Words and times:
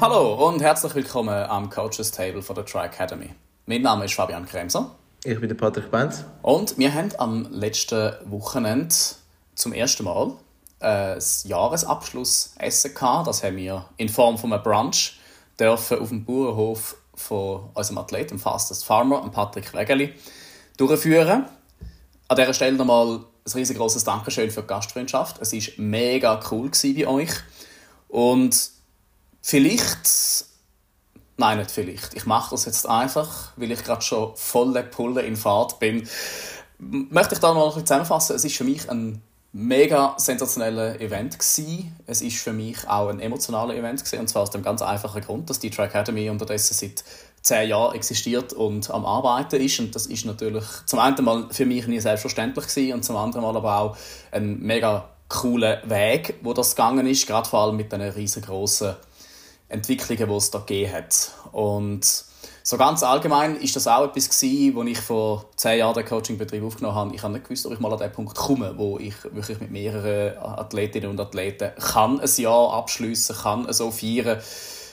Hallo 0.00 0.48
und 0.48 0.60
herzlich 0.60 0.94
willkommen 0.94 1.32
am 1.32 1.70
Coaches 1.70 2.10
Table 2.10 2.42
von 2.42 2.54
der 2.54 2.66
Tri 2.66 2.84
Academy. 2.84 3.30
Mein 3.64 3.80
Name 3.80 4.04
ist 4.04 4.12
Fabian 4.12 4.44
Kremser. 4.44 4.90
Ich 5.24 5.40
bin 5.40 5.48
der 5.48 5.56
Patrick 5.56 5.90
Benz. 5.90 6.24
Und 6.42 6.76
wir 6.76 6.92
haben 6.92 7.10
am 7.16 7.50
letzten 7.50 8.12
Wochenende 8.26 8.94
zum 9.54 9.72
ersten 9.72 10.04
Mal 10.04 10.32
ein 10.80 11.18
Jahresabschlussessen 11.44 12.92
gehabt. 12.92 13.28
Das 13.28 13.42
haben 13.42 13.56
wir 13.56 13.86
in 13.96 14.10
Form 14.10 14.36
von 14.36 14.52
einem 14.52 14.62
Brunch 14.62 15.18
dürfen 15.58 15.98
auf 15.98 16.10
dem 16.10 16.26
Bauernhof 16.26 16.96
von 17.16 17.70
unserem 17.74 17.98
Athleten, 17.98 18.30
dem 18.30 18.38
Fastest 18.38 18.84
Farmer, 18.84 19.28
Patrick 19.30 19.72
Wegeli, 19.74 20.14
durchführen. 20.76 21.46
An 22.28 22.36
dieser 22.36 22.54
Stelle 22.54 22.76
nochmal 22.76 23.20
ein 23.46 23.52
riesengroßes 23.52 24.04
Dankeschön 24.04 24.50
für 24.50 24.62
die 24.62 24.66
Gastfreundschaft. 24.66 25.40
Es 25.40 25.52
war 25.52 25.60
mega 25.76 26.40
cool 26.50 26.70
bei 26.82 27.06
euch. 27.06 27.30
Und 28.08 28.70
vielleicht, 29.42 30.46
nein, 31.36 31.58
nicht 31.58 31.70
vielleicht, 31.70 32.14
ich 32.14 32.26
mache 32.26 32.50
das 32.52 32.64
jetzt 32.64 32.88
einfach, 32.88 33.52
weil 33.56 33.70
ich 33.70 33.84
gerade 33.84 34.02
schon 34.02 34.34
volle 34.36 34.82
Pulle 34.84 35.22
in 35.22 35.36
Fahrt 35.36 35.78
bin, 35.78 36.08
möchte 36.78 37.34
ich 37.34 37.40
da 37.40 37.52
noch 37.52 37.62
ein 37.62 37.68
bisschen 37.68 37.86
zusammenfassen. 37.86 38.36
Es 38.36 38.44
ist 38.44 38.56
für 38.56 38.64
mich 38.64 38.90
ein 38.90 39.22
mega 39.54 40.14
sensationelles 40.18 41.00
Event 41.00 41.38
gewesen. 41.38 41.96
Es 42.06 42.20
ist 42.20 42.38
für 42.38 42.52
mich 42.52 42.88
auch 42.88 43.08
ein 43.08 43.20
emotionales 43.20 43.76
Event 43.76 44.04
gewesen, 44.04 44.20
und 44.20 44.28
zwar 44.28 44.42
aus 44.42 44.50
dem 44.50 44.62
ganz 44.62 44.82
einfachen 44.82 45.22
Grund, 45.22 45.48
dass 45.48 45.60
die 45.60 45.70
Track 45.70 45.90
Academy 45.90 46.28
unterdessen 46.28 46.74
seit 46.74 47.04
zehn 47.40 47.68
Jahren 47.68 47.94
existiert 47.94 48.52
und 48.52 48.90
am 48.90 49.06
Arbeiten 49.06 49.60
ist 49.60 49.78
und 49.78 49.94
das 49.94 50.06
ist 50.06 50.24
natürlich 50.24 50.64
zum 50.86 50.98
einen 50.98 51.24
mal 51.24 51.46
für 51.50 51.66
mich 51.66 51.86
nie 51.86 52.00
selbstverständlich 52.00 52.66
gewesen 52.66 52.94
und 52.94 53.04
zum 53.04 53.16
anderen 53.16 53.44
mal 53.44 53.56
aber 53.56 53.78
auch 53.78 53.96
ein 54.32 54.58
mega 54.60 55.08
cooler 55.28 55.88
Weg, 55.88 56.34
wo 56.42 56.52
das 56.52 56.74
gegangen 56.74 57.06
ist, 57.06 57.26
gerade 57.26 57.48
vor 57.48 57.60
allem 57.60 57.76
mit 57.76 57.92
den 57.92 58.00
riesengroßen 58.00 58.96
Entwicklungen, 59.68 60.28
die 60.28 60.36
es 60.36 60.50
da 60.50 60.58
gegeben 60.58 60.92
hat. 60.94 61.30
Und 61.52 62.24
so 62.66 62.78
ganz 62.78 63.02
allgemein 63.02 63.56
ist 63.56 63.76
das 63.76 63.86
auch 63.86 64.04
etwas 64.04 64.42
wo 64.42 64.82
ich 64.84 64.98
vor 64.98 65.50
zehn 65.54 65.80
Jahren 65.80 65.92
den 65.92 66.06
Coachingbetrieb 66.06 66.64
aufgenommen 66.64 66.96
habe. 66.96 67.14
Ich 67.14 67.22
habe 67.22 67.34
nicht 67.34 67.44
gewusst, 67.44 67.66
ob 67.66 67.74
ich 67.74 67.78
mal 67.78 67.92
an 67.92 67.98
den 67.98 68.10
Punkt 68.10 68.34
komme, 68.34 68.72
wo 68.78 68.98
ich 68.98 69.14
wirklich 69.22 69.60
mit 69.60 69.70
mehreren 69.70 70.38
Athletinnen 70.38 71.10
und 71.10 71.20
Athleten 71.20 71.72
kann 71.78 72.20
ein 72.20 72.30
Jahr 72.38 72.72
abschließen, 72.72 73.36
kann 73.36 73.70
so 73.70 73.90
feiern. 73.90 74.40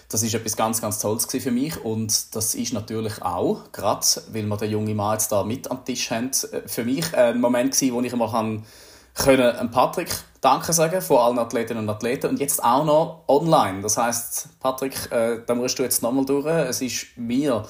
Das 0.09 0.21
ist 0.21 0.33
etwas 0.33 0.57
ganz, 0.57 0.81
ganz 0.81 0.99
Tolles 0.99 1.25
für 1.25 1.51
mich 1.51 1.81
und 1.81 2.35
das 2.35 2.55
ist 2.55 2.73
natürlich 2.73 3.21
auch, 3.21 3.71
gerade 3.71 4.05
weil 4.33 4.43
wir 4.43 4.57
den 4.57 4.71
jungen 4.71 4.97
Mann 4.97 5.13
jetzt 5.13 5.31
da 5.31 5.45
mit 5.45 5.71
am 5.71 5.85
Tisch 5.85 6.11
haben, 6.11 6.31
für 6.65 6.83
mich 6.83 7.15
ein 7.15 7.39
Moment 7.39 7.81
wo 7.93 8.01
ich 8.01 8.13
mal 8.13 8.29
kann 8.29 8.65
können 9.13 9.71
Patrick 9.71 10.09
Danke 10.41 10.73
sagen 10.73 11.01
von 11.01 11.17
allen 11.17 11.37
Athletinnen 11.37 11.83
und 11.83 11.89
Athleten 11.89 12.31
und 12.31 12.39
jetzt 12.39 12.63
auch 12.63 12.83
noch 12.83 13.23
online. 13.27 13.81
Das 13.81 13.95
heißt, 13.95 14.59
Patrick, 14.59 15.11
äh, 15.11 15.41
da 15.45 15.53
musst 15.53 15.77
du 15.77 15.83
jetzt 15.83 16.01
nochmal 16.01 16.25
durch. 16.25 16.47
Es 16.47 16.81
ist 16.81 17.15
mir 17.15 17.63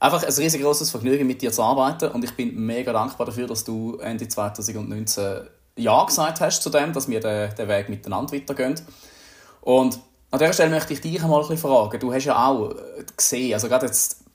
einfach 0.00 0.22
ein 0.22 0.32
riesengroßes 0.32 0.90
Vergnügen, 0.90 1.26
mit 1.26 1.42
dir 1.42 1.52
zu 1.52 1.62
arbeiten 1.62 2.10
und 2.10 2.24
ich 2.24 2.34
bin 2.34 2.58
mega 2.58 2.94
dankbar 2.94 3.26
dafür, 3.26 3.46
dass 3.46 3.64
du 3.64 3.98
Ende 3.98 4.26
2019 4.26 5.46
Ja 5.76 6.04
gesagt 6.04 6.40
hast 6.40 6.62
zu 6.62 6.70
dem, 6.70 6.94
dass 6.94 7.06
wir 7.06 7.20
den, 7.20 7.54
den 7.54 7.68
Weg 7.68 7.90
miteinander 7.90 8.32
weitergehen. 8.32 8.80
Und 9.60 10.00
an 10.30 10.38
dieser 10.38 10.54
Stelle 10.54 10.70
möchte 10.70 10.94
ich 10.94 11.02
dich 11.02 11.22
einmal 11.22 11.42
ein 11.42 11.48
bisschen 11.48 11.68
fragen. 11.68 12.00
Du 12.00 12.14
hast 12.14 12.24
ja 12.24 12.48
auch 12.48 12.74
gesehen, 13.14 13.52
also 13.52 13.68
gerade 13.68 13.86
jetzt 13.86 14.25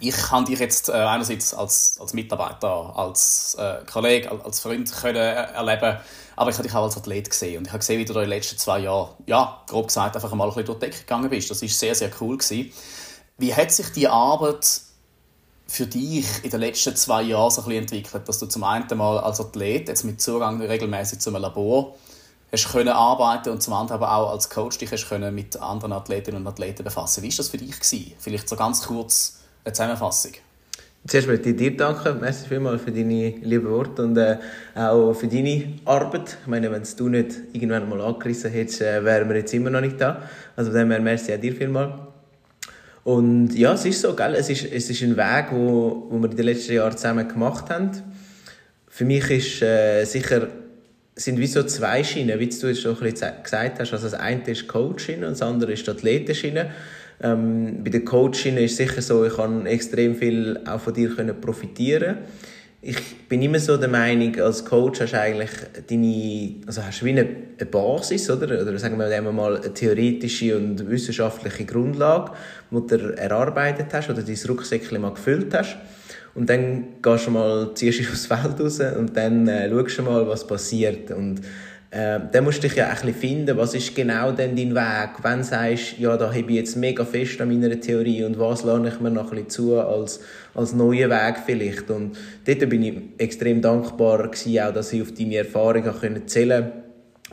ich 0.00 0.16
kann 0.16 0.44
dich 0.44 0.58
jetzt 0.58 0.88
äh, 0.88 0.92
einerseits 0.92 1.54
als, 1.54 1.98
als 2.00 2.12
Mitarbeiter, 2.12 2.96
als 2.96 3.56
äh, 3.58 3.84
Kollege, 3.90 4.30
als 4.30 4.60
Freund 4.60 4.90
können 4.92 5.16
erleben, 5.16 5.98
aber 6.36 6.50
ich 6.50 6.56
habe 6.56 6.66
dich 6.66 6.74
auch 6.74 6.84
als 6.84 6.96
Athlet 6.96 7.30
gesehen 7.30 7.58
und 7.58 7.66
ich 7.66 7.72
habe 7.72 7.80
gesehen, 7.80 8.00
wie 8.00 8.04
du 8.04 8.12
in 8.14 8.20
den 8.20 8.28
letzten 8.30 8.58
zwei 8.58 8.80
Jahren, 8.80 9.10
ja, 9.26 9.62
grob 9.66 9.88
gesagt, 9.88 10.16
einfach 10.16 10.32
mal 10.34 10.44
ein 10.44 10.50
bisschen 10.50 10.66
durch 10.66 10.78
die 10.78 10.86
Decke 10.86 11.00
gegangen 11.00 11.30
bist. 11.30 11.50
Das 11.50 11.62
ist 11.62 11.78
sehr, 11.78 11.94
sehr 11.94 12.10
cool 12.20 12.38
gewesen. 12.38 12.72
Wie 13.38 13.54
hat 13.54 13.70
sich 13.70 13.90
die 13.90 14.08
Arbeit 14.08 14.80
für 15.66 15.86
dich 15.86 16.26
in 16.42 16.50
den 16.50 16.60
letzten 16.60 16.96
zwei 16.96 17.22
Jahren 17.22 17.50
so 17.50 17.62
ein 17.62 17.68
bisschen 17.68 17.82
entwickelt, 17.82 18.28
dass 18.28 18.38
du 18.38 18.46
zum 18.46 18.64
einen 18.64 18.86
mal 18.96 19.18
als 19.18 19.40
Athlet 19.40 19.88
jetzt 19.88 20.04
mit 20.04 20.20
Zugang 20.20 20.60
regelmäßig 20.60 21.20
zum 21.20 21.34
Labor 21.36 21.94
hast 22.52 22.70
können 22.70 22.90
arbeiten 22.90 23.48
und 23.48 23.62
zum 23.62 23.72
anderen 23.72 24.02
aber 24.02 24.14
auch 24.14 24.30
als 24.30 24.50
Coach 24.50 24.76
dich 24.78 24.92
hast 24.92 25.08
können 25.08 25.34
mit 25.34 25.56
anderen 25.56 25.94
Athletinnen 25.94 26.42
und 26.42 26.46
Athleten 26.46 26.84
befassen. 26.84 27.22
Wie 27.22 27.30
war 27.30 27.36
das 27.36 27.48
für 27.48 27.56
dich 27.56 27.80
gewesen? 27.80 28.12
Vielleicht 28.18 28.48
so 28.48 28.56
ganz 28.56 28.82
kurz 28.82 29.38
eine 29.64 29.72
Zusammenfassung. 29.72 30.32
Zuerst 31.06 31.26
möchte 31.26 31.50
ich 31.50 31.56
dir 31.56 31.76
danken. 31.76 32.20
Merci 32.20 32.48
vielmals 32.48 32.82
für 32.82 32.92
deine 32.92 33.30
lieben 33.42 33.68
Worte 33.68 34.04
und 34.04 34.16
äh, 34.16 34.36
auch 34.76 35.12
für 35.14 35.26
deine 35.26 35.74
Arbeit. 35.84 36.38
Ich 36.42 36.46
meine, 36.46 36.70
wenn 36.70 36.82
du 36.96 37.08
nicht 37.08 37.40
irgendwann 37.52 37.88
mal 37.88 38.00
angerissen 38.00 38.52
hättest, 38.52 38.82
äh, 38.82 39.04
wären 39.04 39.28
wir 39.28 39.36
jetzt 39.36 39.52
immer 39.52 39.70
noch 39.70 39.80
nicht 39.80 40.00
da. 40.00 40.22
Also 40.54 40.70
von 40.70 40.78
dem 40.78 40.90
her 40.92 41.00
merci 41.00 41.34
auch 41.34 41.40
dir 41.40 41.54
vielmals. 41.54 41.94
Und 43.02 43.52
ja, 43.54 43.72
es 43.72 43.84
ist 43.84 44.00
so, 44.00 44.14
gell? 44.14 44.34
Es, 44.34 44.48
ist, 44.48 44.64
es 44.64 44.88
ist 44.88 45.02
ein 45.02 45.16
Weg, 45.16 45.46
wo, 45.50 46.06
wo 46.08 46.18
wir 46.18 46.30
in 46.30 46.36
den 46.36 46.46
letzten 46.46 46.74
Jahren 46.74 46.96
zusammen 46.96 47.26
gemacht 47.26 47.68
haben. 47.68 47.90
Für 48.86 49.04
mich 49.04 49.28
ist 49.28 49.60
äh, 49.60 50.04
sicher 50.04 50.46
sind 51.14 51.38
wie 51.38 51.46
so 51.46 51.62
zwei 51.64 52.04
Schienen, 52.04 52.38
wie 52.38 52.48
du 52.48 52.68
es 52.68 52.80
schon 52.80 52.96
ein 52.96 53.00
bisschen 53.02 53.32
gesagt 53.42 53.80
hast. 53.80 53.92
Also 53.92 54.08
das 54.08 54.14
eine 54.14 54.42
ist 54.46 54.68
Coach-Schiene 54.68 55.26
und 55.26 55.32
das 55.32 55.42
andere 55.42 55.72
ist 55.72 55.86
die 55.86 55.90
Athletenschiene. 55.90 56.70
Ähm, 57.22 57.84
bei 57.84 57.90
den 57.90 58.04
Coaching 58.04 58.56
ist 58.56 58.76
sicher 58.76 59.00
so, 59.00 59.24
ich 59.24 59.36
kann 59.36 59.66
extrem 59.66 60.16
viel 60.16 60.60
auch 60.66 60.80
von 60.80 60.92
dir 60.92 61.14
können 61.14 61.40
profitieren. 61.40 62.18
Ich 62.84 63.28
bin 63.28 63.40
immer 63.42 63.60
so 63.60 63.76
der 63.76 63.88
Meinung, 63.88 64.34
als 64.40 64.64
Coach 64.64 65.00
hast 65.00 65.12
du 65.12 65.20
eigentlich 65.20 65.50
deine, 65.88 66.54
also 66.66 66.82
hast 66.82 67.04
wie 67.04 67.10
eine, 67.10 67.28
eine 67.56 67.70
Basis, 67.70 68.28
oder? 68.28 68.60
Oder 68.60 68.76
sagen 68.76 68.98
wir 68.98 69.32
mal 69.32 69.56
eine 69.56 69.72
theoretische 69.72 70.56
und 70.56 70.90
wissenschaftliche 70.90 71.64
Grundlage, 71.64 72.32
die 72.72 72.86
du 72.88 73.16
erarbeitet 73.16 73.86
hast 73.92 74.10
oder 74.10 74.22
dein 74.22 74.38
Rucksäckchen 74.48 75.00
mal 75.00 75.14
gefüllt 75.14 75.54
hast. 75.54 75.76
Und 76.34 76.50
dann 76.50 77.00
gehst 77.02 77.26
du 77.26 77.30
mal, 77.30 77.70
ziehst 77.74 78.00
du 78.00 78.10
aufs 78.10 78.26
Feld 78.26 78.58
raus 78.58 78.80
und 78.98 79.16
dann 79.16 79.46
äh, 79.46 79.70
schaust 79.70 79.98
du 79.98 80.02
mal, 80.02 80.26
was 80.26 80.44
passiert. 80.44 81.12
Und 81.12 81.40
äh, 81.92 82.18
dann 82.32 82.44
musst 82.44 82.58
du 82.58 82.68
dich 82.68 82.76
ja 82.76 82.88
ein 82.88 82.94
bisschen 82.94 83.14
finden, 83.14 83.56
was 83.56 83.74
ist 83.74 83.94
genau 83.94 84.32
denn 84.32 84.56
dein 84.56 84.74
Weg, 84.74 85.22
wenn 85.22 85.38
du 85.38 85.44
sagst, 85.44 85.98
ja, 85.98 86.16
da 86.16 86.28
habe 86.28 86.40
ich 86.40 86.46
jetzt 86.48 86.76
mega 86.76 87.04
fest 87.04 87.40
an 87.40 87.48
meiner 87.48 87.78
Theorie 87.78 88.24
und 88.24 88.38
was 88.38 88.64
lerne 88.64 88.88
ich 88.88 88.98
mir 88.98 89.10
noch 89.10 89.30
ein 89.30 89.44
bisschen 89.44 89.50
zu 89.50 89.78
als, 89.78 90.20
als 90.54 90.72
neuen 90.72 91.10
Weg 91.10 91.36
vielleicht. 91.44 91.90
Und 91.90 92.16
dort 92.46 92.68
bin 92.68 92.82
ich 92.82 92.94
extrem 93.18 93.62
dankbar 93.62 94.28
gewesen, 94.28 94.58
auch, 94.60 94.72
dass 94.72 94.92
ich 94.92 95.02
auf 95.02 95.12
deine 95.12 95.36
Erfahrungen 95.36 95.94
können 96.00 96.26
zählen 96.26 96.72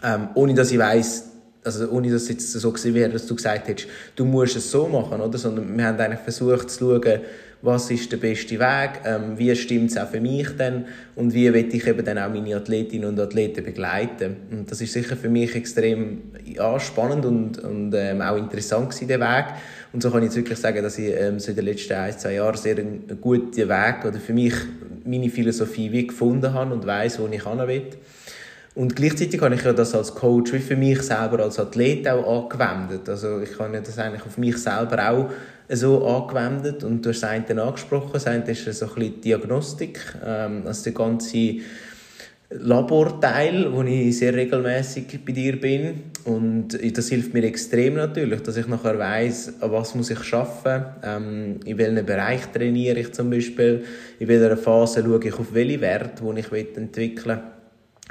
ähm, 0.04 0.30
ohne 0.36 0.54
dass 0.54 0.72
ich 0.72 0.80
weiss, 0.80 1.32
also 1.64 1.90
ohne 1.90 2.10
dass 2.12 2.24
es 2.24 2.30
jetzt 2.30 2.52
so 2.52 2.72
gewesen 2.72 2.94
wäre, 2.94 3.10
dass 3.10 3.28
du 3.28 3.36
gesagt 3.36 3.68
hättest, 3.68 3.90
du 4.16 4.26
musst 4.26 4.56
es 4.56 4.72
so 4.72 4.88
machen, 4.88 5.20
oder? 5.22 5.38
Sondern 5.38 5.78
wir 5.78 5.86
haben 5.86 6.00
eigentlich 6.00 6.20
versucht 6.20 6.70
zu 6.70 7.02
schauen, 7.02 7.20
was 7.62 7.92
ist 7.92 8.12
der 8.12 8.18
beste 8.18 8.58
Weg, 8.58 9.02
ähm, 9.04 9.38
wie 9.38 9.54
stimmt 9.56 9.92
es 9.92 9.98
auch 9.98 10.08
für 10.08 10.22
mich 10.22 10.48
denn 10.58 10.86
und 11.16 11.34
wie 11.34 11.52
will 11.54 11.68
ich 11.74 11.86
eben 11.86 12.06
dann 12.06 12.18
auch 12.18 12.30
meine 12.30 12.56
Athletinnen 12.56 13.10
und 13.10 13.20
Athleten 13.20 13.64
begleiten. 13.64 14.38
Und 14.52 14.72
das 14.72 14.80
ist 14.80 14.94
sicher 14.94 15.18
für 15.18 15.30
mich 15.30 15.56
extrem 15.56 16.22
ja, 16.46 16.80
spannend 16.80 17.26
und, 17.26 17.60
und 17.60 17.94
ähm, 17.94 18.22
auch 18.22 18.38
interessant 18.38 18.92
gewesen, 18.92 19.08
der 19.10 19.20
Weg. 19.20 19.46
Und 19.92 20.02
so 20.02 20.10
kann 20.10 20.20
ich 20.20 20.28
jetzt 20.28 20.38
wirklich 20.38 20.60
sagen, 20.60 20.82
dass 20.82 20.98
ich 20.98 21.14
ähm, 21.14 21.40
so 21.40 21.50
in 21.50 21.58
den 21.58 21.66
letzten 21.66 21.94
ein, 21.94 22.18
zwei 22.18 22.36
Jahren 22.36 22.56
sehr 22.56 22.78
einen, 22.78 23.04
einen 23.10 23.20
guten 23.20 23.68
Weg 23.68 24.06
oder 24.06 24.20
für 24.20 24.34
mich 24.34 24.54
meine 25.04 25.30
Philosophie 25.30 25.92
wie 25.92 26.08
gefunden 26.08 26.54
habe 26.54 26.74
und 26.74 26.86
weiß, 26.86 27.20
wo 27.20 27.28
ich 27.28 27.44
hin 27.44 27.68
will. 27.68 27.88
Und 28.80 28.96
gleichzeitig 28.96 29.42
habe 29.42 29.56
ich 29.56 29.64
ja 29.66 29.74
das 29.74 29.94
als 29.94 30.16
Coach 30.16 30.54
wie 30.54 30.60
für 30.60 30.78
mich 30.78 31.02
selber 31.02 31.44
als 31.44 31.60
Athlet 31.60 32.08
auch 32.08 32.46
angewendet. 32.46 33.10
Also 33.10 33.42
ich 33.42 33.60
habe 33.60 33.74
ja 33.74 33.82
das 33.82 34.00
eigentlich 34.00 34.26
auf 34.26 34.38
mich 34.38 34.56
selber 34.56 35.10
auch 35.10 35.30
so 35.68 36.08
angewendet. 36.08 36.86
Und 36.86 37.06
du 37.06 37.10
hast 37.10 37.22
das 37.22 37.30
eine 37.30 37.62
angesprochen, 37.62 38.12
das 38.14 38.26
eine 38.26 38.50
ist 38.50 38.64
so 38.64 38.86
ein 38.86 38.96
bisschen 38.96 39.20
Diagnostik, 39.20 40.00
ähm, 40.26 40.62
also 40.66 40.84
der 40.86 40.94
ganze 40.94 41.56
Laborteil, 42.52 43.70
wo 43.70 43.84
ich 43.84 44.18
sehr 44.18 44.34
regelmäßig 44.34 45.26
bei 45.26 45.34
dir 45.34 45.60
bin. 45.60 46.04
Und 46.24 46.70
das 46.98 47.10
hilft 47.10 47.34
mir 47.34 47.44
extrem 47.44 47.96
natürlich, 47.96 48.44
dass 48.44 48.56
ich 48.56 48.68
nachher 48.70 48.98
weiß, 48.98 49.56
was 49.60 49.94
muss 49.94 50.10
ich 50.10 50.24
schaffen, 50.24 50.86
ähm, 51.04 51.60
in 51.66 51.78
welchem 51.78 52.06
Bereich 52.06 52.46
trainiere 52.54 53.02
ich 53.02 53.12
zum 53.12 53.30
Beispiel, 53.30 53.84
in 54.20 54.28
welcher 54.30 54.56
Phase 54.56 55.04
schaue 55.04 55.20
ich 55.22 55.34
auf 55.34 55.54
welche 55.54 55.82
Werte, 55.82 56.24
die 56.24 56.40
ich 56.40 56.78
entwickeln 56.78 57.40
will. 57.40 57.59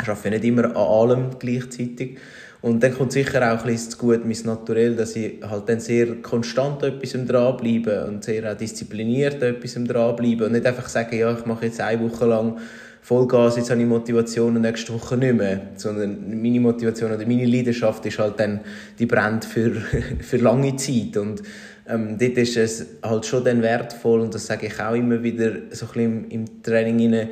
Ich 0.01 0.09
arbeite 0.09 0.31
nicht 0.31 0.45
immer 0.45 0.65
an 0.65 0.77
allem 0.77 1.39
gleichzeitig 1.39 2.19
und 2.61 2.83
dann 2.83 2.95
kommt 2.95 3.13
sicher 3.13 3.41
auch 3.53 3.61
ein 3.61 3.67
bisschen 3.67 3.93
zu 3.93 3.99
gut 3.99 4.25
mein 4.25 4.37
Naturell, 4.45 4.97
dass 4.97 5.15
ich 5.15 5.41
halt 5.43 5.69
dann 5.69 5.79
sehr 5.79 6.17
konstant 6.23 6.83
an 6.83 6.95
etwas 6.95 7.13
dranbleibe 7.27 8.07
und 8.07 8.25
sehr 8.25 8.51
auch 8.51 8.57
diszipliniert 8.57 9.43
etwas 9.43 9.75
dranbleibe 9.75 10.47
und 10.47 10.53
nicht 10.53 10.67
einfach 10.67 10.89
sagen, 10.89 11.17
ja, 11.17 11.33
ich 11.39 11.47
mache 11.47 11.67
jetzt 11.67 11.81
eine 11.81 12.01
Woche 12.03 12.27
lang 12.27 12.59
Vollgas, 13.01 13.57
jetzt 13.57 13.71
habe 13.71 13.81
ich 13.81 13.87
Motivation 13.87 14.57
und 14.57 14.63
nächste 14.63 14.93
Woche 14.93 15.17
nicht 15.17 15.35
mehr. 15.35 15.61
Sondern 15.77 16.43
meine 16.43 16.61
Motivation 16.61 17.13
oder 17.13 17.25
meine 17.27 17.47
Leidenschaft 17.47 18.05
ist 18.05 18.19
halt 18.19 18.39
dann, 18.39 18.61
die 18.99 19.07
brennt 19.07 19.45
für, 19.45 19.71
für 20.21 20.37
lange 20.37 20.77
Zeit. 20.77 21.17
Und 21.17 21.43
ähm, 21.89 22.19
dort 22.19 22.37
ist 22.37 22.57
es 22.57 22.87
halt 23.03 23.25
schon 23.25 23.45
dann 23.45 23.63
wertvoll, 23.63 24.21
und 24.21 24.35
das 24.35 24.47
sage 24.47 24.67
ich 24.67 24.79
auch 24.81 24.95
immer 24.95 25.23
wieder 25.23 25.53
so 25.71 25.87
ein 25.87 25.93
bisschen 25.93 26.25
im, 26.25 26.31
im 26.31 26.63
Training 26.63 27.15
rein, 27.15 27.29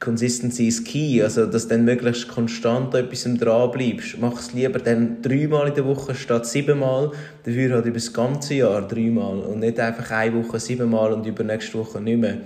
Consistency 0.00 0.68
is 0.68 0.82
key, 0.82 1.22
also 1.22 1.44
dass 1.44 1.64
du 1.64 1.74
dann 1.74 1.84
möglichst 1.84 2.26
konstant 2.26 2.94
an 2.94 3.04
etwas 3.04 3.24
dran 3.38 3.70
bleibst. 3.70 4.16
Mach 4.18 4.40
es 4.40 4.54
lieber 4.54 4.78
dann 4.78 5.20
dreimal 5.20 5.68
in 5.68 5.74
der 5.74 5.84
Woche 5.84 6.14
statt 6.14 6.46
siebenmal, 6.46 7.12
dafür 7.44 7.74
halt 7.74 7.84
über 7.84 7.94
das 7.94 8.10
ganze 8.10 8.54
Jahr 8.54 8.88
dreimal 8.88 9.40
und 9.40 9.60
nicht 9.60 9.78
einfach 9.78 10.10
eine 10.10 10.34
Woche 10.34 10.58
siebenmal 10.58 11.12
und 11.12 11.26
über 11.26 11.44
nächste 11.44 11.78
Woche 11.78 12.00
nicht 12.00 12.18
mehr. 12.18 12.38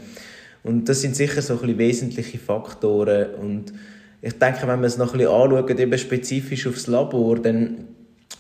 Und 0.65 0.89
das 0.89 1.03
sind 1.03 1.15
sicher 1.15 1.43
so 1.43 1.55
ein 1.55 1.61
bisschen 1.61 1.79
wesentliche 1.79 2.39
Faktoren 2.39 3.35
und 3.41 3.73
ich 4.21 4.39
denke, 4.39 4.63
wenn 4.63 4.81
man 4.81 4.85
es 4.85 4.97
noch 4.97 5.13
ein 5.13 5.19
bisschen 5.19 5.33
anschaut, 5.33 5.79
eben 5.79 5.99
spezifisch 5.99 6.67
aufs 6.67 6.87
Labor, 6.89 7.39
dann 7.39 7.85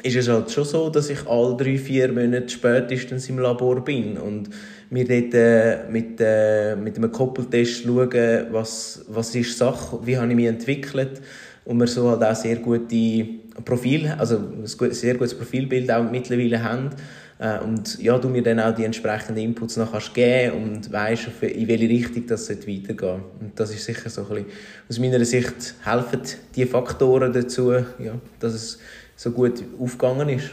ist 0.03 0.17
es 0.17 0.29
halt 0.29 0.51
schon 0.51 0.65
so, 0.65 0.91
dass 0.91 1.11
ich 1.11 1.27
alle 1.29 1.57
drei, 1.57 1.79
vier 1.79 2.11
Monate 2.11 2.49
spätestens 2.49 3.29
im 3.29 3.39
Labor 3.39 3.85
bin 3.85 4.17
und 4.17 4.51
wir 4.95 5.05
dort 5.07 5.35
äh, 5.35 5.91
mit, 5.91 6.21
äh, 6.21 6.77
mit 6.77 6.97
einem 6.97 7.11
Koppeltest 7.11 7.83
schauen, 7.83 8.47
was, 8.51 9.05
was 9.09 9.35
ist 9.35 9.59
Sache, 9.59 9.99
wie 10.05 10.17
habe 10.17 10.29
ich 10.29 10.37
mich 10.37 10.47
entwickelt 10.47 11.21
und 11.65 11.79
wir 11.79 11.87
so 11.87 12.11
halt 12.11 12.23
auch 12.23 12.35
sehr 12.35 12.57
gute 12.57 13.27
Profil, 13.65 14.15
also 14.19 14.37
ein 14.37 14.67
sehr 14.67 15.15
gutes 15.15 15.35
Profilbild 15.35 15.91
auch 15.91 16.11
mittlerweile 16.11 16.63
haben 16.63 16.91
äh, 17.39 17.59
und 17.59 17.99
ja, 18.01 18.19
du 18.19 18.29
mir 18.29 18.43
dann 18.43 18.61
auch 18.61 18.75
die 18.75 18.85
entsprechenden 18.85 19.43
Inputs 19.43 19.77
noch 19.77 19.93
kannst 19.93 20.15
geben 20.15 20.63
und 20.63 20.93
weißt, 20.93 21.29
in 21.43 21.69
welche 21.69 21.89
Richtung 21.89 22.27
das 22.27 22.49
weitergehen. 22.49 23.23
Und 23.41 23.53
das 23.57 23.71
ist 23.71 23.85
sicher 23.85 24.09
so 24.09 24.23
ein 24.23 24.29
bisschen, 24.29 24.47
aus 24.89 24.99
meiner 24.99 25.25
Sicht 25.25 25.75
helfen 25.85 26.21
die 26.55 26.67
Faktoren 26.67 27.33
dazu, 27.33 27.73
ja, 27.73 28.15
dass 28.39 28.55
es 28.55 28.79
so 29.17 29.31
gut 29.31 29.63
aufgegangen 29.79 30.29
ist. 30.29 30.51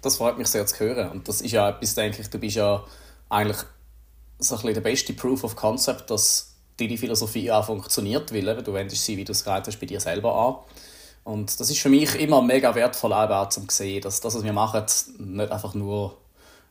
Das 0.00 0.16
freut 0.16 0.38
mich 0.38 0.46
sehr 0.46 0.64
zu 0.66 0.78
hören. 0.84 1.10
Und 1.10 1.28
das 1.28 1.40
ist 1.40 1.52
ja 1.52 1.70
etwas, 1.70 1.94
denke 1.94 2.22
ich, 2.22 2.30
du 2.30 2.38
bist 2.38 2.56
ja 2.56 2.84
eigentlich 3.28 3.58
so 4.38 4.56
ein 4.56 4.74
der 4.74 4.80
beste 4.80 5.12
Proof 5.12 5.44
of 5.44 5.56
Concept, 5.56 6.10
dass 6.10 6.54
deine 6.78 6.96
Philosophie 6.96 7.50
auch 7.50 7.64
funktioniert, 7.64 8.32
weil 8.32 8.62
du 8.62 8.72
wendest 8.72 9.04
sie, 9.04 9.16
wie 9.16 9.24
du 9.24 9.32
es 9.32 9.42
gesagt 9.42 9.66
hast, 9.66 9.78
bei 9.80 9.86
dir 9.86 10.00
selber 10.00 10.34
an. 10.34 10.54
Und 11.24 11.60
das 11.60 11.68
ist 11.68 11.80
für 11.80 11.88
mich 11.88 12.14
immer 12.14 12.40
mega 12.40 12.74
wertvoll, 12.74 13.12
auch 13.12 13.48
zu 13.48 13.62
sehen, 13.68 14.00
dass 14.00 14.20
das, 14.20 14.34
was 14.34 14.44
wir 14.44 14.52
machen, 14.52 14.84
nicht 15.18 15.52
einfach 15.52 15.74
nur, 15.74 16.16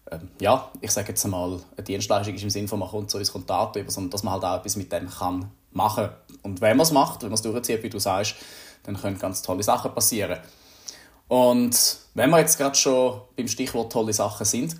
ähm, 0.09 0.30
ja, 0.39 0.71
ich 0.81 0.92
sage 0.92 1.09
jetzt 1.09 1.24
einmal, 1.25 1.59
eine 1.75 1.83
Dienstleistung 1.83 2.33
ist 2.33 2.44
im 2.44 2.50
Sinne 2.50 2.68
von, 2.68 2.80
man 2.80 2.89
kommt 2.89 3.12
zu 3.12 3.18
uns 3.18 3.31
Kontakt 3.31 3.75
über, 3.75 3.92
sondern 3.92 4.12
dass 4.12 4.24
man 4.24 4.33
halt 4.33 4.45
auch 4.45 4.57
etwas 4.57 4.75
mit 4.77 4.92
dem 4.92 5.10
kann 5.10 5.51
machen. 5.74 6.10
Und 6.42 6.62
wenn 6.62 6.77
man 6.77 6.86
es 6.86 6.92
macht, 6.92 7.21
wenn 7.21 7.30
man 7.30 7.36
es 7.36 7.42
durchzieht, 7.42 7.83
wie 7.83 7.89
du 7.89 8.00
sagst, 8.00 8.36
dann 8.83 9.00
können 9.00 9.19
ganz 9.19 9.42
tolle 9.42 9.62
Sachen 9.63 9.94
passieren. 9.94 10.39
Und 11.27 11.98
wenn 12.13 12.30
wir 12.30 12.39
jetzt 12.39 12.57
gerade 12.57 12.75
schon 12.75 13.21
beim 13.36 13.48
Stichwort 13.48 13.92
tolle 13.92 14.13
Sachen 14.13 14.45
sind, 14.45 14.75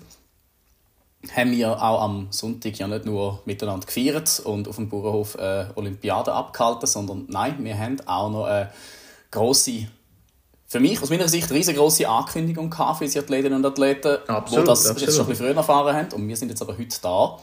haben 1.34 1.50
wir 1.50 1.82
auch 1.82 2.02
am 2.02 2.28
Sonntag 2.30 2.78
ja 2.78 2.86
nicht 2.86 3.04
nur 3.04 3.42
miteinander 3.44 3.86
gefeiert 3.86 4.40
und 4.44 4.68
auf 4.68 4.76
dem 4.76 4.88
Bauernhof 4.88 5.34
äh, 5.34 5.66
Olympiade 5.74 6.32
abgehalten, 6.32 6.86
sondern 6.86 7.26
nein, 7.28 7.56
wir 7.64 7.76
haben 7.76 7.96
auch 8.06 8.30
noch 8.30 8.44
eine 8.44 8.70
grosse, 9.30 9.88
für 10.66 10.80
mich 10.80 11.02
aus 11.02 11.10
meiner 11.10 11.28
Sicht 11.28 11.50
riesengroße 11.50 12.08
Ankündigung 12.08 12.70
gehabt 12.70 12.98
für 12.98 13.04
unsere 13.04 13.24
Athletinnen 13.24 13.64
und 13.64 13.66
Athleten, 13.66 14.18
absolut, 14.28 14.64
die 14.64 14.68
das 14.68 14.86
absolut. 14.86 15.00
jetzt 15.00 15.16
schon 15.16 15.26
ein 15.26 15.28
bisschen 15.30 15.46
früher 15.46 15.56
erfahren 15.56 15.96
haben 15.96 16.12
und 16.12 16.28
wir 16.28 16.36
sind 16.36 16.50
jetzt 16.50 16.62
aber 16.62 16.78
heute 16.78 16.96
da, 17.02 17.38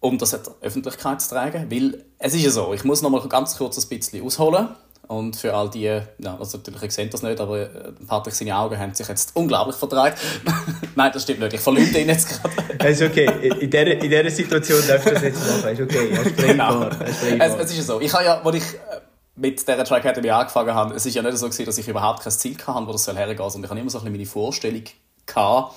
um 0.00 0.16
das 0.16 0.32
in 0.32 0.42
der 0.42 0.54
Öffentlichkeit 0.62 1.20
zu 1.20 1.28
tragen, 1.28 1.70
weil 1.70 2.04
es 2.18 2.34
ist 2.34 2.42
ja 2.42 2.50
so, 2.50 2.72
ich 2.72 2.84
muss 2.84 3.02
noch 3.02 3.10
mal 3.10 3.20
ganz 3.28 3.58
kurz 3.58 3.76
ein 3.76 3.88
bisschen 3.88 4.24
ausholen 4.24 4.68
und 5.10 5.34
für 5.34 5.52
all 5.52 5.68
die, 5.68 5.82
ja, 5.82 6.36
also 6.38 6.58
natürlich, 6.58 6.82
ich 6.84 6.92
sehe 6.92 7.08
das 7.08 7.22
nicht, 7.22 7.40
aber 7.40 7.58
äh, 7.58 7.68
Patrick, 8.06 8.32
seine 8.32 8.56
Augen 8.56 8.78
haben 8.78 8.94
sich 8.94 9.08
jetzt 9.08 9.34
unglaublich 9.34 9.74
verdreht. 9.74 10.14
Nein, 10.94 11.10
das 11.12 11.24
stimmt 11.24 11.40
nicht, 11.40 11.52
ich 11.52 11.60
verlüge 11.60 11.98
ihn 11.98 12.08
jetzt 12.08 12.28
gerade. 12.28 12.54
Es 12.78 13.00
ist 13.00 13.10
okay, 13.10 13.26
in 13.42 13.68
dieser, 13.68 13.86
in 13.88 14.00
dieser 14.08 14.30
Situation 14.30 14.78
darfst 14.86 15.06
du 15.08 15.10
das 15.10 15.22
jetzt 15.22 15.40
machen, 15.40 15.68
es 15.72 15.78
ist 15.80 15.84
okay, 15.84 16.10
er 16.10 16.22
ist 16.22 16.36
genau. 16.36 16.84
Es, 16.84 17.54
es 17.54 17.70
ist 17.72 17.76
ja 17.78 17.82
so, 17.82 18.00
ich 18.00 18.14
habe 18.14 18.24
ja, 18.24 18.40
als 18.40 18.56
ich 18.56 18.62
äh, 18.62 19.00
mit 19.34 19.60
dieser 19.60 19.84
Tri 19.84 19.96
Academy 19.96 20.30
angefangen 20.30 20.74
habe, 20.74 20.94
es 20.94 21.04
ist 21.04 21.14
ja 21.16 21.22
nicht 21.22 21.36
so 21.38 21.46
gewesen, 21.46 21.66
dass 21.66 21.78
ich 21.78 21.88
überhaupt 21.88 22.22
kein 22.22 22.32
Ziel 22.32 22.56
hatte, 22.64 22.86
wo 22.86 22.92
das 22.92 23.04
soll 23.04 23.16
hergehen 23.16 23.38
soll, 23.38 23.50
sondern 23.50 23.64
ich 23.64 23.70
habe 23.70 23.80
immer 23.80 23.90
so 23.90 23.98
ein 23.98 24.04
bisschen 24.04 24.16
meine 24.16 24.26
Vorstellung 24.26 24.84
gehabt, 25.26 25.74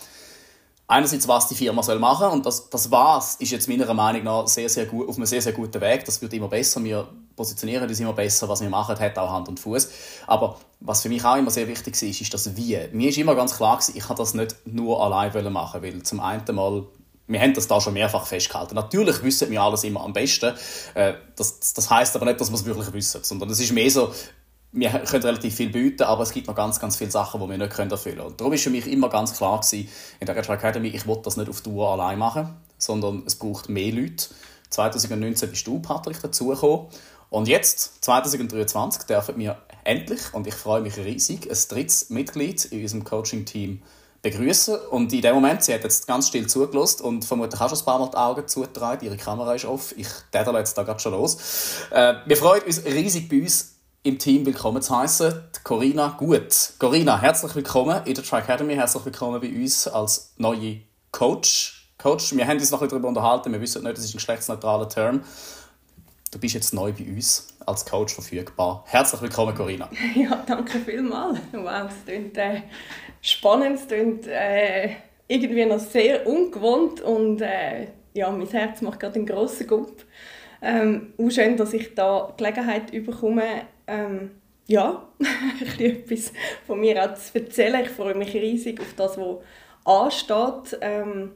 einerseits, 0.88 1.28
was 1.28 1.48
die 1.48 1.56
Firma 1.56 1.82
soll 1.82 1.98
machen 1.98 2.28
und 2.28 2.46
das, 2.46 2.70
das 2.70 2.92
was 2.92 3.36
ist 3.36 3.50
jetzt 3.50 3.68
meiner 3.68 3.92
Meinung 3.96 4.24
nach 4.24 4.48
sehr, 4.48 4.70
sehr 4.70 4.86
gut, 4.86 5.10
auf 5.10 5.16
einem 5.16 5.26
sehr, 5.26 5.42
sehr 5.42 5.54
guten 5.54 5.82
Weg. 5.82 6.06
Das 6.06 6.22
wird 6.22 6.34
immer 6.34 6.50
besser. 6.50 6.84
Wir 6.84 7.08
positionieren 7.36 7.88
uns 7.88 8.00
immer 8.00 8.14
besser. 8.14 8.48
Was 8.50 8.62
wir 8.62 8.70
machen, 8.70 8.98
hat 9.00 9.18
auch 9.18 9.32
Hand 9.32 9.48
und 9.48 9.60
Fuß. 9.60 9.90
Aber 10.28 10.58
was 10.80 11.02
für 11.02 11.10
mich 11.10 11.24
auch 11.24 11.36
immer 11.36 11.52
sehr 11.52 11.68
wichtig 11.68 12.02
ist, 12.02 12.22
ist 12.22 12.34
das 12.34 12.56
Wie. 12.56 12.78
Mir 12.92 13.10
ist 13.10 13.18
immer 13.18 13.36
ganz 13.36 13.56
klar 13.56 13.80
ich 13.94 14.04
kann 14.04 14.18
das 14.18 14.34
nicht 14.34 14.56
nur 14.66 15.04
allein 15.04 15.52
machen, 15.52 15.82
weil 15.82 16.04
zum 16.04 16.20
einen 16.20 16.56
mal 16.56 16.86
wir 17.26 17.40
haben 17.40 17.54
das 17.54 17.68
da 17.68 17.80
schon 17.80 17.94
mehrfach 17.94 18.28
festgehalten. 18.28 18.76
Natürlich 18.76 19.24
wissen 19.24 19.50
wir 19.50 19.62
alles 19.62 19.86
immer 19.86 20.02
am 20.02 20.12
besten. 20.12 20.54
Äh, 20.94 21.14
das, 21.38 21.74
das 21.74 21.90
heißt 21.90 22.16
aber 22.16 22.26
nicht, 22.26 22.42
dass 22.42 22.52
wir 22.52 22.56
es 22.56 22.66
wirklich 22.66 22.92
wissen, 22.92 23.24
sondern 23.24 23.50
es 23.50 23.62
ist 23.62 23.72
mehr 23.72 23.90
so, 23.90 24.14
wir 24.74 24.90
können 24.90 25.24
relativ 25.24 25.56
viel 25.56 25.70
bieten, 25.70 26.04
aber 26.04 26.24
es 26.24 26.32
gibt 26.32 26.48
noch 26.48 26.56
ganz, 26.56 26.80
ganz 26.80 26.98
viele 26.98 27.12
Sachen, 27.12 27.40
die 27.40 27.48
wir 27.48 27.58
nicht 27.58 27.78
erfüllen 27.78 27.90
können. 27.90 28.20
Und 28.20 28.42
darum 28.42 28.52
war 28.52 28.58
für 28.58 28.70
mich 28.72 28.88
immer 28.88 29.08
ganz 29.08 29.34
klar 29.34 29.62
in 29.72 29.88
der 30.26 30.36
Retro 30.36 30.54
Academy, 30.54 30.90
ich 30.90 31.08
will 31.08 31.20
das 31.24 31.38
nicht 31.38 31.50
auf 31.50 31.62
Tour 31.62 31.90
allein 31.90 32.18
machen, 32.18 32.56
sondern 32.78 33.24
es 33.26 33.36
braucht 33.36 33.70
mehr 33.70 33.94
Leute. 33.94 34.26
2019 34.72 35.52
bist 35.52 35.68
du, 35.68 35.80
Patrick, 35.80 36.20
dazugekommen. 36.20 36.88
Und 37.34 37.48
jetzt, 37.48 38.04
2023, 38.04 39.08
dürfen 39.08 39.40
wir 39.40 39.58
endlich, 39.86 40.22
und 40.34 40.46
ich 40.46 40.54
freue 40.54 40.82
mich 40.82 40.98
riesig, 40.98 41.50
ein 41.50 41.58
drittes 41.68 42.12
Mitglied 42.12 42.64
in 42.66 42.80
unserem 42.80 43.04
Coaching-Team 43.04 43.82
begrüßen. 44.22 44.78
Und 44.92 45.12
in 45.12 45.24
dem 45.24 45.34
Moment, 45.34 45.64
sie 45.64 45.74
hat 45.74 45.84
jetzt 45.84 46.06
ganz 46.06 46.28
still 46.28 46.46
zugelassen 46.46 47.02
und 47.02 47.26
vermutlich 47.26 47.60
auch 47.60 47.70
schon 47.70 47.80
ein 47.80 47.86
paar 47.86 47.98
Mal 47.98 48.10
die 48.12 48.18
Augen 48.18 48.48
zugetragen. 48.48 49.04
Ihre 49.04 49.18
Kamera 49.18 49.56
ist 49.56 49.66
off. 49.66 49.96
Ich 49.98 50.08
täter 50.32 50.56
jetzt 50.60 50.78
da 50.78 50.84
gerade 50.84 51.00
schon 51.00 51.14
los. 51.14 51.88
Äh, 51.90 52.14
wir 52.24 52.38
freuen 52.38 52.62
uns 52.62 52.86
riesig 52.86 53.28
bei 53.28 53.42
uns 53.42 53.78
im 54.04 54.20
Team 54.20 54.46
willkommen 54.46 54.84
zu 54.84 54.96
heißen, 54.96 55.34
Corinna 55.64 56.10
Gut. 56.10 56.74
Corinna, 56.78 57.20
herzlich 57.20 57.56
willkommen 57.56 58.06
in 58.06 58.14
der 58.14 58.24
Tri 58.24 58.42
Academy, 58.42 58.76
herzlich 58.76 59.06
willkommen 59.06 59.42
bei 59.42 59.50
uns 59.50 59.88
als 59.88 60.34
neue 60.38 60.82
Coach. 61.12 61.90
Coach, 61.98 62.36
wir 62.36 62.46
haben 62.46 62.60
uns 62.60 62.70
noch 62.70 62.82
ein 62.84 62.90
darüber 62.90 63.08
unterhalten, 63.08 63.52
wir 63.52 63.62
wissen 63.62 63.82
nicht, 63.82 63.98
das 63.98 64.04
ist 64.04 64.12
ein 64.12 64.18
geschlechtsneutraler 64.18 64.88
Term. 64.88 65.24
Du 66.34 66.40
bist 66.40 66.56
jetzt 66.56 66.74
neu 66.74 66.92
bei 66.92 67.06
uns 67.06 67.48
als 67.64 67.86
Coach 67.86 68.16
verfügbar. 68.16 68.84
Herzlich 68.88 69.22
willkommen, 69.22 69.54
Corinna. 69.54 69.88
Ja, 70.16 70.44
danke 70.48 70.80
vielmals. 70.80 71.38
Wow, 71.52 71.88
es 71.88 72.06
klingt 72.06 72.36
äh, 72.40 72.64
spannend, 73.22 73.80
es 73.80 73.88
klingt 73.88 74.26
äh, 74.26 74.96
irgendwie 75.28 75.64
noch 75.64 75.78
sehr 75.78 76.26
ungewohnt 76.26 77.02
und 77.02 77.40
äh, 77.44 77.90
ja, 78.16 78.32
mein 78.32 78.48
Herz 78.48 78.82
macht 78.82 79.00
gerade 79.00 79.18
einen 79.18 79.28
grossen 79.28 79.68
Gump. 79.68 80.06
Ähm, 80.60 81.14
auch 81.20 81.30
schön, 81.30 81.56
dass 81.56 81.72
ich 81.72 81.94
da 81.94 82.34
Gelegenheit 82.36 82.92
bekomme, 82.92 83.68
ähm, 83.86 84.32
ja, 84.66 85.08
etwas 85.78 86.34
von 86.66 86.80
mir 86.80 87.04
auch 87.04 87.14
zu 87.14 87.38
erzählen. 87.38 87.84
Ich 87.84 87.90
freue 87.90 88.16
mich 88.16 88.34
riesig 88.34 88.80
auf 88.80 88.96
das, 88.96 89.20
was 89.20 89.38
ansteht. 89.86 90.80
Ähm, 90.82 91.34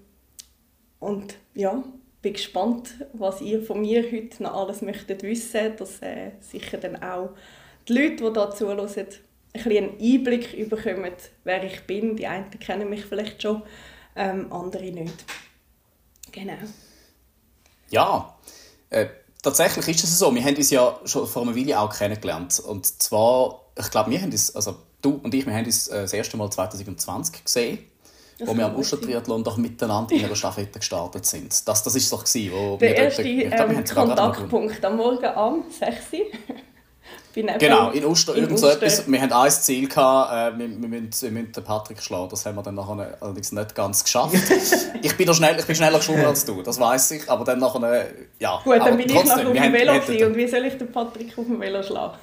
und 0.98 1.36
ja, 1.54 1.84
bin 2.22 2.34
gespannt, 2.34 2.90
was 3.14 3.42
ihr 3.42 3.62
von 3.62 3.82
mir 3.82 4.04
heute 4.12 4.44
noch 4.44 4.54
alles 4.54 4.82
möchtet 4.82 5.24
wissen, 5.24 5.76
dass 5.78 6.02
äh, 6.02 6.32
sicher 6.40 6.78
dann 6.78 7.02
auch 7.02 7.30
die 7.88 7.94
Leute, 7.94 8.24
die 8.24 8.34
da 8.34 8.52
zuhören, 8.52 8.80
ein 8.88 9.08
einen 9.66 10.00
Einblick 10.00 10.70
bekommen, 10.70 11.12
wer 11.44 11.64
ich 11.64 11.82
bin. 11.82 12.16
Die 12.16 12.28
einen 12.28 12.50
kennen 12.60 12.90
mich 12.90 13.06
vielleicht 13.06 13.42
schon, 13.42 13.64
ähm, 14.16 14.52
andere 14.52 14.92
nicht. 14.92 15.26
Genau. 16.32 16.58
Ja, 17.90 18.38
äh, 18.90 19.08
tatsächlich 19.42 19.88
ist 19.88 20.04
es 20.04 20.20
so. 20.20 20.34
Wir 20.34 20.44
haben 20.44 20.56
uns 20.56 20.70
ja 20.70 21.00
schon 21.06 21.28
vor 21.28 21.44
einer 21.44 21.56
Weile 21.56 21.80
auch 21.80 21.96
kennengelernt. 21.96 22.60
Und 22.60 22.86
zwar, 22.86 23.62
ich 23.78 23.90
glaube, 23.90 24.12
wir 24.12 24.22
haben 24.22 24.32
uns, 24.32 24.56
also 24.56 24.76
du 25.02 25.20
und 25.24 25.34
ich, 25.34 25.46
wir 25.46 25.54
haben 25.54 25.66
uns 25.66 25.88
äh, 25.88 26.02
das 26.02 26.14
erste 26.14 26.38
Mal 26.38 26.50
2020 26.52 27.44
gesehen. 27.44 27.80
Das 28.40 28.48
wo 28.48 28.56
wir 28.56 28.66
am 28.66 28.76
Uscher-Triathlon 28.76 29.44
doch 29.44 29.58
miteinander 29.58 30.14
in 30.14 30.24
einer 30.24 30.36
Staffette 30.36 30.78
gestartet 30.78 31.26
sind. 31.26 31.68
Das, 31.68 31.82
das 31.82 31.96
ist 31.96 32.12
doch 32.14 32.24
gewesen, 32.24 32.52
wo 32.54 32.78
Der 32.78 32.90
wir 32.90 32.96
erste 32.96 33.24
dort, 33.24 33.70
ähm, 33.72 33.84
Kontaktpunkt 33.84 34.86
am 34.86 34.98
Morgen 34.98 35.26
am 35.26 35.64
6 35.72 35.96
Genau, 37.60 37.92
in 37.92 38.04
Oster, 38.04 38.36
in 38.36 38.44
irgend 38.44 38.58
so 38.58 38.68
etwas. 38.68 39.10
Wir 39.10 39.22
hatten 39.22 39.34
ein 39.34 39.52
Ziel, 39.52 39.88
gehabt, 39.88 40.56
äh, 40.56 40.60
wir, 40.60 40.70
wir, 40.70 40.88
müssen, 40.88 41.22
wir 41.22 41.32
müssen 41.32 41.52
den 41.52 41.64
Patrick 41.64 42.02
schlagen. 42.02 42.30
Das 42.30 42.46
haben 42.46 42.56
wir 42.56 42.64
dann 42.64 42.74
nachher 42.74 43.16
allerdings 43.20 43.52
nicht 43.52 43.76
ganz 43.76 44.04
geschafft. 44.04 44.36
ich, 45.02 45.16
bin 45.16 45.32
schnell, 45.34 45.56
ich 45.60 45.66
bin 45.66 45.76
schneller 45.76 46.00
geschwommen 46.00 46.26
als 46.26 46.46
du, 46.46 46.64
das 46.64 46.80
weiß 46.80 47.12
ich. 47.12 47.30
Aber 47.30 47.46
dann 47.46 47.60
nachher, 47.60 48.08
ja. 48.40 48.60
Gut, 48.64 48.80
dann 48.80 48.98
bin 48.98 49.08
trotzdem, 49.08 49.38
ich 49.38 49.44
noch 49.44 49.52
auf 49.52 49.62
dem 49.62 49.74
Velo 49.74 49.94
haben, 49.94 50.24
und 50.24 50.36
wie 50.36 50.48
soll 50.48 50.66
ich 50.66 50.78
den 50.78 50.92
Patrick 50.92 51.38
auf 51.38 51.46
dem 51.46 51.60
Velo 51.60 51.84
schlagen? 51.84 52.18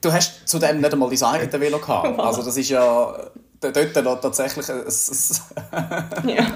du 0.00 0.12
hast 0.12 0.48
zudem 0.48 0.80
nicht 0.80 0.92
einmal 0.92 1.10
dein 1.10 1.22
eigenes 1.22 1.60
Velo 1.60 1.78
gehabt. 1.78 2.18
Also 2.18 2.42
das 2.42 2.56
ist 2.56 2.70
ja 2.70 3.14
dort 3.60 4.04
noch 4.04 4.20
tatsächlich 4.20 4.68
ein... 4.70 4.84
ja. 6.28 6.46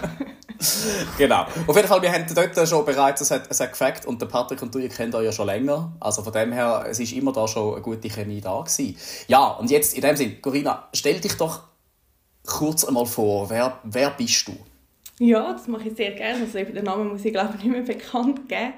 genau. 1.19 1.47
Auf 1.67 1.77
jeden 1.77 1.89
Fall, 1.89 2.03
wir 2.03 2.13
haben 2.13 2.25
dort 2.35 2.69
schon 2.69 2.85
bereits 2.85 3.31
ein, 3.31 3.41
ein 3.41 3.69
Gefakt 3.69 4.07
und 4.07 4.21
der 4.21 4.27
Patrick 4.27 4.63
und 4.63 4.75
du, 4.75 4.79
ihr 4.79 4.89
kennt 4.89 5.15
euch 5.15 5.25
ja 5.25 5.33
schon 5.33 5.47
länger. 5.47 5.93
Also 6.01 6.23
von 6.23 6.33
dem 6.33 6.53
her, 6.53 6.85
es 6.89 7.01
ist 7.01 7.13
immer 7.13 7.33
da 7.33 7.47
schon 7.49 7.75
eine 7.75 7.83
gute 7.83 8.09
Chemie 8.09 8.41
da 8.41 8.61
gewesen. 8.61 8.97
Ja, 9.29 9.49
und 9.49 9.71
jetzt 9.71 9.95
in 9.95 10.03
dem 10.03 10.17
Sinne, 10.17 10.37
Corinna, 10.37 10.89
stell 10.93 11.21
dich 11.21 11.37
doch 11.37 11.63
kurz 12.47 12.85
einmal 12.85 13.07
vor, 13.07 13.49
wer, 13.51 13.79
wer 13.85 14.11
bist 14.11 14.49
du? 14.49 14.53
Ja, 15.19 15.53
das 15.53 15.69
mache 15.69 15.89
ich 15.89 15.97
sehr 15.97 16.13
gerne. 16.13 16.43
Also 16.43 16.59
eben 16.59 16.75
den 16.75 16.85
Namen 16.85 17.09
muss 17.09 17.25
ich 17.25 17.33
glaube 17.33 17.55
ich 17.57 17.65
nicht 17.65 17.73
mehr 17.73 17.83
bekannt 17.83 18.49
geben. 18.49 18.75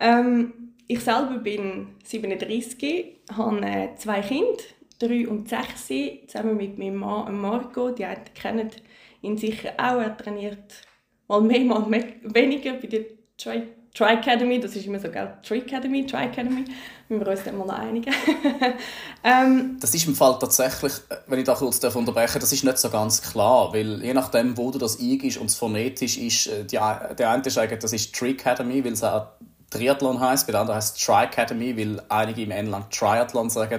Ähm, 0.00 0.52
ich 0.86 1.00
selber 1.00 1.38
bin 1.38 1.88
37, 2.04 3.16
habe 3.36 3.60
äh, 3.60 3.94
zwei 3.96 4.20
Kinder, 4.20 4.62
drei 4.98 5.28
und 5.28 5.48
sechs, 5.48 5.88
zusammen 6.26 6.56
mit 6.56 6.78
meinem 6.78 6.96
Mann 6.96 7.40
Marco. 7.40 7.90
Die 7.90 8.04
einen 8.04 8.24
kennen 8.34 8.70
ihn 9.22 9.36
sicher 9.36 9.72
auch. 9.76 10.00
Er 10.00 10.16
trainiert 10.16 10.82
mal 11.28 11.40
mehr, 11.40 11.64
mal 11.64 12.04
weniger 12.22 12.74
bei 12.74 12.86
der 12.86 13.04
Tri, 13.36 13.62
Tri 13.94 14.14
Academy. 14.14 14.60
Das 14.60 14.74
ist 14.74 14.86
immer 14.86 14.98
so, 14.98 15.10
gell? 15.10 15.32
Tri 15.42 15.58
Academy, 15.58 16.06
Tri 16.06 16.24
Academy. 16.24 16.64
Wir 17.08 17.18
müssen 17.18 17.30
uns 17.30 17.44
dann 17.44 17.58
mal 17.58 17.70
einigen. 17.70 18.12
ähm, 19.24 19.76
das 19.80 19.94
ist 19.94 20.06
im 20.06 20.14
Fall 20.14 20.38
tatsächlich, 20.38 20.92
wenn 21.26 21.38
ich 21.38 21.44
da 21.44 21.54
kurz 21.54 21.82
unterbrechen 21.82 22.40
das 22.40 22.52
ist 22.52 22.64
nicht 22.64 22.78
so 22.78 22.90
ganz 22.90 23.22
klar, 23.22 23.72
weil 23.72 24.02
je 24.02 24.14
nachdem, 24.14 24.56
wo 24.56 24.70
du 24.70 24.78
das 24.78 25.00
eingibst 25.00 25.38
und 25.38 25.46
es 25.46 25.54
phonetisch 25.54 26.18
ist, 26.18 26.48
äh, 26.48 26.64
die, 26.64 26.76
der 26.76 27.30
eine 27.30 27.50
sagt, 27.50 27.82
das 27.82 27.92
ist 27.92 28.14
Tri 28.14 28.30
Academy, 28.30 28.84
weil 28.84 28.92
es 28.92 29.04
auch 29.04 29.28
Triathlon 29.70 30.18
heißt, 30.18 30.46
bei 30.46 30.52
der 30.52 30.62
anderen 30.62 30.78
heißt 30.78 31.02
Tri 31.04 31.24
Academy, 31.24 31.76
weil 31.76 32.02
einige 32.08 32.42
im 32.42 32.50
England 32.50 32.90
Triathlon 32.90 33.50
sagen. 33.50 33.78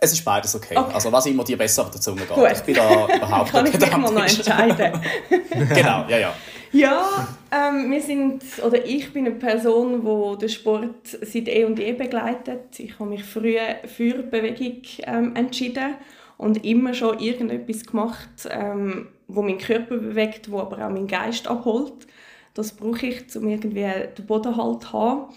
Es 0.00 0.12
ist 0.12 0.24
beides 0.24 0.54
okay. 0.54 0.76
okay. 0.76 0.94
Also 0.94 1.10
was 1.10 1.26
immer 1.26 1.44
dir 1.44 1.56
besser 1.56 1.82
auf 1.82 1.90
der 1.90 2.00
Zunge 2.00 2.22
geht. 2.22 2.30
Gut. 2.30 2.52
Ich 2.52 2.60
bin 2.60 2.74
da 2.74 3.16
überhaupt 3.16 3.50
Kann 3.50 3.66
ich 3.66 3.80
mal 3.96 4.12
noch 4.12 4.22
entscheiden. 4.22 5.00
genau, 5.74 6.04
ja, 6.08 6.18
ja. 6.18 6.34
Ja, 6.72 7.28
ähm, 7.50 7.90
wir 7.90 8.02
sind, 8.02 8.42
oder 8.64 8.84
ich 8.84 9.12
bin 9.12 9.26
eine 9.26 9.36
Person, 9.36 10.04
die 10.04 10.38
den 10.40 10.48
Sport 10.48 11.06
seit 11.06 11.48
eh 11.48 11.64
und 11.64 11.78
je 11.78 11.92
begleitet. 11.92 12.78
Ich 12.78 12.98
habe 12.98 13.08
mich 13.08 13.24
früh 13.24 13.56
für 13.86 14.22
Bewegung 14.22 14.82
ähm, 15.04 15.34
entschieden 15.36 15.94
und 16.36 16.64
immer 16.64 16.92
schon 16.92 17.18
irgendetwas 17.18 17.86
gemacht, 17.86 18.28
ähm, 18.50 19.08
wo 19.28 19.42
meinen 19.42 19.58
Körper 19.58 19.96
bewegt, 19.96 20.50
wo 20.50 20.60
aber 20.60 20.76
auch 20.84 20.90
meinen 20.90 21.06
Geist 21.06 21.48
abholt. 21.48 22.06
Das 22.52 22.72
brauche 22.72 23.06
ich, 23.06 23.36
um 23.36 23.48
irgendwie 23.48 23.90
den 24.16 24.26
Boden 24.26 24.56
halt 24.56 24.82
zu 24.82 24.92
haben. 24.92 25.34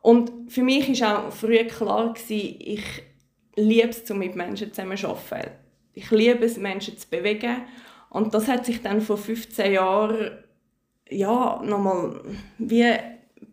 Und 0.00 0.32
für 0.48 0.62
mich 0.62 1.00
war 1.00 1.26
auch 1.26 1.32
früher 1.32 1.64
klar, 1.64 2.14
gewesen, 2.14 2.56
ich 2.60 3.02
liebe 3.58 3.90
es, 3.90 4.08
mit 4.10 4.36
Menschen 4.36 4.72
zusammen 4.72 4.96
zu 4.96 5.08
arbeiten. 5.08 5.52
Ich 5.94 6.10
liebe 6.10 6.44
es, 6.44 6.56
Menschen 6.56 6.96
zu 6.96 7.08
bewegen. 7.08 7.62
Und 8.10 8.32
das 8.32 8.48
hat 8.48 8.64
sich 8.64 8.82
dann 8.82 9.00
vor 9.00 9.18
15 9.18 9.72
Jahren 9.72 10.30
ja, 11.10 11.62
nochmal 11.64 12.20
wie 12.58 12.94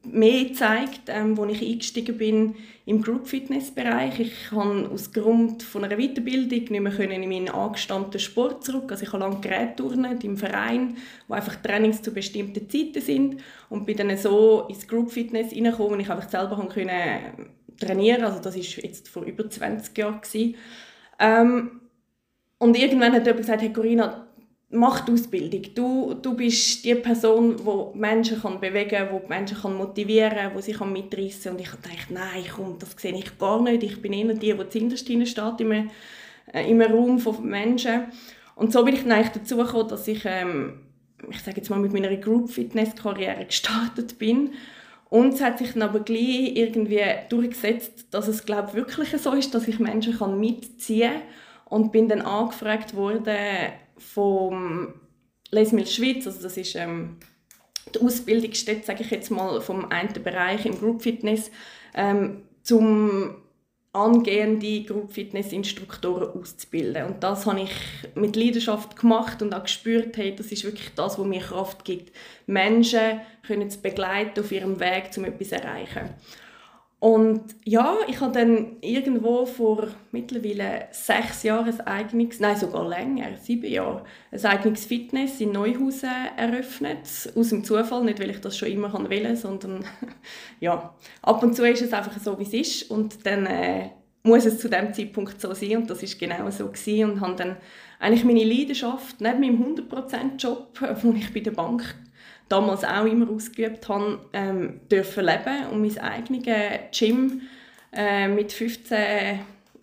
mehr 0.03 0.45
gezeigt, 0.45 1.01
ähm, 1.07 1.39
als 1.39 1.53
ich 1.53 1.71
eingestiegen 1.71 2.17
bin 2.17 2.55
im 2.85 3.01
Group 3.01 3.27
Fitness 3.27 3.71
Bereich. 3.71 4.19
Ich 4.19 4.49
konnte 4.49 4.89
aus 4.89 5.11
Grund 5.11 5.63
von 5.63 5.83
einer 5.83 5.97
Weiterbildung 5.97 6.49
nicht 6.49 6.69
mehr 6.69 6.99
in 6.99 7.29
meinen 7.29 7.49
angestammten 7.49 8.19
Sport 8.19 8.63
zurück. 8.63 8.91
Also 8.91 9.03
ich 9.03 9.13
habe 9.13 9.23
lange 9.23 9.41
Gerätturnen 9.41 10.19
im 10.21 10.37
Verein, 10.37 10.97
wo 11.27 11.33
einfach 11.33 11.55
Trainings 11.55 12.01
zu 12.01 12.13
bestimmten 12.13 12.69
Zeiten 12.69 13.01
sind 13.01 13.41
und 13.69 13.85
bin 13.85 13.97
dann 13.97 14.15
so 14.17 14.65
ins 14.69 14.87
Group 14.87 15.11
Fitness 15.11 15.51
reingekommen 15.51 15.93
und 15.93 15.99
ich 16.01 16.09
einfach 16.09 16.29
selber 16.29 16.67
können 16.67 17.49
trainieren. 17.79 18.23
Also 18.23 18.39
das 18.39 18.55
ist 18.55 18.77
jetzt 18.77 19.07
vor 19.07 19.23
über 19.23 19.49
20 19.49 19.97
Jahren 19.97 20.21
Ähm, 21.19 21.81
und 22.57 22.77
irgendwann 22.77 23.13
hat 23.13 23.25
jemand 23.25 23.41
gesagt, 23.41 23.61
hey 23.61 23.73
Corinna, 23.73 24.25
mach 24.69 25.01
die 25.01 25.13
Ausbildung. 25.13 25.61
Du, 25.73 26.13
du 26.15 26.35
bist 26.35 26.83
die 26.85 26.95
Person, 26.95 27.57
die 27.57 27.97
Menschen 27.97 28.41
kann 28.41 28.59
bewegen 28.59 28.89
kann, 28.89 29.21
die 29.21 29.27
Menschen 29.27 29.57
kann 29.57 29.75
motivieren 29.75 30.35
kann, 30.35 30.55
die 30.55 30.61
sie 30.61 30.85
mitreißen 30.85 31.43
kann. 31.43 31.53
Und 31.53 31.61
ich 31.61 31.69
dachte, 31.69 32.13
nein, 32.13 32.43
komm, 32.53 32.77
das 32.79 32.95
sehe 32.97 33.15
ich 33.15 33.37
gar 33.37 33.61
nicht. 33.61 33.83
Ich 33.83 34.01
bin 34.01 34.13
eher 34.13 34.33
die, 34.33 34.53
die 34.53 34.69
zuinterst 34.69 35.05
steht 35.05 35.61
im, 35.61 35.71
äh, 35.71 36.69
im 36.69 36.81
Raum 36.81 37.19
von 37.19 37.45
Menschen. 37.45 38.05
Und 38.55 38.71
so 38.71 38.83
bin 38.83 38.95
ich 38.95 39.03
dann 39.03 39.11
eigentlich 39.11 39.33
dazu 39.33 39.57
gekommen, 39.57 39.89
dass 39.89 40.07
ich, 40.07 40.23
ähm, 40.25 40.79
ich 41.29 41.41
sage 41.41 41.57
jetzt 41.57 41.69
mal, 41.69 41.79
mit 41.79 41.93
meiner 41.93 42.15
Group-Fitness-Karriere 42.15 43.45
gestartet 43.45 44.17
bin. 44.17 44.51
Und 45.15 45.35
es 45.35 45.41
hat 45.41 45.59
sich 45.59 45.71
dann 45.71 45.83
aber 45.83 46.01
gleich 46.01 46.57
irgendwie 46.57 47.01
durchgesetzt, 47.29 48.07
dass 48.11 48.27
es, 48.27 48.45
glaube 48.45 48.73
wirklich 48.73 49.11
so 49.11 49.31
ist, 49.31 49.55
dass 49.55 49.65
ich 49.65 49.79
Menschen 49.79 50.17
kann 50.17 50.37
mitziehen 50.37 51.09
kann. 51.09 51.21
Und 51.63 51.93
bin 51.93 52.09
dann 52.09 52.21
angefragt 52.21 52.97
worden, 52.97 53.37
vom 53.97 54.93
Les 55.51 55.71
Mills 55.71 55.93
Schweiz, 55.93 56.27
also 56.27 56.43
das 56.43 56.57
ist 56.57 56.75
ähm, 56.75 57.15
die 57.93 58.01
Ausbildungsstätte, 58.01 58.85
sage 58.85 59.03
ich 59.03 59.09
jetzt 59.09 59.31
mal, 59.31 59.61
vom 59.61 59.89
einen 59.89 60.21
Bereich 60.21 60.65
im 60.65 60.77
Group 60.77 61.01
Fitness, 61.01 61.49
ähm, 61.93 62.41
zum 62.61 63.37
angehende 63.95 64.83
Group 64.83 65.11
Fitness 65.13 65.51
Instruktoren 65.51 66.39
auszubilden. 66.39 67.05
Und 67.05 67.23
das 67.23 67.45
habe 67.45 67.61
ich 67.61 67.71
mit 68.13 68.35
Leidenschaft 68.35 68.95
gemacht 68.97 69.41
und 69.41 69.53
auch 69.53 69.63
gespürt, 69.63 70.17
hey, 70.17 70.35
das 70.35 70.51
ist 70.51 70.63
wirklich 70.63 70.89
das, 70.95 71.17
was 71.17 71.25
mir 71.25 71.41
Kraft 71.41 71.85
gibt, 71.85 72.15
Menschen 72.45 73.21
können 73.47 73.69
zu 73.69 73.81
begleiten 73.81 74.39
auf 74.39 74.51
ihrem 74.51 74.79
Weg, 74.79 75.11
um 75.17 75.25
etwas 75.25 75.49
zu 75.49 75.55
erreichen. 75.55 76.09
Und 77.05 77.43
ja, 77.63 77.97
ich 78.07 78.19
habe 78.19 78.31
dann 78.31 78.77
irgendwo 78.81 79.45
vor 79.45 79.89
mittlerweile 80.11 80.87
sechs 80.89 81.43
Jahren 81.43 81.79
ein 81.79 81.81
eigenes, 81.85 82.39
nein 82.39 82.57
sogar 82.57 82.89
länger, 82.89 83.37
sieben 83.39 83.71
Jahre, 83.71 84.03
ein 84.31 84.43
eigenes 84.43 84.87
Fitness 84.87 85.39
in 85.39 85.51
Neuhausen 85.51 86.09
eröffnet. 86.35 87.31
Aus 87.35 87.49
dem 87.49 87.63
Zufall, 87.63 88.05
nicht 88.05 88.19
weil 88.19 88.31
ich 88.31 88.41
das 88.41 88.57
schon 88.57 88.69
immer 88.69 88.91
wollte, 88.91 89.35
sondern 89.35 89.85
ja, 90.59 90.95
ab 91.21 91.43
und 91.43 91.55
zu 91.55 91.63
ist 91.69 91.83
es 91.83 91.93
einfach 91.93 92.19
so, 92.19 92.39
wie 92.39 92.43
es 92.43 92.53
ist. 92.53 92.89
Und 92.89 93.23
dann 93.23 93.45
äh, 93.45 93.89
muss 94.23 94.45
es 94.45 94.57
zu 94.57 94.67
dem 94.67 94.91
Zeitpunkt 94.91 95.39
so 95.39 95.53
sein 95.53 95.77
und 95.77 95.89
das 95.91 96.01
ist 96.01 96.17
genau 96.17 96.49
so 96.49 96.69
gewesen. 96.69 97.11
und 97.11 97.21
habe 97.21 97.35
dann 97.35 97.57
eigentlich 97.99 98.23
meine 98.23 98.43
Leidenschaft 98.43 99.21
neben 99.21 99.41
meinem 99.41 99.75
100%-Job, 99.75 100.79
wo 101.03 101.11
ich 101.11 101.31
bei 101.31 101.41
der 101.41 101.51
Bank 101.51 101.83
damals 102.49 102.83
auch 102.83 103.05
immer 103.05 103.29
ausgeübt 103.29 103.87
habe, 103.89 104.19
ähm, 104.33 104.81
dürfen 104.91 105.25
leben 105.25 105.67
und 105.71 105.81
mein 105.81 105.97
eigenes 105.97 106.43
Gym 106.91 107.41
äh, 107.93 108.27
mit 108.27 108.51
15 108.51 109.39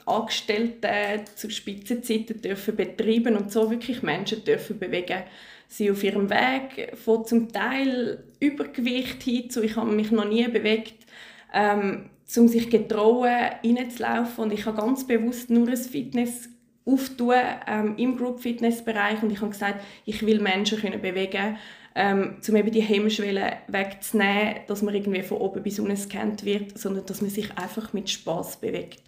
Angestellten 0.07 1.27
zu 1.35 1.51
Spitzenzeiten 1.51 2.41
dürfen 2.41 2.77
betreiben 2.77 3.37
und 3.37 3.53
so 3.53 3.71
wirklich 3.71 4.03
Menschen 4.03 4.45
dürfen 4.45 4.79
bewegen. 4.79 5.23
Sie 5.69 5.91
auf 5.91 6.05
ihrem 6.05 6.29
Weg 6.29 6.97
von 6.97 7.25
zum 7.25 7.51
Teil 7.51 8.23
Übergewicht 8.41 9.23
hin 9.23 9.49
zu 9.49 9.63
ich 9.63 9.77
habe 9.77 9.91
mich 9.91 10.11
noch 10.11 10.29
nie 10.29 10.47
bewegt 10.49 11.07
ähm, 11.55 12.11
um 12.37 12.49
sich 12.49 12.71
getrauen 12.71 13.29
reinzulaufen. 13.65 14.45
Und 14.45 14.53
ich 14.53 14.67
habe 14.67 14.77
ganz 14.77 15.07
bewusst 15.07 15.51
nur 15.51 15.69
ein 15.69 15.77
Fitness 15.77 16.49
auftun 16.85 17.35
ähm, 17.67 17.95
im 17.97 18.17
Group 18.17 18.41
Fitness 18.41 18.85
Bereich 18.85 19.23
und 19.23 19.31
ich 19.31 19.41
habe 19.41 19.51
gesagt 19.51 19.81
ich 20.05 20.27
will 20.27 20.41
Menschen 20.41 20.81
können 20.81 21.01
bewegen 21.01 21.57
ähm, 21.95 22.37
um 22.47 22.57
eben 22.57 22.71
die 22.71 22.81
Hemmschwelle 22.81 23.59
wegzunehmen, 23.69 24.57
dass 24.67 24.83
man 24.83 24.95
irgendwie 24.95 25.23
von 25.23 25.39
oben 25.39 25.63
bis 25.63 25.79
unten 25.79 25.95
gescannt 25.95 26.45
wird, 26.45 26.79
sondern 26.79 27.07
dass 27.07 27.21
man 27.21 27.31
sich 27.31 27.57
einfach 27.57 27.93
mit 27.93 28.09
Spaß 28.09 28.59
bewegt. 28.59 29.03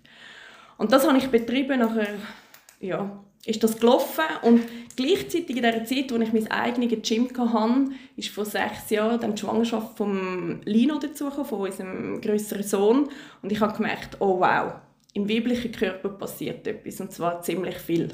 Und 0.77 0.93
das 0.93 1.07
habe 1.07 1.19
ich 1.19 1.29
betrieben, 1.29 1.81
nachher 1.81 2.09
ja, 2.81 3.25
ist 3.47 3.63
das 3.63 3.79
gelaufen 3.79 4.25
und 4.43 4.63
gleichzeitig 4.97 5.57
in 5.57 5.63
der 5.63 5.85
Zeit, 5.85 6.11
wo 6.11 6.17
ich 6.17 6.33
mein 6.33 6.51
eigenes 6.51 7.03
Gym 7.03 7.29
hatte, 7.37 7.91
ist 8.17 8.31
vor 8.31 8.45
sechs 8.45 8.91
Jahren 8.91 9.21
dann 9.21 9.35
die 9.35 9.41
Schwangerschaft 9.41 9.97
von 9.97 10.63
Lino 10.65 10.99
dazugekommen, 10.99 11.47
von 11.47 11.61
unserem 11.61 12.21
größeren 12.21 12.63
Sohn 12.63 13.09
und 13.43 13.53
ich 13.53 13.61
habe 13.61 13.77
gemerkt, 13.77 14.17
oh 14.21 14.41
wow, 14.41 14.75
im 15.13 15.29
weiblichen 15.29 15.73
Körper 15.73 16.09
passiert 16.11 16.67
etwas 16.67 17.01
und 17.01 17.13
zwar 17.13 17.43
ziemlich 17.43 17.77
viel. 17.77 18.09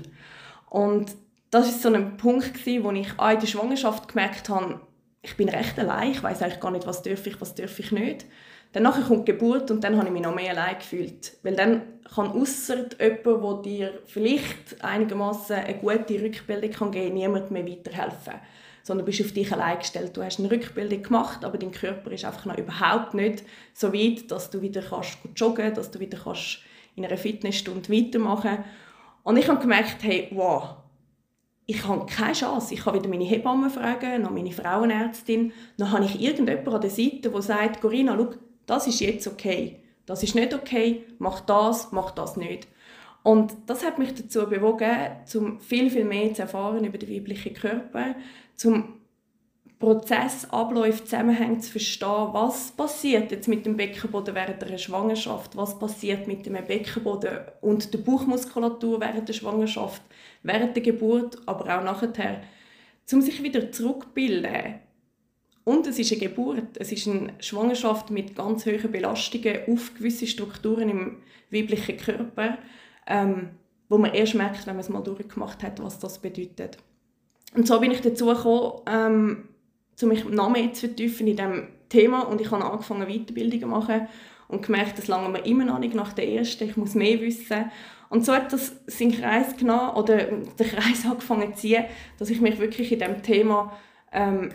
Und 0.68 1.12
das 1.50 1.68
ist 1.68 1.82
so 1.82 1.92
ein 1.92 2.16
Punkt 2.16 2.54
gewesen, 2.54 2.84
wo 2.84 2.90
ich 2.92 3.18
auch 3.18 3.30
in 3.30 3.40
der 3.40 3.46
Schwangerschaft 3.46 4.08
gemerkt 4.08 4.48
habe, 4.48 4.80
ich 5.22 5.36
bin 5.36 5.48
recht 5.48 5.78
allein, 5.78 6.12
ich 6.12 6.22
weiß 6.22 6.42
eigentlich 6.42 6.60
gar 6.60 6.70
nicht, 6.70 6.86
was 6.86 7.02
darf 7.02 7.26
ich, 7.26 7.40
was 7.40 7.54
darf 7.54 7.78
ich 7.78 7.92
nicht. 7.92 8.24
Dann 8.72 8.84
nachher 8.84 9.02
kommt 9.02 9.26
die 9.26 9.32
Geburt 9.32 9.70
und 9.70 9.82
dann 9.82 9.96
habe 9.96 10.06
ich 10.06 10.12
mich 10.12 10.22
noch 10.22 10.34
mehr 10.34 10.52
allein 10.52 10.78
gefühlt, 10.78 11.36
weil 11.42 11.56
dann 11.56 11.82
kann 12.14 12.30
außer 12.30 12.86
jemand, 13.00 13.26
der 13.26 13.62
dir 13.62 13.98
vielleicht 14.06 14.82
einigermaßen 14.82 15.56
eine 15.56 15.78
gute 15.78 16.22
Rückbildung 16.22 16.70
kann 16.70 16.92
geben, 16.92 17.14
niemand 17.14 17.50
mehr 17.50 17.66
weiterhelfen. 17.66 18.34
Sondern 18.82 19.04
du 19.04 19.10
bist 19.10 19.20
auf 19.20 19.32
dich 19.32 19.52
allein 19.52 19.78
gestellt. 19.78 20.16
Du 20.16 20.22
hast 20.22 20.38
eine 20.38 20.50
Rückbildung 20.50 21.02
gemacht, 21.02 21.44
aber 21.44 21.58
dein 21.58 21.70
Körper 21.70 22.10
ist 22.12 22.24
einfach 22.24 22.46
noch 22.46 22.56
überhaupt 22.56 23.12
nicht 23.12 23.44
so 23.74 23.92
weit, 23.92 24.30
dass 24.30 24.50
du 24.50 24.62
wieder 24.62 24.82
kannst 24.82 25.18
joggen 25.36 25.66
kannst, 25.66 25.78
dass 25.78 25.90
du 25.90 26.00
wieder 26.00 26.18
kannst 26.18 26.60
in 26.96 27.04
einer 27.04 27.18
Fitnessstunde 27.18 27.92
weitermachen 27.92 28.64
Und 29.22 29.36
ich 29.36 29.48
habe 29.48 29.60
gemerkt, 29.60 29.96
hey, 30.02 30.28
wow, 30.32 30.76
ich 31.70 31.86
habe 31.86 32.04
keine 32.06 32.32
Chance. 32.32 32.74
Ich 32.74 32.80
kann 32.80 32.94
wieder 32.94 33.08
meine 33.08 33.24
Hebamme 33.24 33.70
fragen, 33.70 34.22
noch 34.22 34.32
meine 34.32 34.50
Frauenärztin. 34.50 35.52
Dann 35.76 35.92
habe 35.92 36.04
ich 36.04 36.20
irgendjemanden 36.20 36.74
an 36.74 36.80
der 36.80 36.90
Seite, 36.90 37.30
der 37.30 37.42
sagt, 37.42 37.80
Corinna, 37.80 38.16
schau, 38.16 38.34
das 38.66 38.88
ist 38.88 38.98
jetzt 38.98 39.28
okay. 39.28 39.76
Das 40.04 40.24
ist 40.24 40.34
nicht 40.34 40.52
okay. 40.52 41.04
Mach 41.18 41.40
das, 41.40 41.92
mach 41.92 42.10
das 42.10 42.36
nicht. 42.36 42.66
Und 43.22 43.54
das 43.66 43.84
hat 43.84 44.00
mich 44.00 44.14
dazu 44.14 44.48
bewogen, 44.48 44.90
um 45.34 45.60
viel, 45.60 45.90
viel 45.90 46.04
mehr 46.04 46.34
zu 46.34 46.42
erfahren 46.42 46.84
über 46.84 46.98
den 46.98 47.14
weiblichen 47.14 47.54
Körper, 47.54 48.16
zum 48.56 49.00
Prozess, 49.78 50.50
Abläufe, 50.50 51.04
Zusammenhänge 51.04 51.60
zu 51.60 51.70
verstehen, 51.70 52.28
was 52.32 52.72
passiert 52.72 53.30
jetzt 53.30 53.46
mit 53.46 53.64
dem 53.64 53.76
Beckenboden 53.76 54.34
während 54.34 54.60
der 54.60 54.76
Schwangerschaft, 54.76 55.56
was 55.56 55.78
passiert 55.78 56.26
mit 56.26 56.44
dem 56.46 56.54
Beckenboden 56.54 57.38
und 57.60 57.94
der 57.94 57.98
Bauchmuskulatur 57.98 59.00
während 59.00 59.28
der 59.28 59.34
Schwangerschaft, 59.34 60.02
während 60.42 60.76
der 60.76 60.82
Geburt, 60.82 61.38
aber 61.46 61.78
auch 61.78 61.84
nachher, 61.84 62.42
um 63.12 63.20
sich 63.20 63.42
wieder 63.42 63.72
zurückzubilden. 63.72 64.80
Und 65.64 65.86
es 65.86 65.98
ist 65.98 66.12
eine 66.12 66.20
Geburt, 66.20 66.76
es 66.76 66.90
ist 66.90 67.06
eine 67.06 67.34
Schwangerschaft 67.38 68.10
mit 68.10 68.34
ganz 68.34 68.66
hohen 68.66 68.90
Belastungen 68.90 69.60
auf 69.68 69.94
gewisse 69.94 70.26
Strukturen 70.26 70.88
im 70.88 71.16
weiblichen 71.50 71.96
Körper, 71.96 72.58
ähm, 73.06 73.50
wo 73.88 73.98
man 73.98 74.14
erst 74.14 74.34
merkt, 74.34 74.66
wenn 74.66 74.74
man 74.74 74.80
es 74.80 74.88
mal 74.88 75.02
durchgemacht 75.02 75.62
hat, 75.62 75.82
was 75.82 75.98
das 75.98 76.20
bedeutet. 76.20 76.78
Und 77.54 77.66
so 77.66 77.80
bin 77.80 77.90
ich 77.90 78.00
dazu 78.00 78.26
gekommen, 78.26 78.80
ähm, 78.86 79.48
um 80.00 80.08
mich 80.08 80.24
noch 80.24 80.50
mehr 80.50 80.72
zu 80.72 80.86
vertiefen 80.86 81.26
in 81.26 81.36
diesem 81.36 81.68
Thema 81.88 82.22
und 82.22 82.40
ich 82.40 82.50
habe 82.50 82.64
angefangen 82.64 83.06
Weiterbildungen 83.08 83.60
zu 83.60 83.66
machen 83.66 84.08
und 84.48 84.64
gemerkt, 84.64 84.98
das 84.98 85.08
lange 85.08 85.28
mir 85.28 85.44
immer 85.44 85.64
noch 85.64 85.78
nicht 85.78 85.94
nach 85.94 86.12
der 86.12 86.28
ersten, 86.28 86.64
ich 86.64 86.76
muss 86.76 86.94
mehr 86.94 87.20
wissen. 87.20 87.70
Und 88.10 88.26
so 88.26 88.34
hat 88.34 88.52
das 88.52 88.74
seinen 88.86 89.12
Kreis 89.12 89.56
genommen 89.56 89.94
oder 89.94 90.18
den 90.18 90.46
Kreis 90.58 91.04
angefangen 91.08 91.54
zu 91.54 91.60
ziehen, 91.62 91.84
dass 92.18 92.28
ich 92.28 92.40
mich 92.40 92.58
wirklich 92.58 92.92
in 92.92 92.98
diesem 92.98 93.22
Thema 93.22 93.72
ähm, 94.12 94.50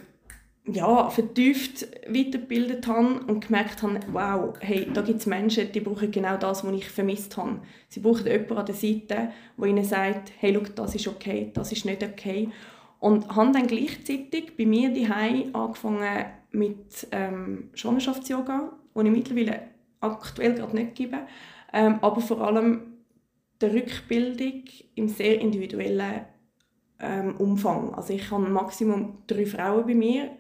ja, 0.67 1.09
vertieft 1.09 1.87
weitergebildet 2.07 2.87
habe 2.87 3.21
und 3.27 3.45
gemerkt 3.45 3.81
habe, 3.81 3.99
wow, 4.11 4.55
hey, 4.59 4.89
da 4.91 5.01
gibt 5.01 5.19
es 5.19 5.25
Menschen, 5.25 5.71
die 5.71 5.79
brauchen 5.79 6.11
genau 6.11 6.37
das, 6.37 6.65
was 6.65 6.73
ich 6.73 6.89
vermisst 6.89 7.37
habe. 7.37 7.61
Sie 7.87 8.01
brauchen 8.01 8.25
jemanden 8.25 8.57
an 8.57 8.65
der 8.65 8.75
Seite, 8.75 9.29
der 9.57 9.67
ihnen 9.67 9.85
sagt, 9.85 10.33
hey, 10.39 10.53
schau, 10.53 10.73
das 10.75 10.95
ist 10.95 11.07
okay, 11.07 11.51
das 11.53 11.71
ist 11.71 11.85
nicht 11.85 12.03
okay. 12.03 12.49
Und 12.99 13.35
habe 13.35 13.51
dann 13.51 13.67
gleichzeitig 13.67 14.57
bei 14.57 14.65
mir 14.65 14.91
daheim 14.91 15.55
angefangen 15.55 16.25
mit 16.51 17.07
ähm, 17.11 17.69
Schwangerschafts-Yoga, 17.73 18.71
das 18.93 19.03
ich 19.03 19.11
mittlerweile 19.11 19.59
aktuell 20.01 20.55
gerade 20.55 20.75
nicht 20.75 20.95
gebe, 20.95 21.19
ähm, 21.73 21.99
aber 22.01 22.21
vor 22.21 22.41
allem 22.41 22.94
der 23.61 23.73
Rückbildung 23.73 24.63
im 24.95 25.07
sehr 25.07 25.39
individuellen 25.39 26.25
ähm, 26.99 27.37
Umfang. 27.37 27.93
Also 27.93 28.13
ich 28.13 28.29
habe 28.31 28.47
Maximum 28.47 29.23
drei 29.27 29.45
Frauen 29.45 29.85
bei 29.85 29.95
mir. 29.95 30.31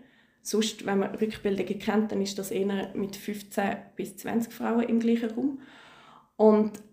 Sonst, 0.41 0.85
wenn 0.85 0.99
man 0.99 1.15
Rückbildungen 1.15 1.79
kennt, 1.79 2.11
dann 2.11 2.21
ist 2.21 2.37
das 2.37 2.51
eher 2.51 2.91
mit 2.93 3.15
15 3.15 3.77
bis 3.95 4.17
20 4.17 4.53
Frauen 4.53 4.83
im 4.83 4.99
gleichen 4.99 5.31
Raum. 5.31 5.59
Und 6.35 6.83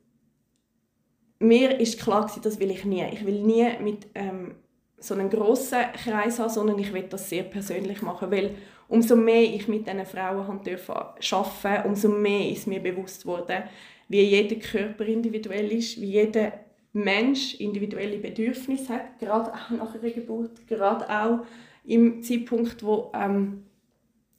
mir 1.39 1.79
ist 1.81 2.01
klar 2.01 2.23
gewesen, 2.23 2.43
das 2.43 2.61
will 2.61 2.71
ich 2.71 2.85
nie. 2.85 3.05
Ich 3.13 3.27
will 3.27 3.43
nie 3.43 3.69
mit 3.81 4.07
ähm, 4.15 4.55
so 4.99 5.15
einem 5.15 5.29
grossen 5.29 5.81
Kreis 6.05 6.39
haben, 6.39 6.51
sondern 6.51 6.79
ich 6.79 6.93
will 6.93 7.03
das 7.03 7.29
sehr 7.29 7.43
persönlich 7.43 8.01
machen, 8.03 8.31
weil 8.31 8.55
umso 8.89 9.17
mehr 9.17 9.43
ich 9.43 9.69
mit 9.69 9.87
diesen 9.87 10.07
Frauen 10.07 10.47
arbeiten 10.47 11.89
umso 11.89 12.09
mehr 12.09 12.51
ist 12.51 12.67
mir 12.67 12.81
bewusst 12.81 13.27
worden, 13.27 13.65
wie 14.13 14.21
jeder 14.21 14.57
Körper 14.57 15.07
individuell 15.07 15.73
ist, 15.73 16.01
wie 16.01 16.13
jeder 16.13 16.53
Mensch 16.93 17.55
individuelle 17.55 18.19
Bedürfnisse 18.19 18.93
hat, 18.93 19.19
gerade 19.19 19.53
auch 19.55 19.71
nach 19.71 19.95
einer 19.95 20.11
Geburt, 20.11 20.67
gerade 20.69 21.09
auch 21.09 21.47
im 21.85 22.23
Zeitpunkt, 22.23 22.83
wo 22.83 23.11
ähm, 23.15 23.65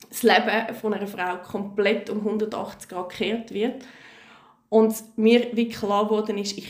das 0.08 0.22
Leben 0.22 0.76
von 0.80 0.94
einer 0.94 1.08
Frau 1.08 1.38
komplett 1.38 2.12
um 2.12 2.20
180 2.20 2.88
Grad 2.88 3.10
gekehrt 3.10 3.52
wird. 3.52 3.84
Und 4.70 4.96
mir 5.18 5.48
wie 5.54 5.70
klar 5.70 6.06
geworden 6.06 6.38
ist, 6.38 6.56
ich, 6.56 6.70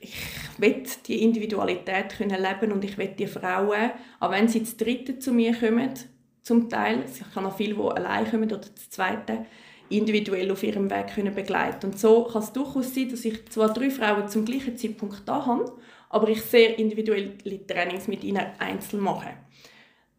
ich 0.00 0.14
will 0.58 0.82
die 1.06 1.22
Individualität 1.22 2.10
können 2.10 2.40
leben 2.42 2.70
und 2.70 2.84
ich 2.84 2.98
will 2.98 3.14
die 3.18 3.26
Frauen, 3.26 3.92
auch 4.20 4.30
wenn 4.30 4.48
sie 4.48 4.62
zu 4.62 4.76
dritten 4.76 5.20
zu 5.20 5.32
mir 5.32 5.54
kommen, 5.54 5.94
zum 6.42 6.68
Teil, 6.68 7.04
ich 7.06 7.32
kann 7.32 7.46
auch 7.46 7.56
viele, 7.56 7.74
die 7.74 7.80
allein 7.80 8.30
kommen 8.30 8.52
oder 8.52 8.62
zu 8.62 8.90
zweiten, 8.90 9.46
individuell 9.96 10.50
auf 10.50 10.62
ihrem 10.62 10.90
Weg 10.90 11.14
können 11.14 11.34
begleiten 11.34 11.86
Und 11.86 11.98
so 11.98 12.24
kann 12.24 12.42
es 12.42 12.52
durchaus 12.52 12.94
sein, 12.94 13.08
dass 13.10 13.24
ich 13.24 13.48
zwar 13.50 13.72
drei 13.72 13.90
Frauen 13.90 14.28
zum 14.28 14.44
gleichen 14.44 14.76
Zeitpunkt 14.76 15.22
da 15.26 15.46
habe, 15.46 15.72
aber 16.10 16.28
ich 16.28 16.42
sehr 16.42 16.78
individuelle 16.78 17.38
Trainings 17.66 18.08
mit 18.08 18.24
ihnen 18.24 18.44
einzeln 18.58 19.02
mache. 19.02 19.30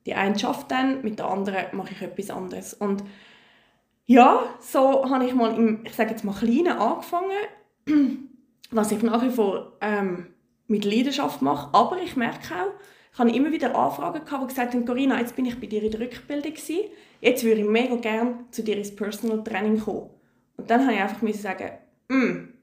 Die 0.06 0.14
eine 0.14 0.38
schafft 0.38 0.72
dann, 0.72 1.02
mit 1.04 1.20
der 1.20 1.30
anderen 1.30 1.66
mache 1.74 1.94
ich 1.94 2.02
etwas 2.02 2.30
anderes. 2.30 2.74
Und 2.74 3.04
ja, 4.06 4.44
so 4.60 5.10
habe 5.10 5.26
ich 5.26 5.34
mal 5.34 5.56
im, 5.56 5.86
ich 5.86 5.94
sage 5.94 6.12
jetzt 6.12 6.24
mal, 6.24 6.34
Kleinen 6.34 6.78
angefangen, 6.78 7.32
was 8.72 8.92
ich 8.92 9.02
nach 9.02 9.24
wie 9.24 9.30
vor 9.30 9.74
ähm, 9.82 10.28
mit 10.68 10.84
Leidenschaft 10.84 11.42
mache. 11.42 11.74
Aber 11.74 12.02
ich 12.02 12.16
merke 12.16 12.54
auch, 12.54 12.72
ich 13.14 13.20
habe 13.20 13.30
immer 13.30 13.52
wieder 13.52 13.76
Anfragen 13.76 14.26
gehabt, 14.26 14.44
die 14.44 14.48
gesagt 14.48 14.74
haben, 14.74 14.86
Corinna, 14.86 15.20
jetzt 15.20 15.36
bin 15.36 15.46
ich 15.46 15.60
bei 15.60 15.68
dir 15.68 15.84
in 15.84 15.92
der 15.92 16.00
Rückbildung 16.00 16.52
gewesen. 16.52 16.90
Jetzt 17.22 17.44
würde 17.44 17.62
ich 17.62 17.68
mega 17.68 17.96
gerne 17.96 18.46
zu 18.50 18.64
dir 18.64 18.76
ins 18.76 18.96
Personal 18.96 19.44
Training 19.44 19.80
kommen. 19.80 20.10
Und 20.58 20.70
dann 20.70 20.82
habe 20.82 20.94
ich 20.94 21.00
einfach 21.00 21.34
sagen, 21.34 21.72
mm, 22.08 22.54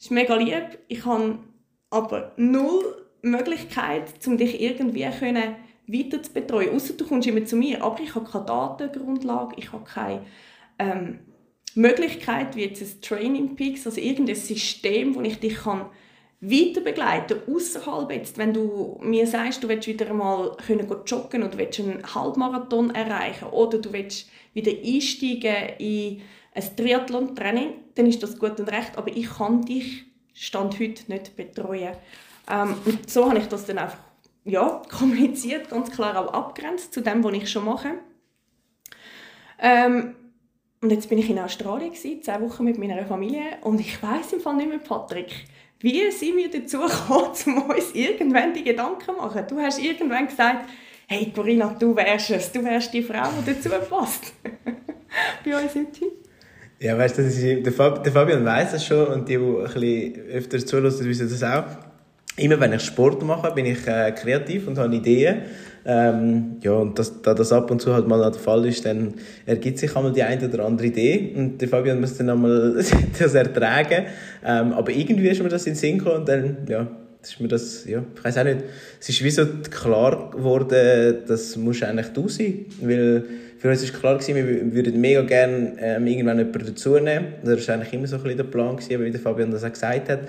ist 0.00 0.10
mega 0.10 0.36
lieb, 0.36 0.78
ich 0.88 1.04
habe 1.04 1.38
aber 1.90 2.32
null 2.38 3.04
Möglichkeit, 3.20 4.04
um 4.26 4.38
dich 4.38 4.58
irgendwie 4.60 5.06
können 5.18 5.56
weiter 5.86 6.22
zu 6.22 6.32
betreuen. 6.32 6.74
Außer 6.74 6.94
du 6.94 7.06
kommst 7.06 7.28
immer 7.28 7.44
zu 7.44 7.56
mir, 7.56 7.84
aber 7.84 8.00
ich 8.00 8.14
habe 8.14 8.24
keine 8.24 8.46
Datengrundlage, 8.46 9.56
ich 9.58 9.70
habe 9.70 9.84
keine 9.84 10.22
ähm, 10.78 11.18
Möglichkeit, 11.74 12.56
wie 12.56 12.64
jetzt 12.64 12.80
ein 12.80 13.02
Training 13.02 13.54
Peaks, 13.54 13.86
also 13.86 14.00
irgendein 14.00 14.36
System, 14.36 15.14
wo 15.14 15.20
ich 15.20 15.40
dich 15.40 15.56
kann 15.56 15.86
weiter 16.50 16.80
begleiten, 16.80 17.40
außerhalb 17.46 18.10
jetzt, 18.10 18.38
wenn 18.38 18.52
du 18.52 18.98
mir 19.02 19.26
sagst, 19.26 19.62
du 19.62 19.68
willst 19.68 19.88
wieder 19.88 20.08
einmal 20.08 20.56
können 20.66 20.88
joggen 21.06 21.40
du 21.42 21.58
willst 21.58 21.80
einen 21.80 22.14
Halbmarathon 22.14 22.94
erreichen 22.94 23.46
oder 23.46 23.78
du 23.78 23.92
willst 23.92 24.28
wieder 24.52 24.72
einsteigen 24.72 25.76
in 25.78 26.22
ein 26.54 26.76
Triathlon-Training, 26.76 27.72
dann 27.94 28.06
ist 28.06 28.22
das 28.22 28.38
gut 28.38 28.58
und 28.60 28.70
recht, 28.70 28.96
aber 28.96 29.08
ich 29.08 29.28
kann 29.28 29.62
dich 29.62 30.04
Stand 30.32 30.78
heute 30.80 31.10
nicht 31.12 31.36
betreuen. 31.36 31.94
Ähm, 32.50 32.74
und 32.84 33.08
so 33.08 33.28
habe 33.28 33.38
ich 33.38 33.46
das 33.46 33.66
dann 33.66 33.78
einfach 33.78 33.98
ja, 34.44 34.82
kommuniziert, 34.90 35.70
ganz 35.70 35.90
klar 35.90 36.16
auch 36.18 36.32
abgrenzt 36.32 36.92
zu 36.92 37.00
dem, 37.00 37.24
was 37.24 37.32
ich 37.34 37.50
schon 37.50 37.64
mache. 37.64 37.92
Ähm, 39.58 40.16
und 40.80 40.90
jetzt 40.90 41.08
bin 41.08 41.18
ich 41.18 41.30
in 41.30 41.38
Australien, 41.38 41.92
gewesen, 41.92 42.22
zehn 42.22 42.40
Wochen 42.42 42.64
mit 42.64 42.78
meiner 42.78 43.06
Familie 43.06 43.58
und 43.62 43.80
ich 43.80 44.02
weiß 44.02 44.34
im 44.34 44.40
Fall 44.40 44.56
nicht 44.56 44.68
mehr, 44.68 44.78
Patrick, 44.78 45.46
wie 45.84 46.10
sind 46.10 46.36
wir 46.36 46.50
dazu 46.50 46.78
gekommen, 46.80 47.58
um 47.58 47.70
uns 47.70 47.92
irgendwann 47.92 48.54
die 48.54 48.64
Gedanken 48.64 49.04
zu 49.04 49.12
machen? 49.12 49.44
Du 49.46 49.58
hast 49.58 49.78
irgendwann 49.78 50.26
gesagt, 50.26 50.66
hey 51.06 51.30
Corinna, 51.34 51.76
du 51.78 51.94
wärst 51.94 52.30
es, 52.30 52.50
du 52.50 52.64
wärst 52.64 52.92
die 52.94 53.02
Frau, 53.02 53.28
die 53.46 53.52
dazu 53.52 53.68
passt. 53.68 54.32
Bei 55.44 55.62
uns 55.62 55.74
im 55.76 55.92
Team. 55.92 56.08
Ja, 56.80 56.96
weißt 56.96 57.18
du, 57.18 57.62
der, 57.62 57.72
Fab, 57.72 58.02
der 58.02 58.12
Fabian 58.12 58.44
weiß 58.44 58.72
das 58.72 58.84
schon 58.84 59.06
und 59.08 59.28
die, 59.28 59.36
die 59.36 59.44
ein 59.44 59.62
bisschen 59.62 60.30
öfter 60.30 60.58
zuhören, 60.66 61.06
wissen 61.06 61.28
das 61.28 61.42
auch. 61.42 61.64
Immer 62.36 62.58
wenn 62.58 62.72
ich 62.72 62.82
Sport 62.82 63.22
mache, 63.22 63.52
bin 63.52 63.66
ich 63.66 63.86
äh, 63.86 64.10
kreativ 64.12 64.66
und 64.66 64.78
habe 64.78 64.96
Ideen. 64.96 65.42
Ähm, 65.86 66.56
ja, 66.62 66.72
und 66.72 66.98
das, 66.98 67.20
da 67.20 67.34
das 67.34 67.52
ab 67.52 67.70
und 67.70 67.80
zu 67.80 67.92
halt 67.92 68.08
mal 68.08 68.18
der 68.18 68.40
Fall 68.40 68.64
ist, 68.66 68.86
dann 68.86 69.14
ergibt 69.44 69.78
sich 69.78 69.94
einmal 69.94 70.12
die 70.12 70.22
eine 70.22 70.48
oder 70.48 70.64
andere 70.64 70.86
Idee 70.86 71.34
und 71.36 71.58
der 71.58 71.68
Fabian 71.68 72.00
muss 72.00 72.16
dann 72.16 72.30
einmal 72.30 72.82
das 73.18 73.34
ertragen. 73.34 74.06
Ähm, 74.44 74.72
aber 74.72 74.90
irgendwie 74.92 75.28
ist 75.28 75.42
mir 75.42 75.48
das 75.48 75.66
in 75.66 75.74
den 75.74 75.78
Sinn 75.78 75.98
gekommen 75.98 76.20
und 76.20 76.28
dann, 76.28 76.56
ja, 76.68 76.86
ist 77.22 77.40
mir 77.40 77.48
das, 77.48 77.84
ja, 77.86 78.02
ich 78.14 78.24
weiß 78.24 78.38
auch 78.38 78.44
nicht, 78.44 78.64
es 79.00 79.08
ist 79.08 79.24
wie 79.24 79.30
so 79.30 79.46
klar 79.70 80.30
geworden, 80.30 81.18
das 81.26 81.56
muss 81.56 81.82
eigentlich 81.82 82.08
du 82.08 82.28
sein, 82.28 82.66
weil 82.80 83.24
für 83.58 83.70
uns 83.70 83.82
ist 83.82 83.98
klar 83.98 84.18
gewesen, 84.18 84.36
wir 84.36 84.74
würden 84.74 85.00
mega 85.00 85.22
gerne 85.22 85.74
ähm, 85.78 86.06
irgendwann 86.06 86.38
jemanden 86.38 86.66
dazu 86.66 86.98
nehmen. 86.98 87.28
Das 87.42 87.66
war 87.66 87.76
eigentlich 87.76 87.94
immer 87.94 88.06
so 88.06 88.16
ein 88.16 88.22
bisschen 88.22 88.36
der 88.36 88.44
Plan 88.44 88.76
gewesen, 88.76 89.02
wie 89.02 89.10
der 89.10 89.20
Fabian 89.20 89.50
das 89.50 89.64
auch 89.64 89.72
gesagt 89.72 90.10
hat. 90.10 90.20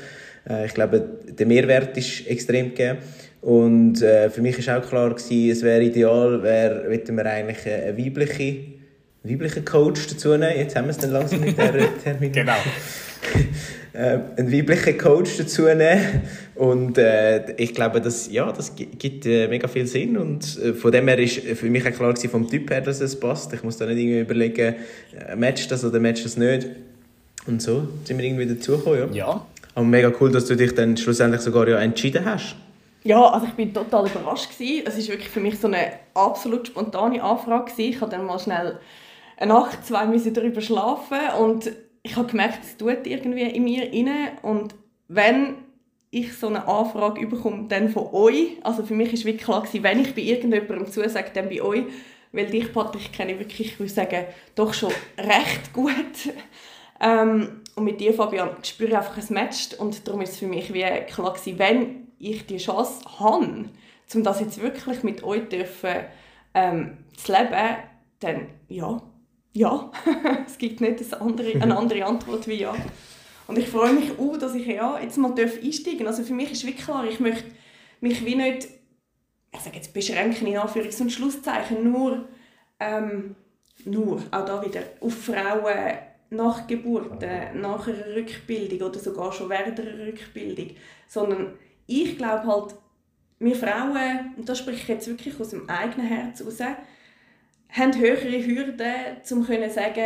Äh, 0.49 0.65
ich 0.65 0.73
glaube, 0.73 1.01
der 1.27 1.45
Mehrwert 1.45 1.97
ist 1.97 2.27
extrem 2.27 2.69
gegeben. 2.69 2.99
Und 3.41 4.01
äh, 4.01 4.29
für 4.29 4.41
mich 4.41 4.65
war 4.67 4.79
auch 4.79 4.87
klar, 4.87 5.09
gewesen, 5.13 5.51
es 5.51 5.61
wäre 5.61 5.83
ideal, 5.83 6.41
wär, 6.41 6.89
wir 6.89 7.25
eigentlich 7.25 7.65
eine 7.67 7.97
weibliche, 7.97 8.57
weibliche 9.23 9.61
Coach 9.61 10.07
dazu 10.07 10.29
nehmen. 10.29 10.57
Jetzt 10.57 10.75
haben 10.75 10.85
wir 10.85 10.91
es 10.91 10.97
dann 10.97 11.11
langsam 11.11 11.41
mit 11.41 11.57
der 11.57 11.73
Termin. 12.03 12.31
genau. 12.31 12.53
äh, 13.93 14.19
einen 14.37 14.51
weiblichen 14.51 14.97
Coach 14.97 15.37
dazu 15.37 15.63
nehmen. 15.63 16.21
Und 16.55 16.97
äh, 16.97 17.53
ich 17.57 17.73
glaube, 17.73 18.01
das, 18.01 18.31
ja, 18.31 18.51
das 18.51 18.73
gibt 18.75 19.25
äh, 19.25 19.47
mega 19.47 19.67
viel 19.67 19.87
Sinn. 19.87 20.17
Und 20.17 20.59
äh, 20.59 20.73
von 20.73 20.91
dem 20.91 21.07
her 21.07 21.19
ist 21.19 21.39
für 21.39 21.69
mich 21.69 21.85
auch 21.87 21.91
klar 21.91 22.13
gewesen, 22.13 22.29
vom 22.29 22.49
Typ 22.49 22.69
her, 22.71 22.81
dass 22.81 23.01
es 23.01 23.19
passt. 23.19 23.53
Ich 23.53 23.63
muss 23.63 23.77
da 23.77 23.85
nicht 23.85 23.97
irgendwie 23.97 24.21
überlegen, 24.21 24.75
äh, 25.27 25.35
matcht 25.35 25.71
das 25.71 25.83
oder 25.85 25.99
matcht 25.99 26.25
das 26.25 26.37
nicht. 26.37 26.67
Und 27.47 27.61
so 27.61 27.87
sind 28.05 28.17
wir 28.17 28.25
irgendwie 28.25 28.47
dazugekommen, 28.47 29.13
ja. 29.13 29.27
Ja. 29.27 29.45
Aber 29.75 29.85
mega 29.85 30.11
cool, 30.19 30.31
dass 30.31 30.45
du 30.45 30.55
dich 30.55 30.73
dann 30.73 30.97
schlussendlich 30.97 31.41
sogar 31.41 31.67
ja 31.67 31.77
entschieden 31.77 32.25
hast. 32.25 32.55
Ja, 33.03 33.21
also 33.29 33.45
ich 33.45 33.53
bin 33.53 33.73
total 33.73 34.07
überrascht 34.07 34.57
gewesen. 34.57 34.83
Es 34.87 34.97
ist 34.97 35.09
wirklich 35.09 35.29
für 35.29 35.39
mich 35.39 35.59
so 35.59 35.67
eine 35.67 35.91
absolut 36.15 36.67
spontane 36.67 37.21
Anfrage 37.21 37.71
gewesen. 37.71 37.89
Ich 37.91 38.01
habe 38.01 38.09
dann 38.09 38.25
mal 38.25 38.39
schnell 38.39 38.79
eine 39.37 39.53
Nacht, 39.53 39.85
zwei 39.85 40.05
müssen 40.05 40.33
darüber 40.33 40.61
schlafen 40.61 41.19
und 41.39 41.71
ich 42.03 42.15
habe 42.15 42.27
gemerkt, 42.27 42.59
es 42.63 42.77
tut 42.77 43.05
irgendwie 43.05 43.43
in 43.43 43.63
mir 43.63 43.91
inne 43.91 44.31
und 44.41 44.75
wenn 45.07 45.55
ich 46.11 46.33
so 46.33 46.47
eine 46.47 46.67
Anfrage 46.67 47.27
bekomme, 47.27 47.67
dann 47.67 47.89
von 47.89 48.07
euch, 48.13 48.57
also 48.63 48.83
für 48.83 48.93
mich 48.93 49.11
ist 49.11 49.25
wirklich 49.25 49.43
klar 49.43 49.63
gewesen, 49.63 49.83
wenn 49.83 49.99
ich 49.99 50.15
bei 50.15 50.21
irgendjemandem 50.21 50.89
zusage, 50.89 51.31
dann 51.33 51.49
bei 51.49 51.61
euch, 51.61 51.83
weil 52.31 52.45
dich, 52.45 52.71
Patrick, 52.71 53.11
kenne 53.11 53.33
ich 53.33 53.39
wirklich, 53.39 53.67
ich 53.73 53.79
würde 53.79 53.91
sagen, 53.91 54.25
doch 54.55 54.73
schon 54.73 54.91
recht 55.17 55.73
gut. 55.73 55.93
Ähm, 57.01 57.59
und 57.75 57.83
mit 57.83 57.99
dir, 57.99 58.13
Fabian, 58.13 58.51
spüre 58.63 58.89
ich 58.89 58.97
einfach, 58.97 59.17
es 59.17 59.29
matcht 59.29 59.73
und 59.77 60.07
darum 60.07 60.21
ist 60.21 60.31
es 60.31 60.37
für 60.37 60.47
mich 60.47 60.73
wie 60.73 60.83
klar 61.07 61.33
gewesen, 61.33 61.59
wenn 61.59 62.07
ich 62.19 62.45
die 62.45 62.57
Chance 62.57 63.01
habe, 63.19 63.65
um 64.13 64.23
das 64.23 64.39
jetzt 64.39 64.61
wirklich 64.61 65.03
mit 65.03 65.23
euch 65.23 65.49
dürfen, 65.49 66.05
ähm, 66.53 66.97
zu 67.17 67.33
leben, 67.33 67.77
dann 68.21 68.47
ja, 68.69 69.01
ja. 69.51 69.91
es 70.47 70.57
gibt 70.57 70.79
nicht 70.79 71.01
eine 71.01 71.21
andere, 71.21 71.61
eine 71.61 71.77
andere 71.77 72.05
Antwort 72.05 72.47
wie 72.47 72.55
ja. 72.55 72.73
Und 73.47 73.59
ich 73.59 73.67
freue 73.67 73.93
mich 73.93 74.17
auch, 74.17 74.37
dass 74.37 74.55
ich 74.55 74.65
ja 74.65 74.99
jetzt 74.99 75.17
mal 75.17 75.33
einsteigen 75.37 75.99
darf. 75.99 76.07
Also 76.07 76.23
für 76.23 76.33
mich 76.33 76.51
ist 76.51 76.65
wirklich 76.65 76.85
klar, 76.85 77.05
ich 77.05 77.19
möchte 77.19 77.51
mich 77.99 78.25
wie 78.25 78.35
nicht, 78.35 78.69
ich 79.53 79.59
sage 79.59 79.75
jetzt 79.75 79.93
beschränken 79.93 80.47
in 80.47 80.57
Anführungs- 80.57 81.01
und 81.01 81.11
Schlusszeichen, 81.11 81.91
nur, 81.91 82.27
ähm, 82.79 83.35
nur, 83.83 84.17
auch 84.31 84.45
da 84.45 84.65
wieder, 84.65 84.81
auf 85.01 85.13
Frauen 85.13 85.97
nach 86.29 86.67
Geburt, 86.67 87.21
nach 87.53 87.87
einer 87.87 88.15
Rückbildung 88.15 88.89
oder 88.89 88.99
sogar 88.99 89.31
schon 89.31 89.49
während 89.49 89.79
einer 89.79 90.07
Rückbildung, 90.07 90.71
sondern 91.07 91.53
ich 91.87 92.17
glaube 92.17 92.45
halt, 92.47 92.75
wir 93.39 93.55
Frauen, 93.55 94.33
und 94.37 94.47
das 94.47 94.59
spreche 94.59 94.81
ich 94.81 94.87
jetzt 94.87 95.07
wirklich 95.07 95.39
aus 95.39 95.49
dem 95.49 95.69
eigenen 95.69 96.07
Herz 96.07 96.39
heraus, 96.39 96.59
haben 97.69 97.99
höhere 97.99 98.45
Hürden, 98.45 99.17
um 99.31 99.43
zu 99.43 99.69
sagen, 99.69 100.05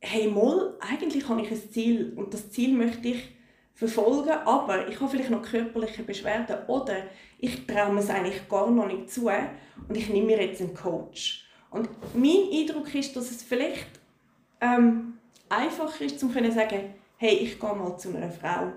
hey, 0.00 0.28
mal, 0.28 0.74
eigentlich 0.80 1.28
habe 1.28 1.42
ich 1.42 1.50
ein 1.50 1.70
Ziel 1.70 2.12
und 2.16 2.34
das 2.34 2.50
Ziel 2.50 2.76
möchte 2.76 3.08
ich 3.08 3.36
verfolgen, 3.74 4.30
aber 4.30 4.88
ich 4.88 5.00
habe 5.00 5.10
vielleicht 5.10 5.30
noch 5.30 5.42
körperliche 5.42 6.02
Beschwerden 6.02 6.56
oder 6.66 7.04
ich 7.38 7.66
traue 7.66 7.92
mir 7.92 8.00
es 8.00 8.10
eigentlich 8.10 8.48
gar 8.48 8.70
noch 8.70 8.86
nicht 8.86 9.10
zu 9.10 9.26
und 9.26 9.96
ich 9.96 10.08
nehme 10.08 10.26
mir 10.26 10.44
jetzt 10.44 10.60
einen 10.60 10.74
Coach. 10.74 11.44
Und 11.70 11.88
mein 12.14 12.48
Eindruck 12.52 12.92
ist, 12.94 13.14
dass 13.14 13.30
es 13.30 13.42
vielleicht 13.42 13.88
ähm, 14.60 15.17
einfacher 15.48 16.04
ist, 16.04 16.22
um 16.22 16.32
zu 16.32 16.52
sagen, 16.52 16.94
hey, 17.16 17.34
ich 17.34 17.58
gehe 17.58 17.74
mal 17.74 17.96
zu 17.96 18.16
einer 18.16 18.30
Frau. 18.30 18.72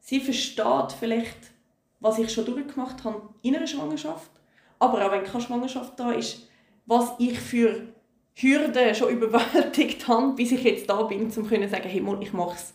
Sie 0.00 0.20
versteht 0.20 0.92
vielleicht, 0.98 1.52
was 2.00 2.18
ich 2.18 2.32
schon 2.32 2.44
durchgemacht 2.44 3.04
habe 3.04 3.22
in 3.42 3.56
einer 3.56 3.66
Schwangerschaft, 3.66 4.30
aber 4.78 5.04
auch 5.04 5.12
wenn 5.12 5.24
keine 5.24 5.42
Schwangerschaft 5.42 5.98
da 5.98 6.12
ist, 6.12 6.48
was 6.86 7.12
ich 7.18 7.38
für 7.38 7.88
Hürden 8.34 8.94
schon 8.94 9.10
überwältigt 9.16 10.06
habe, 10.06 10.34
bis 10.34 10.52
ich 10.52 10.62
jetzt 10.62 10.88
da 10.88 11.02
bin, 11.02 11.24
um 11.24 11.30
zu 11.30 11.42
sagen, 11.44 11.88
hey, 11.88 12.04
ich 12.20 12.32
mache 12.32 12.54
es. 12.54 12.74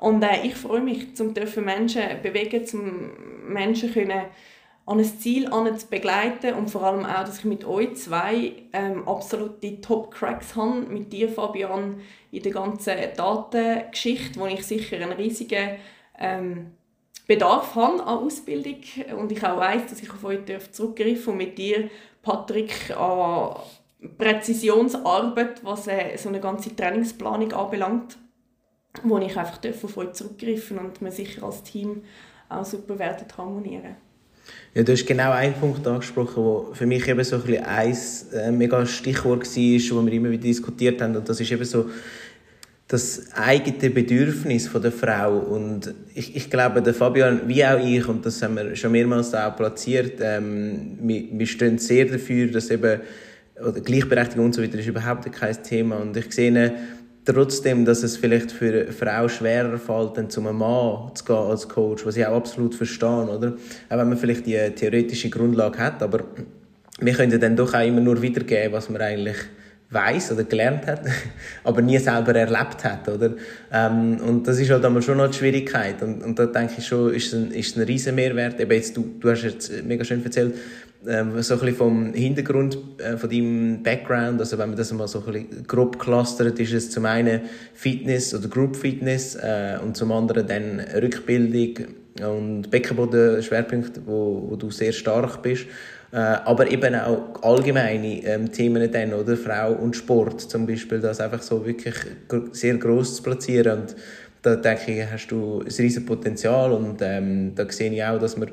Und 0.00 0.22
äh, 0.24 0.44
ich 0.44 0.56
freue 0.56 0.80
mich, 0.80 1.20
um 1.20 1.32
Menschen 1.64 2.02
bewegen, 2.22 2.66
um 2.72 3.52
Menschen 3.52 3.92
können 3.92 4.24
an 4.84 4.98
ein 4.98 5.04
Ziel 5.04 5.48
zu 5.50 5.86
begleiten 5.88 6.54
und 6.54 6.70
vor 6.70 6.82
allem 6.82 7.04
auch, 7.04 7.24
dass 7.24 7.38
ich 7.38 7.44
mit 7.44 7.64
euch 7.64 7.94
zwei 7.94 8.52
ähm, 8.72 9.06
absolute 9.06 9.80
Top-Cracks 9.80 10.56
habe, 10.56 10.80
mit 10.80 11.12
dir, 11.12 11.28
Fabian, 11.28 12.00
in 12.32 12.42
der 12.42 12.52
ganzen 12.52 12.96
Datengeschichte, 13.16 14.40
wo 14.40 14.46
ich 14.46 14.66
sicher 14.66 14.96
einen 14.96 15.12
riesigen 15.12 15.76
ähm, 16.18 16.72
Bedarf 17.28 17.76
habe 17.76 18.02
an 18.02 18.24
Ausbildung 18.24 18.80
und 19.16 19.30
ich 19.30 19.44
auch 19.44 19.56
weiß, 19.56 19.86
dass 19.88 20.02
ich 20.02 20.10
auf 20.10 20.24
euch 20.24 20.40
zurückgreifen 20.72 21.32
und 21.32 21.38
mit 21.38 21.56
dir, 21.56 21.88
Patrick, 22.22 22.90
an 22.96 23.56
Präzisionsarbeit, 24.18 25.64
was 25.64 25.86
äh, 25.86 26.16
so 26.16 26.28
eine 26.28 26.40
ganze 26.40 26.74
Trainingsplanung 26.74 27.52
anbelangt, 27.52 28.18
wo 29.04 29.18
ich 29.18 29.36
einfach 29.36 29.60
auf 29.84 29.96
euch 29.96 30.12
zurückgreifen 30.12 30.78
und 30.78 31.00
wir 31.00 31.12
sicher 31.12 31.44
als 31.44 31.62
Team 31.62 32.02
auch 32.48 32.64
super 32.64 32.98
werden 32.98 33.26
harmonieren. 33.36 33.96
Ja, 34.74 34.82
du 34.82 34.92
hast 34.92 35.06
genau 35.06 35.32
einen 35.32 35.54
Punkt 35.54 35.86
angesprochen, 35.86 36.36
wo 36.36 36.70
für 36.72 36.86
mich 36.86 37.06
eben 37.06 37.22
so 37.24 37.36
ein, 37.36 37.64
ein 37.64 37.96
äh, 38.34 38.50
mega 38.50 38.86
Stichwort 38.86 39.44
war, 39.44 39.96
wo 39.96 40.06
wir 40.06 40.12
immer 40.12 40.30
wieder 40.30 40.42
diskutiert 40.44 41.02
haben. 41.02 41.14
Und 41.14 41.28
das 41.28 41.40
ist 41.40 41.52
eben 41.52 41.64
so 41.64 41.90
das 42.88 43.32
eigene 43.34 43.90
Bedürfnis 43.90 44.68
von 44.68 44.82
der 44.82 44.92
Frau. 44.92 45.38
Und 45.38 45.94
ich, 46.14 46.36
ich 46.36 46.50
glaube, 46.50 46.82
der 46.82 46.94
Fabian, 46.94 47.42
wie 47.46 47.64
auch 47.64 47.78
ich, 47.78 48.06
und 48.06 48.24
das 48.24 48.42
haben 48.42 48.56
wir 48.56 48.74
schon 48.76 48.92
mehrmals 48.92 49.34
auch 49.34 49.56
platziert, 49.56 50.20
ähm, 50.20 50.98
wir, 51.00 51.24
wir 51.32 51.46
stehen 51.46 51.78
sehr 51.78 52.06
dafür, 52.06 52.48
dass 52.48 52.70
eben 52.70 53.00
oder 53.60 53.80
Gleichberechtigung 53.80 54.46
und 54.46 54.54
so 54.54 54.62
weiter 54.62 54.78
ist 54.78 54.86
überhaupt 54.86 55.30
kein 55.32 55.62
Thema. 55.62 55.96
Und 55.96 56.16
ich 56.16 56.32
sehe 56.32 56.74
trotzdem, 57.24 57.84
dass 57.84 58.02
es 58.02 58.16
vielleicht 58.16 58.50
für 58.52 58.72
eine 58.72 58.92
Frau 58.92 59.28
schwerer 59.28 59.78
fällt, 59.78 60.16
dann 60.16 60.30
zum 60.30 60.44
Mann 60.44 61.14
zu 61.14 61.24
gehen 61.24 61.36
als 61.36 61.68
Coach, 61.68 62.04
was 62.04 62.16
ich 62.16 62.26
auch 62.26 62.36
absolut 62.36 62.74
verstehe, 62.74 63.08
oder? 63.08 63.54
Auch 63.88 63.98
wenn 63.98 64.08
man 64.08 64.16
vielleicht 64.16 64.46
die 64.46 64.58
theoretische 64.74 65.30
Grundlage 65.30 65.78
hat, 65.78 66.02
aber 66.02 66.20
wir 67.00 67.14
können 67.14 67.40
dann 67.40 67.56
doch 67.56 67.74
auch 67.74 67.86
immer 67.86 68.00
nur 68.00 68.20
wiedergeben, 68.20 68.72
was 68.72 68.88
man 68.88 69.00
eigentlich 69.00 69.36
weiß 69.92 70.32
oder 70.32 70.44
gelernt 70.44 70.86
hat, 70.86 71.02
aber 71.64 71.82
nie 71.82 71.98
selber 71.98 72.34
erlebt 72.34 72.84
hat, 72.84 73.08
oder? 73.08 73.34
Ähm, 73.70 74.18
und 74.26 74.48
das 74.48 74.58
ist 74.58 74.70
halt 74.70 74.84
einmal 74.84 75.02
schon 75.02 75.18
noch 75.18 75.30
die 75.30 75.36
Schwierigkeit. 75.36 76.02
Und, 76.02 76.22
und 76.22 76.38
da 76.38 76.46
denke 76.46 76.74
ich 76.78 76.86
schon, 76.86 77.12
ist 77.12 77.32
es 77.32 77.34
ein, 77.34 77.50
ist 77.50 77.76
ein 77.76 77.82
riesen 77.82 78.14
Mehrwert. 78.14 78.58
Eben 78.58 78.72
jetzt, 78.72 78.96
du, 78.96 79.04
du 79.20 79.30
hast 79.30 79.42
jetzt 79.42 79.84
mega 79.84 80.04
schön 80.04 80.24
erzählt, 80.24 80.54
ähm, 81.08 81.42
so 81.42 81.54
ein 81.54 81.60
bisschen 81.60 81.76
vom 81.76 82.12
Hintergrund 82.12 82.78
äh, 82.98 83.16
von 83.16 83.28
deinem 83.28 83.82
Background, 83.82 84.40
also 84.40 84.58
wenn 84.58 84.70
man 84.70 84.78
das 84.78 84.92
mal 84.92 85.08
so 85.08 85.24
ein 85.24 85.32
bisschen 85.32 85.66
grob 85.66 85.98
clustert, 85.98 86.58
ist 86.58 86.72
es 86.72 86.90
zum 86.90 87.06
einen 87.06 87.42
Fitness 87.74 88.34
oder 88.34 88.48
Group 88.48 88.76
Fitness 88.76 89.34
äh, 89.36 89.78
und 89.82 89.96
zum 89.96 90.12
anderen 90.12 90.46
dann 90.46 90.80
Rückbildung 90.80 91.86
und 92.20 92.70
Beckenboden 92.70 93.42
Schwerpunkte, 93.42 94.00
wo, 94.04 94.46
wo 94.50 94.56
du 94.56 94.70
sehr 94.70 94.92
stark 94.92 95.42
bist. 95.42 95.66
Äh, 96.12 96.16
aber 96.16 96.70
eben 96.70 96.94
auch 96.94 97.42
allgemeine 97.42 98.22
ähm, 98.24 98.52
Themen 98.52 98.90
dann, 98.92 99.14
oder? 99.14 99.34
Frau 99.34 99.72
und 99.72 99.96
Sport 99.96 100.42
zum 100.42 100.66
Beispiel, 100.66 101.00
das 101.00 101.20
einfach 101.20 101.40
so 101.40 101.64
wirklich 101.64 101.94
sehr 102.52 102.76
gross 102.76 103.16
zu 103.16 103.22
platzieren. 103.22 103.80
Und 103.80 103.96
da 104.42 104.56
denke 104.56 104.92
ich, 104.92 105.10
hast 105.10 105.28
du 105.28 105.60
ein 105.60 105.66
riesiges 105.66 106.04
Potenzial 106.04 106.72
und 106.72 107.00
ähm, 107.00 107.54
da 107.54 107.66
sehe 107.70 107.90
ich 107.92 108.04
auch, 108.04 108.18
dass 108.18 108.38
wir 108.38 108.48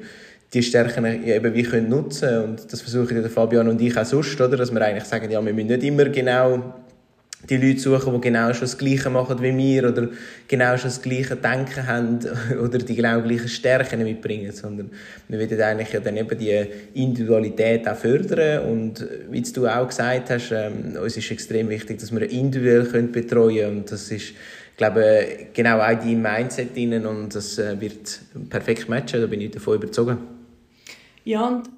die 0.53 0.63
Stärken 0.63 1.23
eben 1.23 1.53
wie 1.53 1.63
können 1.63 1.89
nutzen 1.89 2.43
und 2.43 2.73
das 2.73 2.81
versuchen 2.81 3.21
der 3.21 3.29
Fabian 3.29 3.67
und 3.67 3.79
ich 3.81 3.97
auch 3.97 4.05
sonst, 4.05 4.39
oder? 4.41 4.57
dass 4.57 4.71
wir 4.71 4.81
eigentlich 4.81 5.05
sagen, 5.05 5.29
ja, 5.29 5.43
wir 5.43 5.53
müssen 5.53 5.67
nicht 5.67 5.83
immer 5.83 6.05
genau 6.05 6.73
die 7.47 7.55
Leute 7.55 7.79
suchen, 7.79 8.13
die 8.13 8.21
genau 8.21 8.51
schon 8.51 8.61
das 8.61 8.77
Gleiche 8.77 9.09
machen 9.09 9.41
wie 9.41 9.55
wir 9.55 9.89
oder 9.89 10.09
genau 10.47 10.75
schon 10.75 10.89
das 10.89 11.01
gleiche 11.01 11.35
Denken 11.37 11.87
haben 11.87 12.19
oder 12.61 12.79
die 12.79 12.95
genau 12.95 13.21
gleichen 13.21 13.47
Stärken 13.47 14.03
mitbringen, 14.03 14.51
sondern 14.51 14.89
wir 15.27 15.39
wollen 15.39 15.61
eigentlich 15.61 15.93
ja 15.93 15.99
dann 15.99 16.17
eben 16.17 16.37
die 16.37 16.65
Individualität 16.95 17.87
auch 17.87 17.95
fördern 17.95 18.65
und 18.65 19.07
wie 19.29 19.41
du 19.41 19.67
auch 19.67 19.87
gesagt 19.87 20.31
hast, 20.31 20.51
ähm, 20.51 20.97
uns 21.01 21.15
ist 21.15 21.31
extrem 21.31 21.69
wichtig, 21.69 21.99
dass 21.99 22.11
wir 22.11 22.29
individuell 22.29 22.85
können 22.85 23.11
betreuen 23.11 23.55
können 23.55 23.77
und 23.77 23.91
das 23.91 24.11
ist 24.11 24.33
ich 24.71 24.81
glaube, 24.81 25.27
genau 25.53 25.79
auch 25.79 25.87
dein 25.87 26.21
Mindset 26.21 26.73
drin 26.73 27.05
und 27.05 27.35
das 27.35 27.59
äh, 27.59 27.79
wird 27.81 28.21
perfekt 28.49 28.87
matchen, 28.87 29.19
da 29.19 29.27
bin 29.27 29.41
ich 29.41 29.51
davon 29.51 29.75
überzeugt. 29.75 30.38
Ja, 31.23 31.47
und 31.47 31.69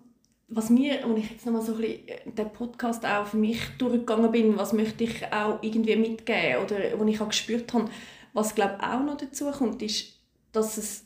was 0.47 0.69
mir, 0.69 1.05
und 1.05 1.17
ich 1.17 1.31
jetzt 1.31 1.45
nochmal 1.45 1.61
so 1.61 1.73
ein 1.73 1.81
bisschen 1.81 2.07
äh, 2.07 2.31
den 2.31 2.51
Podcast 2.51 3.05
auch 3.05 3.25
für 3.25 3.37
mich 3.37 3.59
durchgegangen 3.77 4.31
bin, 4.31 4.57
was 4.57 4.73
möchte 4.73 5.05
ich 5.05 5.25
auch 5.31 5.59
irgendwie 5.61 5.95
mitgeben 5.95 6.63
oder 6.63 6.77
wo 6.99 7.05
ich 7.05 7.21
auch 7.21 7.29
gespürt 7.29 7.73
habe, 7.73 7.89
was 8.33 8.53
glaube 8.53 8.77
auch 8.81 9.01
noch 9.01 9.17
dazu 9.17 9.49
kommt, 9.51 9.81
ist, 9.81 10.19
dass 10.51 10.77
es 10.77 11.05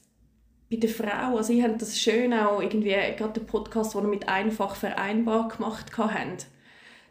bei 0.69 0.78
der 0.78 0.89
Frau, 0.89 1.38
also 1.38 1.54
ich 1.54 1.62
habe 1.62 1.78
das 1.78 2.00
schön 2.00 2.34
auch 2.34 2.60
irgendwie, 2.60 2.95
gerade 3.17 3.39
den 3.39 3.45
Podcast, 3.45 3.93
den 3.93 4.02
wir 4.02 4.10
mit 4.10 4.28
einfach 4.28 4.76
vereinbar 4.76 5.48
gemacht 5.48 5.95
haben, 5.95 6.38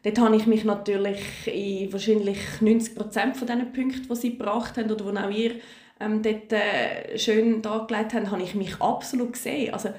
dort 0.02 0.18
habe 0.18 0.36
ich 0.36 0.46
mich 0.46 0.64
natürlich 0.64 1.20
in 1.46 1.92
wahrscheinlich 1.92 2.38
90 2.60 2.96
Prozent 2.96 3.36
von 3.36 3.46
diesen 3.46 3.72
Punkten, 3.72 4.08
die 4.08 4.16
sie 4.16 4.36
gebracht 4.36 4.76
haben 4.76 4.90
oder 4.90 5.12
die 5.12 5.18
auch 5.18 5.30
ihr 5.30 5.52
ähm, 6.00 6.22
dort 6.22 6.52
äh, 6.52 7.16
schön 7.16 7.62
dargelegt 7.62 8.14
haben, 8.14 8.30
habe 8.30 8.42
ich 8.42 8.56
mich 8.56 8.80
absolut 8.80 9.34
gesehen. 9.34 9.72
Also, 9.72 9.90
ich, 9.90 9.94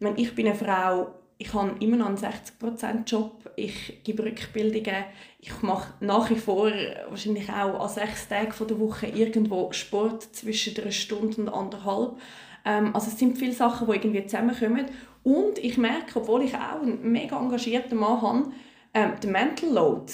meine, 0.00 0.18
ich 0.18 0.34
bin 0.34 0.46
eine 0.46 0.54
Frau, 0.54 1.14
ich 1.38 1.54
habe 1.54 1.74
immer 1.80 1.96
noch 1.96 2.06
einen 2.06 2.18
60%-Job, 2.18 3.52
ich 3.56 4.02
gebe 4.04 4.24
Rückbildungen, 4.24 5.04
ich 5.38 5.62
mache 5.62 5.94
nach 6.00 6.28
wie 6.28 6.36
vor 6.36 6.70
wahrscheinlich 7.08 7.48
auch 7.48 7.80
an 7.80 7.88
sechs 7.88 8.28
Tagen 8.28 8.52
der 8.68 8.78
Woche 8.78 9.06
irgendwo 9.06 9.72
Sport 9.72 10.22
zwischen 10.34 10.76
einer 10.78 10.90
Stunde 10.90 11.40
und 11.40 11.48
anderthalb. 11.48 12.18
Ähm, 12.64 12.94
also 12.94 13.08
es 13.08 13.18
sind 13.18 13.38
viele 13.38 13.52
Sachen, 13.52 13.86
die 13.86 13.94
irgendwie 13.94 14.26
zusammenkommen. 14.26 14.86
Und 15.22 15.58
ich 15.58 15.78
merke, 15.78 16.20
obwohl 16.20 16.42
ich 16.42 16.54
auch 16.54 16.82
einen 16.82 17.10
mega 17.10 17.38
engagierten 17.38 17.98
Mann 17.98 18.22
habe, 18.22 18.52
ähm, 18.92 19.12
der 19.22 19.30
Mental 19.30 19.70
Load, 19.70 20.12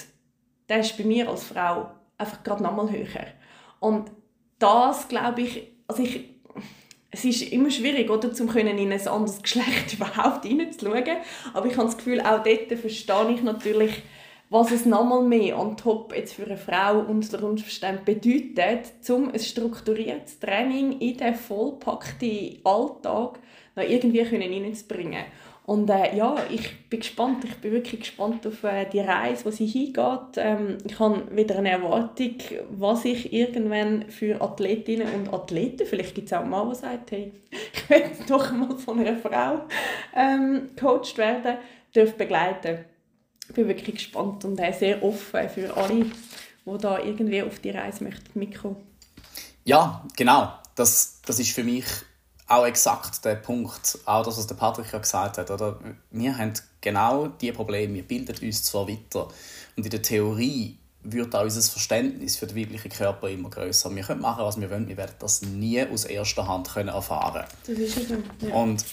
der 0.68 0.80
ist 0.80 0.96
bei 0.96 1.04
mir 1.04 1.28
als 1.28 1.44
Frau 1.44 1.90
einfach 2.18 2.42
gerade 2.42 2.62
nochmal 2.62 2.90
höher. 2.90 3.26
Und 3.80 4.10
das, 4.58 5.08
glaube 5.08 5.42
ich, 5.42 5.72
also 5.86 6.02
ich 6.02 6.35
es 7.16 7.24
ist 7.24 7.52
immer 7.52 7.70
schwierig, 7.70 8.10
oder, 8.10 8.32
zum 8.32 8.54
in 8.54 8.92
ein 8.92 9.08
anderes 9.08 9.40
Geschlecht 9.42 9.94
überhaupt 9.94 10.44
hineinzuschauen. 10.44 11.16
Aber 11.54 11.66
ich 11.66 11.76
habe 11.76 11.86
das 11.86 11.96
Gefühl, 11.96 12.20
auch 12.20 12.42
dort 12.42 12.78
verstehe 12.78 13.32
ich 13.34 13.42
natürlich, 13.42 14.02
was 14.50 14.70
es 14.70 14.84
nochmal 14.84 15.22
mehr 15.22 15.58
on 15.58 15.76
top 15.76 16.14
jetzt 16.14 16.34
für 16.34 16.44
eine 16.44 16.56
Frau 16.56 17.00
unter 17.00 17.42
Umständen 17.42 18.04
bedeutet, 18.04 18.92
um 19.08 19.30
ein 19.32 19.40
strukturiertes 19.40 20.38
Training 20.38 21.00
in 21.00 21.16
den 21.16 21.34
vollpackten 21.34 22.58
Alltag 22.62 23.40
noch 23.74 23.82
irgendwie 23.82 24.24
hineinzubringen. 24.24 25.24
Und 25.66 25.90
äh, 25.90 26.16
ja, 26.16 26.36
ich 26.48 26.88
bin 26.88 27.00
gespannt. 27.00 27.44
Ich 27.44 27.56
bin 27.56 27.72
wirklich 27.72 28.00
gespannt 28.00 28.46
auf 28.46 28.62
äh, 28.62 28.86
die 28.86 29.00
Reise, 29.00 29.44
wo 29.44 29.50
sie 29.50 29.66
hingeht. 29.66 30.36
Ähm, 30.36 30.78
ich 30.86 30.96
habe 31.00 31.24
wieder 31.36 31.58
eine 31.58 31.70
Erwartung, 31.70 32.36
was 32.70 33.04
ich 33.04 33.32
irgendwann 33.32 34.08
für 34.08 34.40
Athletinnen 34.40 35.12
und 35.12 35.34
Athleten, 35.34 35.84
vielleicht 35.84 36.14
gibt 36.14 36.28
es 36.28 36.32
auch 36.32 36.44
mal, 36.44 36.64
der 36.66 36.74
sagt, 36.76 37.10
hey, 37.10 37.32
ich 37.50 37.90
will 37.90 38.04
doch 38.28 38.52
mal 38.52 38.76
von 38.78 39.00
einer 39.00 39.16
Frau 39.16 39.66
ähm, 40.14 40.70
gecoacht 40.76 41.18
werden, 41.18 41.56
darf 41.92 42.14
begleiten. 42.14 42.84
Ich 43.48 43.54
bin 43.54 43.66
wirklich 43.66 43.96
gespannt 43.96 44.44
und 44.44 44.60
äh, 44.60 44.72
sehr 44.72 45.02
offen 45.02 45.48
für 45.48 45.76
alle, 45.76 46.04
die 46.04 46.78
da 46.78 47.00
irgendwie 47.00 47.42
auf 47.42 47.58
die 47.58 47.70
Reise 47.70 48.04
möchten 48.04 48.38
mitkommen. 48.38 48.76
Ja, 49.64 50.04
genau. 50.16 50.52
Das, 50.76 51.22
das 51.26 51.40
ist 51.40 51.50
für 51.50 51.64
mich 51.64 51.86
auch 52.48 52.66
exakt 52.66 53.24
der 53.24 53.36
Punkt, 53.36 53.98
auch 54.04 54.24
das, 54.24 54.38
was 54.38 54.46
der 54.46 54.54
Patrick 54.54 54.92
ja 54.92 54.98
gesagt 54.98 55.38
hat. 55.38 55.50
Oder? 55.50 55.78
Wir 56.10 56.36
haben 56.36 56.52
genau 56.80 57.26
diese 57.26 57.52
Probleme, 57.52 57.94
wir 57.94 58.06
bilden 58.06 58.36
uns 58.40 58.62
zwar 58.62 58.88
weiter 58.88 59.28
und 59.76 59.84
in 59.84 59.90
der 59.90 60.02
Theorie 60.02 60.78
wird 61.02 61.34
auch 61.34 61.42
unser 61.42 61.62
Verständnis 61.62 62.36
für 62.36 62.46
den 62.46 62.56
weiblichen 62.56 62.90
Körper 62.90 63.28
immer 63.28 63.50
größer. 63.50 63.94
Wir 63.94 64.02
können 64.02 64.20
machen, 64.20 64.44
was 64.44 64.60
wir 64.60 64.70
wollen, 64.70 64.88
wir 64.88 64.96
werden 64.96 65.14
das 65.18 65.42
nie 65.42 65.84
aus 65.86 66.04
erster 66.04 66.46
Hand 66.46 66.72
können 66.72 66.88
erfahren 66.88 67.44
Das 67.66 67.78
ist 67.78 68.10
ja. 68.10 68.54
Und 68.54 68.84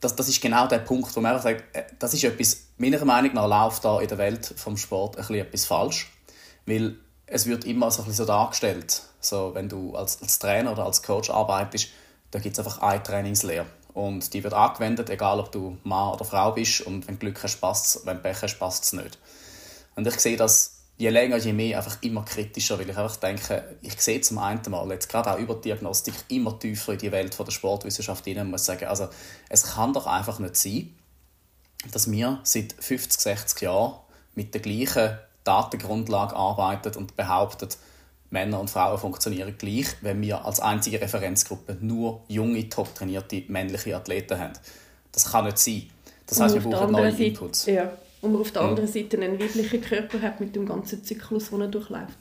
das, 0.00 0.16
das 0.16 0.28
ist 0.28 0.40
genau 0.40 0.66
der 0.66 0.78
Punkt, 0.78 1.14
wo 1.14 1.20
man 1.20 1.32
einfach 1.32 1.44
sagt, 1.44 1.76
äh, 1.76 1.84
das 1.98 2.14
ist 2.14 2.24
etwas, 2.24 2.64
meiner 2.76 3.04
Meinung 3.04 3.34
nach 3.34 3.48
läuft 3.48 3.84
da 3.84 4.00
in 4.00 4.08
der 4.08 4.18
Welt 4.18 4.52
vom 4.56 4.76
Sport 4.76 5.16
ein 5.16 5.22
bisschen 5.22 5.36
etwas 5.36 5.64
falsch, 5.64 6.12
weil 6.66 6.96
es 7.26 7.46
wird 7.46 7.64
immer 7.64 7.90
so, 7.90 8.02
ein 8.02 8.08
bisschen 8.08 8.26
so 8.26 8.32
dargestellt, 8.32 9.02
so, 9.20 9.54
wenn 9.54 9.68
du 9.68 9.94
als, 9.94 10.20
als 10.20 10.38
Trainer 10.38 10.72
oder 10.72 10.84
als 10.84 11.02
Coach 11.02 11.30
arbeitest, 11.30 11.88
da 12.32 12.40
gibt 12.40 12.58
es 12.58 12.64
einfach 12.64 12.82
eine 12.82 13.02
Trainingslehre. 13.02 13.66
Und 13.94 14.32
die 14.32 14.42
wird 14.42 14.54
angewendet, 14.54 15.10
egal 15.10 15.38
ob 15.38 15.52
du 15.52 15.78
Mann 15.84 16.14
oder 16.14 16.24
Frau 16.24 16.52
bist. 16.52 16.80
Und 16.80 17.06
wenn 17.06 17.18
Glück 17.18 17.42
hast, 17.42 17.60
passt 17.60 18.04
wenn 18.06 18.16
du 18.16 18.22
Pech 18.22 18.42
hast, 18.42 18.58
passt 18.58 18.84
es 18.84 18.92
nicht. 18.94 19.18
Und 19.94 20.06
ich 20.06 20.18
sehe 20.18 20.36
das 20.36 20.78
je 20.96 21.10
länger, 21.10 21.36
je 21.36 21.52
mehr 21.52 21.78
einfach 21.78 21.98
immer 22.00 22.24
kritischer, 22.24 22.78
weil 22.78 22.88
ich 22.88 22.96
einfach 22.96 23.16
denke, 23.16 23.76
ich 23.82 24.00
sehe 24.00 24.20
zum 24.20 24.38
einen 24.38 24.62
Mal, 24.68 24.90
jetzt 24.90 25.08
gerade 25.08 25.32
auch 25.32 25.38
über 25.38 25.54
Diagnostik, 25.54 26.14
immer 26.28 26.58
tiefer 26.58 26.92
in 26.92 26.98
die 26.98 27.12
Welt 27.12 27.34
von 27.34 27.44
der 27.44 27.52
Sportwissenschaft 27.52 28.24
hinein, 28.24 28.50
muss 28.50 28.64
sagen, 28.64 28.86
also 28.86 29.08
es 29.48 29.74
kann 29.74 29.92
doch 29.92 30.06
einfach 30.06 30.38
nicht 30.38 30.56
sein, 30.56 30.96
dass 31.90 32.10
wir 32.10 32.40
seit 32.44 32.72
50, 32.78 33.20
60 33.20 33.62
Jahren 33.62 33.94
mit 34.34 34.54
der 34.54 34.60
gleichen 34.60 35.18
Datengrundlage 35.44 36.36
arbeiten 36.36 36.96
und 36.96 37.16
behaupten, 37.16 37.68
Männer 38.32 38.58
und 38.58 38.70
Frauen 38.70 38.98
funktionieren 38.98 39.54
gleich, 39.58 39.86
wenn 40.00 40.20
wir 40.22 40.44
als 40.44 40.58
einzige 40.58 41.00
Referenzgruppe 41.00 41.76
nur 41.80 42.22
junge, 42.28 42.68
top 42.68 42.94
trainierte 42.94 43.44
männliche 43.48 43.94
Athleten 43.94 44.38
haben. 44.38 44.54
Das 45.12 45.30
kann 45.30 45.44
nicht 45.44 45.58
sein. 45.58 45.82
Das 46.26 46.40
heißt, 46.40 46.54
wir 46.54 46.62
brauchen 46.62 46.92
neue 46.92 47.10
Seite, 47.10 47.24
Inputs. 47.24 47.66
Ja, 47.66 47.92
und 48.22 48.32
man 48.32 48.40
auf 48.40 48.50
der 48.50 48.62
anderen 48.62 48.88
Seite 48.88 49.18
einen 49.18 49.38
weiblichen 49.38 49.82
Körper 49.82 50.22
hat 50.22 50.40
mit 50.40 50.56
dem 50.56 50.64
ganzen 50.64 51.04
Zyklus, 51.04 51.50
den 51.50 51.60
er 51.60 51.68
durchläuft. 51.68 52.16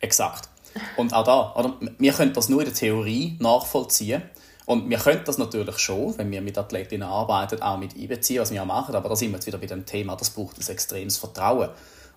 Exakt. 0.00 0.50
Und 0.96 1.14
auch 1.14 1.24
da, 1.24 1.54
oder? 1.54 1.76
wir 1.98 2.12
können 2.12 2.34
das 2.34 2.50
nur 2.50 2.60
in 2.60 2.66
der 2.66 2.74
Theorie 2.74 3.36
nachvollziehen. 3.40 4.22
Und 4.66 4.90
wir 4.90 4.98
können 4.98 5.22
das 5.24 5.38
natürlich 5.38 5.78
schon, 5.78 6.18
wenn 6.18 6.30
wir 6.30 6.42
mit 6.42 6.58
Athletinnen 6.58 7.08
arbeiten, 7.08 7.62
auch 7.62 7.78
mit 7.78 7.96
einbeziehen, 7.96 8.42
was 8.42 8.52
wir 8.52 8.60
auch 8.60 8.66
machen. 8.66 8.94
Aber 8.94 9.08
da 9.08 9.16
sind 9.16 9.30
wir 9.30 9.36
jetzt 9.36 9.46
wieder 9.46 9.56
bei 9.56 9.66
dem 9.66 9.86
Thema, 9.86 10.14
das 10.14 10.28
braucht 10.28 10.58
ein 10.58 10.68
extremes 10.68 11.16
Vertrauen. 11.16 11.70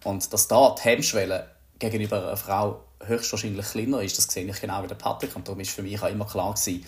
Und 0.04 0.34
dass 0.34 0.50
da 0.50 0.76
die 0.78 0.82
Hemmschwelle 0.84 1.48
gegenüber 1.82 2.24
einer 2.24 2.38
Frau 2.38 2.84
höchstwahrscheinlich 3.04 3.66
kleiner 3.66 4.02
ist, 4.02 4.18
das 4.18 4.26
sehe 4.26 4.46
ich 4.46 4.62
genau 4.62 4.84
wie 4.84 4.88
der 4.88 4.96
Patrick. 4.96 5.36
Und 5.36 5.48
darum 5.48 5.60
ist 5.60 5.72
für 5.72 5.84
mich 5.84 6.02
auch 6.02 6.10
immer 6.10 6.26
klar 6.26 6.54
gewesen, 6.54 6.86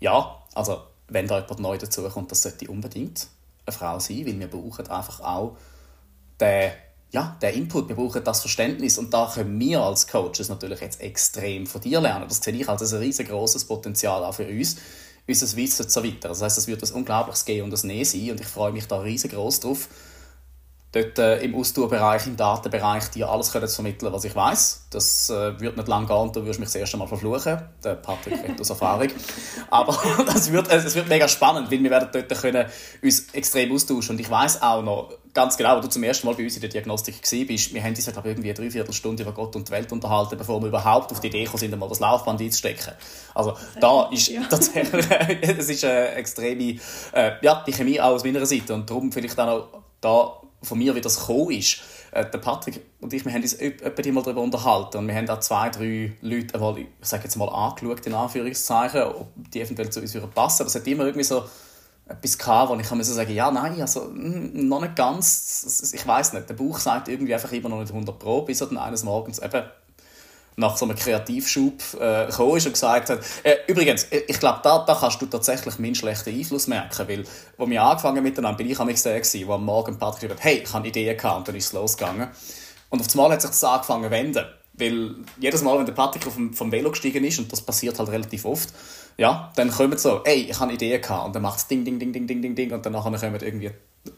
ja, 0.00 0.42
also 0.54 0.82
wenn 1.08 1.26
da 1.26 1.40
jemand 1.40 1.60
neu 1.60 1.78
dazukommt, 1.78 2.30
das 2.30 2.42
sollte 2.42 2.68
unbedingt 2.70 3.28
eine 3.66 3.76
Frau 3.76 3.98
sein, 3.98 4.26
weil 4.26 4.38
wir 4.38 4.48
brauchen 4.48 4.88
einfach 4.88 5.20
auch 5.20 5.56
den, 6.40 6.72
ja, 7.10 7.36
den 7.42 7.54
Input, 7.54 7.88
wir 7.88 7.96
brauchen 7.96 8.24
das 8.24 8.40
Verständnis 8.40 8.98
und 8.98 9.12
da 9.12 9.30
können 9.32 9.58
wir 9.60 9.82
als 9.82 10.06
Coaches 10.06 10.48
natürlich 10.48 10.80
jetzt 10.80 11.00
extrem 11.00 11.66
von 11.66 11.80
dir 11.80 12.00
lernen. 12.00 12.26
Das 12.28 12.42
sehe 12.42 12.54
ich 12.54 12.68
als 12.68 12.92
ein 12.92 13.00
riesengroßes 13.00 13.64
Potenzial 13.66 14.24
auch 14.24 14.34
für 14.34 14.46
uns, 14.46 14.76
unser 15.26 15.56
Wissen 15.56 15.88
zu 15.88 16.00
erweitern. 16.00 16.30
Das 16.30 16.42
heißt, 16.42 16.58
es 16.58 16.66
wird 16.66 16.82
ein 16.82 16.92
unglaubliches 16.92 17.44
Gehen 17.44 17.64
und 17.64 17.74
ein 17.74 17.86
Nehmen 17.86 18.04
sein 18.04 18.30
und 18.30 18.40
ich 18.40 18.46
freue 18.46 18.72
mich 18.72 18.86
da 18.86 19.00
riesengroß 19.00 19.60
drauf, 19.60 19.88
dort 20.92 21.18
äh, 21.18 21.38
im 21.42 21.54
Austauschbereich, 21.54 22.26
im 22.26 22.36
Datenbereich 22.36 23.10
dir 23.10 23.28
alles 23.28 23.52
können 23.52 23.68
vermitteln, 23.68 24.12
was 24.12 24.24
ich 24.24 24.34
weiß. 24.34 24.86
Das 24.90 25.30
äh, 25.30 25.60
wird 25.60 25.76
nicht 25.76 25.88
lange 25.88 26.06
gehen 26.06 26.16
und 26.16 26.34
du 26.34 26.44
wirst 26.44 26.58
mich 26.58 26.68
das 26.68 26.74
erste 26.74 26.96
Mal 26.96 27.06
verfluchen. 27.06 27.62
Der 27.84 27.94
Patrick 27.94 28.42
redet 28.42 28.60
aus 28.60 28.70
Erfahrung. 28.70 29.08
Aber 29.70 29.96
das 30.26 30.50
wird, 30.50 30.68
äh, 30.68 30.76
es 30.76 30.94
wird 30.94 31.08
mega 31.08 31.28
spannend, 31.28 31.70
weil 31.70 31.82
wir 31.82 31.90
werden 31.90 32.08
dort 32.12 32.40
können 32.40 32.66
uns 33.02 33.26
extrem 33.32 33.72
austauschen. 33.72 34.16
Und 34.16 34.20
ich 34.20 34.28
weiß 34.28 34.62
auch 34.62 34.82
noch 34.82 35.12
ganz 35.32 35.56
genau, 35.56 35.76
wo 35.76 35.80
du 35.80 35.88
zum 35.88 36.02
ersten 36.02 36.26
Mal 36.26 36.34
bei 36.34 36.42
uns 36.42 36.56
in 36.56 36.60
der 36.60 36.70
Diagnostik 36.70 37.20
bist. 37.46 37.72
Wir 37.72 37.82
haben 37.82 37.94
uns, 37.94 38.12
glaube 38.12 38.28
irgendwie 38.28 38.48
eine 38.48 38.58
Dreiviertelstunde 38.58 39.22
über 39.22 39.32
Gott 39.32 39.54
und 39.54 39.68
die 39.68 39.72
Welt 39.72 39.92
unterhalten, 39.92 40.36
bevor 40.36 40.60
wir 40.60 40.68
überhaupt 40.68 41.12
auf 41.12 41.20
die 41.20 41.28
Idee 41.28 41.48
sind, 41.54 41.78
mal 41.78 41.88
das 41.88 42.00
Laufband 42.00 42.40
einzustecken. 42.40 42.94
Also 43.32 43.56
da 43.80 44.08
ist 44.10 44.26
ja. 44.26 44.42
tatsächlich, 44.50 45.06
es 45.40 45.68
ist 45.68 45.84
eine 45.84 46.08
extreme, 46.14 46.80
äh, 47.12 47.32
ja, 47.42 47.62
die 47.64 47.72
Chemie 47.72 48.00
auch 48.00 48.14
aus 48.14 48.24
meiner 48.24 48.44
Seite. 48.44 48.74
Und 48.74 48.90
darum 48.90 49.12
vielleicht 49.12 49.38
auch 49.38 49.46
noch 49.46 49.82
da 50.00 50.40
von 50.62 50.78
mir, 50.78 50.94
wie 50.94 51.00
das 51.00 51.20
gekommen 51.20 51.52
ist. 51.52 51.78
Äh, 52.12 52.28
der 52.30 52.38
Patrick 52.38 52.80
und 53.00 53.12
ich, 53.12 53.24
wir 53.24 53.32
haben 53.32 53.42
uns 53.42 53.54
etwa 53.54 54.12
mal 54.12 54.22
darüber 54.22 54.42
unterhalten 54.42 54.98
und 54.98 55.06
wir 55.06 55.14
haben 55.14 55.28
auch 55.28 55.40
zwei, 55.40 55.70
drei 55.70 56.12
Leute 56.20 56.54
einmal, 56.54 56.78
ich 56.78 56.86
sage 57.02 57.24
jetzt 57.24 57.36
mal 57.36 57.48
angeschaut, 57.48 58.06
in 58.06 58.14
Anführungszeichen, 58.14 59.02
ob 59.02 59.28
die 59.36 59.60
eventuell 59.60 59.90
zu 59.90 60.00
uns 60.00 60.16
passen. 60.34 60.62
Aber 60.62 60.68
es 60.68 60.74
hat 60.74 60.86
immer 60.86 61.04
irgendwie 61.04 61.24
so 61.24 61.44
etwas 62.08 62.38
gehabt, 62.38 62.70
wo 62.70 62.76
ich 62.76 62.88
kann 62.88 63.02
sagen, 63.02 63.32
ja, 63.32 63.50
nein, 63.50 63.80
also 63.80 64.06
hm, 64.06 64.68
noch 64.68 64.80
nicht 64.80 64.96
ganz, 64.96 65.92
ich 65.94 66.06
weiß 66.06 66.32
nicht, 66.32 66.48
der 66.48 66.54
Bauch 66.54 66.78
sagt 66.78 67.08
irgendwie 67.08 67.34
einfach 67.34 67.52
immer 67.52 67.68
noch 67.68 67.80
nicht 67.80 67.92
100 67.92 68.18
Pro, 68.18 68.42
bis 68.42 68.60
er 68.60 68.66
dann 68.66 68.78
eines 68.78 69.04
Morgens 69.04 69.38
eben 69.38 69.62
nach 70.60 70.76
so 70.76 70.84
einem 70.84 70.96
Kreativschub 70.96 71.82
äh, 72.00 72.26
gekommen 72.26 72.56
ist 72.56 72.66
und 72.66 72.72
gesagt 72.72 73.10
hat, 73.10 73.20
äh, 73.42 73.56
übrigens, 73.66 74.04
äh, 74.04 74.22
ich 74.28 74.38
glaube, 74.38 74.60
da, 74.62 74.84
da 74.84 74.94
kannst 74.94 75.20
du 75.20 75.26
tatsächlich 75.26 75.78
meinen 75.78 75.94
schlechten 75.94 76.30
Einfluss 76.30 76.68
merken, 76.68 77.08
weil, 77.08 77.24
wo 77.56 77.68
wir 77.68 77.82
angefangen 77.82 78.22
miteinander, 78.22 78.56
bin 78.56 78.70
ich 78.70 78.78
am 78.78 78.86
der 78.86 78.94
gewesen, 78.94 79.48
wo 79.48 79.54
am 79.54 79.64
Morgen 79.64 79.98
Patrick 79.98 80.30
gesagt 80.30 80.44
hat, 80.44 80.44
hey, 80.44 80.62
ich 80.64 80.72
habe 80.72 80.86
Ideen 80.86 81.16
gehabt, 81.16 81.38
und 81.38 81.48
dann 81.48 81.56
ist 81.56 81.66
es 81.66 81.72
losgegangen. 81.72 82.28
Und 82.90 83.00
auf 83.00 83.06
einmal 83.12 83.32
hat 83.32 83.42
sich 83.42 83.50
das 83.50 83.64
angefangen 83.64 84.04
zu 84.04 84.10
wenden, 84.10 84.44
weil 84.80 85.14
jedes 85.38 85.62
Mal, 85.62 85.78
wenn 85.78 85.86
der 85.86 85.92
Patrick 85.92 86.24
vom, 86.24 86.52
vom 86.52 86.72
Velo 86.72 86.90
gestiegen 86.90 87.24
ist, 87.24 87.38
und 87.38 87.52
das 87.52 87.60
passiert 87.60 87.98
halt 87.98 88.08
relativ 88.10 88.44
oft, 88.44 88.70
ja, 89.16 89.52
dann 89.56 89.70
kommen 89.70 89.98
so, 89.98 90.22
hey, 90.24 90.46
ich 90.50 90.58
habe 90.58 90.72
Ideen 90.72 91.00
gehabt, 91.00 91.26
und 91.26 91.34
dann 91.34 91.42
macht 91.42 91.58
es 91.58 91.66
ding, 91.66 91.84
ding, 91.84 91.98
ding, 91.98 92.12
ding, 92.12 92.26
ding, 92.26 92.42
ding, 92.42 92.54
ding, 92.54 92.72
und 92.72 92.84
dann 92.84 92.94
kommen 92.94 93.18
irgendwie 93.40 93.70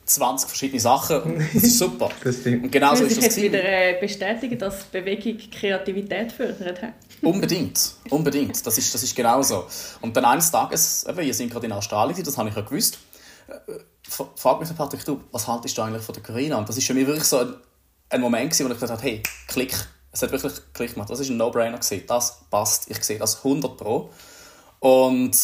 20 0.05 0.49
verschiedene 0.49 0.81
Sachen. 0.81 1.39
Das 1.53 1.63
ist 1.63 1.79
super. 1.79 2.09
das 2.25 2.37
stimmt. 2.37 2.65
Und 2.65 2.71
genau 2.71 2.95
so 2.95 3.05
ist 3.05 3.17
das 3.17 3.25
jetzt 3.25 3.43
wieder 3.43 3.63
äh, 3.65 3.99
bestätigen, 4.01 4.59
dass 4.59 4.85
Bewegung 4.85 5.39
Kreativität 5.51 6.33
fördert. 6.33 6.81
unbedingt, 7.21 7.95
unbedingt. 8.11 8.65
Das 8.65 8.79
ist, 8.79 8.95
das 8.95 9.03
ist 9.03 9.17
genau 9.17 9.43
so. 9.43 9.67
Und 10.01 10.17
dann 10.17 10.25
eines 10.25 10.51
Tages, 10.51 11.05
eben, 11.09 11.19
wir 11.19 11.35
sind 11.35 11.51
gerade 11.51 11.67
in 11.67 11.73
Australien, 11.73 12.23
das 12.23 12.39
habe 12.39 12.49
ich 12.49 12.55
ja 12.55 12.63
gewusst, 12.63 12.99
äh, 13.49 13.73
fragt 14.37 14.61
mich 14.61 14.69
der 14.69 14.77
Patrick, 14.77 15.05
du, 15.05 15.21
was 15.33 15.49
haltest 15.49 15.77
du 15.77 15.83
eigentlich 15.83 16.03
von 16.03 16.15
der 16.15 16.23
Carina? 16.23 16.59
Und 16.59 16.69
das 16.69 16.77
ist 16.77 16.87
für 16.87 16.95
mich 16.95 17.07
wirklich 17.07 17.25
so 17.25 17.39
ein, 17.39 17.55
ein 18.11 18.21
Moment 18.21 18.51
gewesen, 18.51 18.69
wo 18.69 18.73
ich 18.73 18.79
gesagt 18.79 18.93
habe, 18.93 19.03
hey, 19.03 19.23
klick. 19.49 19.75
Es 20.13 20.23
hat 20.23 20.31
wirklich 20.31 20.53
Klick 20.75 20.95
gemacht. 20.95 21.11
Das 21.11 21.21
ist 21.21 21.31
ein 21.31 21.37
No-Brainer. 21.37 21.81
Das 22.07 22.41
passt. 22.51 22.91
Ich 22.91 23.03
sehe 23.03 23.19
das 23.19 23.39
100 23.39 23.77
pro. 23.77 24.11
Und 24.81 25.37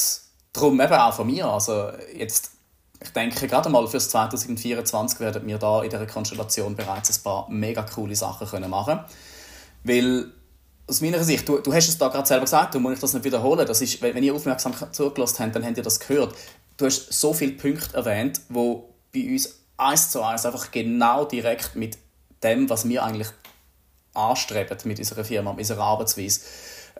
darum 0.52 0.80
eben 0.80 0.92
auch 0.92 1.14
von 1.14 1.26
mir. 1.26 1.46
Also 1.46 1.90
jetzt 2.14 2.52
ich 3.00 3.10
denke, 3.10 3.46
gerade 3.46 3.68
mal 3.68 3.86
fürs 3.86 4.10
2024 4.10 5.20
werden 5.20 5.46
wir 5.46 5.58
da 5.58 5.82
in 5.82 5.90
dieser 5.90 6.06
Konstellation 6.06 6.74
bereits 6.74 7.16
ein 7.16 7.22
paar 7.22 7.48
mega 7.48 7.82
coole 7.82 8.16
Sachen 8.16 8.46
können 8.46 8.70
machen 8.70 9.00
Weil, 9.84 10.32
aus 10.88 11.00
meiner 11.00 11.22
Sicht, 11.22 11.48
du, 11.48 11.58
du 11.58 11.72
hast 11.72 11.88
es 11.88 11.98
da 11.98 12.08
gerade 12.08 12.26
selber 12.26 12.44
gesagt, 12.44 12.74
du 12.74 12.80
muss 12.80 12.94
ich 12.94 13.00
das 13.00 13.14
nicht 13.14 13.24
wiederholen, 13.24 13.66
das 13.66 13.80
ist, 13.82 14.02
wenn 14.02 14.22
ihr 14.22 14.34
aufmerksam 14.34 14.74
zugelassen 14.90 15.44
habt, 15.44 15.54
dann 15.54 15.64
habt 15.64 15.76
ihr 15.76 15.82
das 15.82 16.00
gehört. 16.00 16.34
Du 16.76 16.86
hast 16.86 17.12
so 17.12 17.32
viele 17.32 17.52
Punkte 17.52 17.96
erwähnt, 17.96 18.40
wo 18.48 18.94
bei 19.14 19.30
uns 19.30 19.60
eins 19.76 20.10
zu 20.10 20.22
eins 20.22 20.44
einfach 20.44 20.70
genau 20.72 21.24
direkt 21.24 21.76
mit 21.76 21.98
dem, 22.42 22.68
was 22.68 22.88
wir 22.88 23.04
eigentlich 23.04 23.28
anstreben 24.18 24.76
mit 24.84 24.98
unserer 24.98 25.24
Firma, 25.24 25.52
mit 25.52 25.60
unserer 25.60 25.84
Arbeitsweise, 25.84 26.40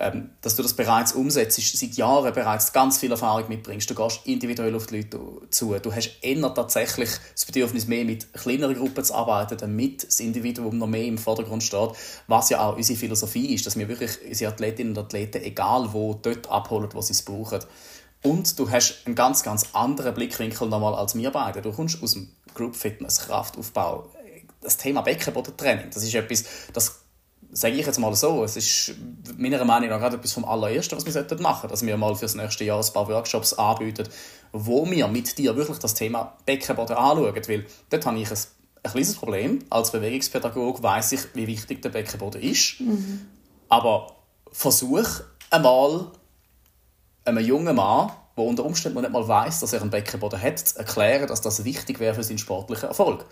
ähm, 0.01 0.31
dass 0.43 0.55
du 0.55 0.63
das 0.63 0.75
bereits 0.75 1.13
umsetzt, 1.13 1.61
seit 1.77 1.95
Jahren 1.95 2.33
bereits 2.33 2.73
ganz 2.73 2.99
viel 2.99 3.11
Erfahrung 3.11 3.49
mitbringst. 3.49 3.91
Du 3.91 3.95
gehst 3.95 4.21
individuell 4.27 4.75
auf 4.77 4.87
die 4.87 4.99
Leute 4.99 5.19
zu. 5.51 5.77
Du 5.81 5.93
hast 5.93 6.19
eher 6.23 6.55
tatsächlich 6.55 7.11
das 7.35 7.45
Bedürfnis, 7.47 7.89
mehr 7.89 8.05
mit 8.05 8.33
kleineren 8.33 8.77
Gruppen 8.77 9.03
zu 9.03 9.15
arbeiten, 9.15 9.59
damit 9.59 10.07
das 10.07 10.21
Individuum 10.21 10.79
noch 10.79 10.87
mehr 10.87 11.05
im 11.05 11.19
Vordergrund 11.19 11.65
steht, 11.65 11.91
was 12.29 12.51
ja 12.51 12.61
auch 12.61 12.77
unsere 12.77 12.99
Philosophie 12.99 13.55
ist, 13.55 13.67
dass 13.67 13.77
wir 13.77 13.89
wirklich 13.89 14.13
unsere 14.25 14.53
Athletinnen 14.53 14.97
und 14.97 15.05
Athleten, 15.05 15.43
egal 15.43 15.93
wo, 15.93 16.15
dort 16.15 16.49
abholen, 16.49 16.89
wo 16.93 17.01
sie 17.01 17.13
es 17.13 17.23
brauchen. 17.23 17.61
Und 18.23 18.59
du 18.59 18.71
hast 18.71 19.03
einen 19.05 19.15
ganz, 19.15 19.43
ganz 19.43 19.67
anderen 19.73 20.15
Blickwinkel 20.15 20.69
nochmal 20.69 20.95
als 20.95 21.15
wir 21.15 21.31
beide. 21.31 21.63
Du 21.63 21.73
kommst 21.73 22.03
aus 22.03 22.13
dem 22.13 22.31
Group 22.55 22.77
Fitness, 22.77 23.21
Kraftaufbau, 23.21 24.09
das 24.61 24.77
Thema 24.77 25.03
Beckenbodentraining, 25.03 25.91
das 25.93 26.03
ist 26.03 26.15
etwas, 26.15 26.45
das 26.73 27.01
sage 27.51 27.75
ich 27.75 27.87
jetzt 27.87 27.99
mal 27.99 28.15
so, 28.15 28.45
es 28.45 28.57
ist 28.57 28.95
meiner 29.37 29.65
Meinung 29.65 29.89
nach 29.89 29.99
gerade 29.99 30.17
etwas 30.17 30.33
vom 30.33 30.45
allerersten, 30.45 30.97
was 30.97 31.05
wir 31.07 31.13
machen 31.41 31.69
sollten, 31.69 31.69
dass 31.69 31.87
wir 31.87 31.97
mal 31.97 32.15
für 32.15 32.27
das 32.27 32.35
nächste 32.35 32.65
Jahr 32.65 32.85
ein 32.85 32.93
paar 32.93 33.09
Workshops 33.09 33.55
anbieten, 33.55 34.09
wo 34.53 34.89
wir 34.91 35.09
mit 35.09 35.39
dir 35.39 35.57
wirklich 35.57 35.79
das 35.79 35.95
Thema 35.95 36.37
Beckenboden 36.45 36.97
anschauen, 36.97 37.35
weil 37.49 37.67
dort 37.91 38.07
habe 38.07 38.19
ich 38.19 38.31
ein, 38.31 38.39
ein 38.83 38.91
kleines 38.91 39.15
Problem. 39.17 39.61
Als 39.71 39.93
Bewegungspädagoge 39.93 40.83
weiß 40.83 41.13
ich, 41.13 41.21
wie 41.35 41.47
wichtig 41.47 41.83
der 41.83 41.91
Beckenboden 41.91 42.43
ist, 42.43 42.81
mhm. 42.81 43.27
aber 43.69 44.15
versuch 44.53 45.09
einmal 45.51 46.11
einem 47.25 47.45
jungen 47.45 47.77
Mann, 47.77 48.13
der 48.37 48.45
unter 48.45 48.65
Umständen 48.65 49.01
nicht 49.01 49.13
mal 49.13 49.27
weiß, 49.27 49.61
dass 49.61 49.73
er 49.73 49.81
einen 49.81 49.91
Beckenboden 49.91 50.41
hat, 50.41 50.59
zu 50.59 50.79
erklären, 50.79 51.27
dass 51.27 51.41
das 51.41 51.65
wichtig 51.65 51.99
wäre 51.99 52.15
für 52.15 52.23
seinen 52.23 52.39
sportlichen 52.39 52.89
Erfolg. 52.89 53.25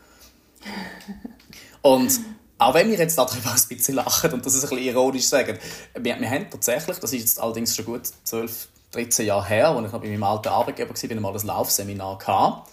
Und 1.82 2.20
auch 2.58 2.74
wenn 2.74 2.90
wir 2.90 2.98
jetzt 2.98 3.18
darüber 3.18 3.50
ein 3.54 3.68
bisschen 3.68 3.94
lachen 3.94 4.32
und 4.32 4.44
das 4.44 4.54
ist 4.54 4.64
ein 4.64 4.70
bisschen 4.70 4.86
ironisch 4.86 5.26
sagen, 5.26 5.58
wir, 5.94 6.20
wir 6.20 6.30
haben 6.30 6.50
tatsächlich, 6.50 6.98
das 6.98 7.12
ist 7.12 7.20
jetzt 7.20 7.40
allerdings 7.40 7.74
schon 7.74 7.84
gut 7.84 8.02
12, 8.24 8.68
13 8.92 9.26
Jahre 9.26 9.46
her, 9.46 9.68
als 9.68 9.86
ich 9.86 9.92
noch 9.92 10.00
bei 10.00 10.08
meinem 10.08 10.22
alten 10.22 10.48
Arbeitgeber 10.48 10.94
war, 10.94 11.20
mal 11.20 11.38
ein 11.38 11.46
Laufseminar 11.46 12.18
gehabt. 12.18 12.70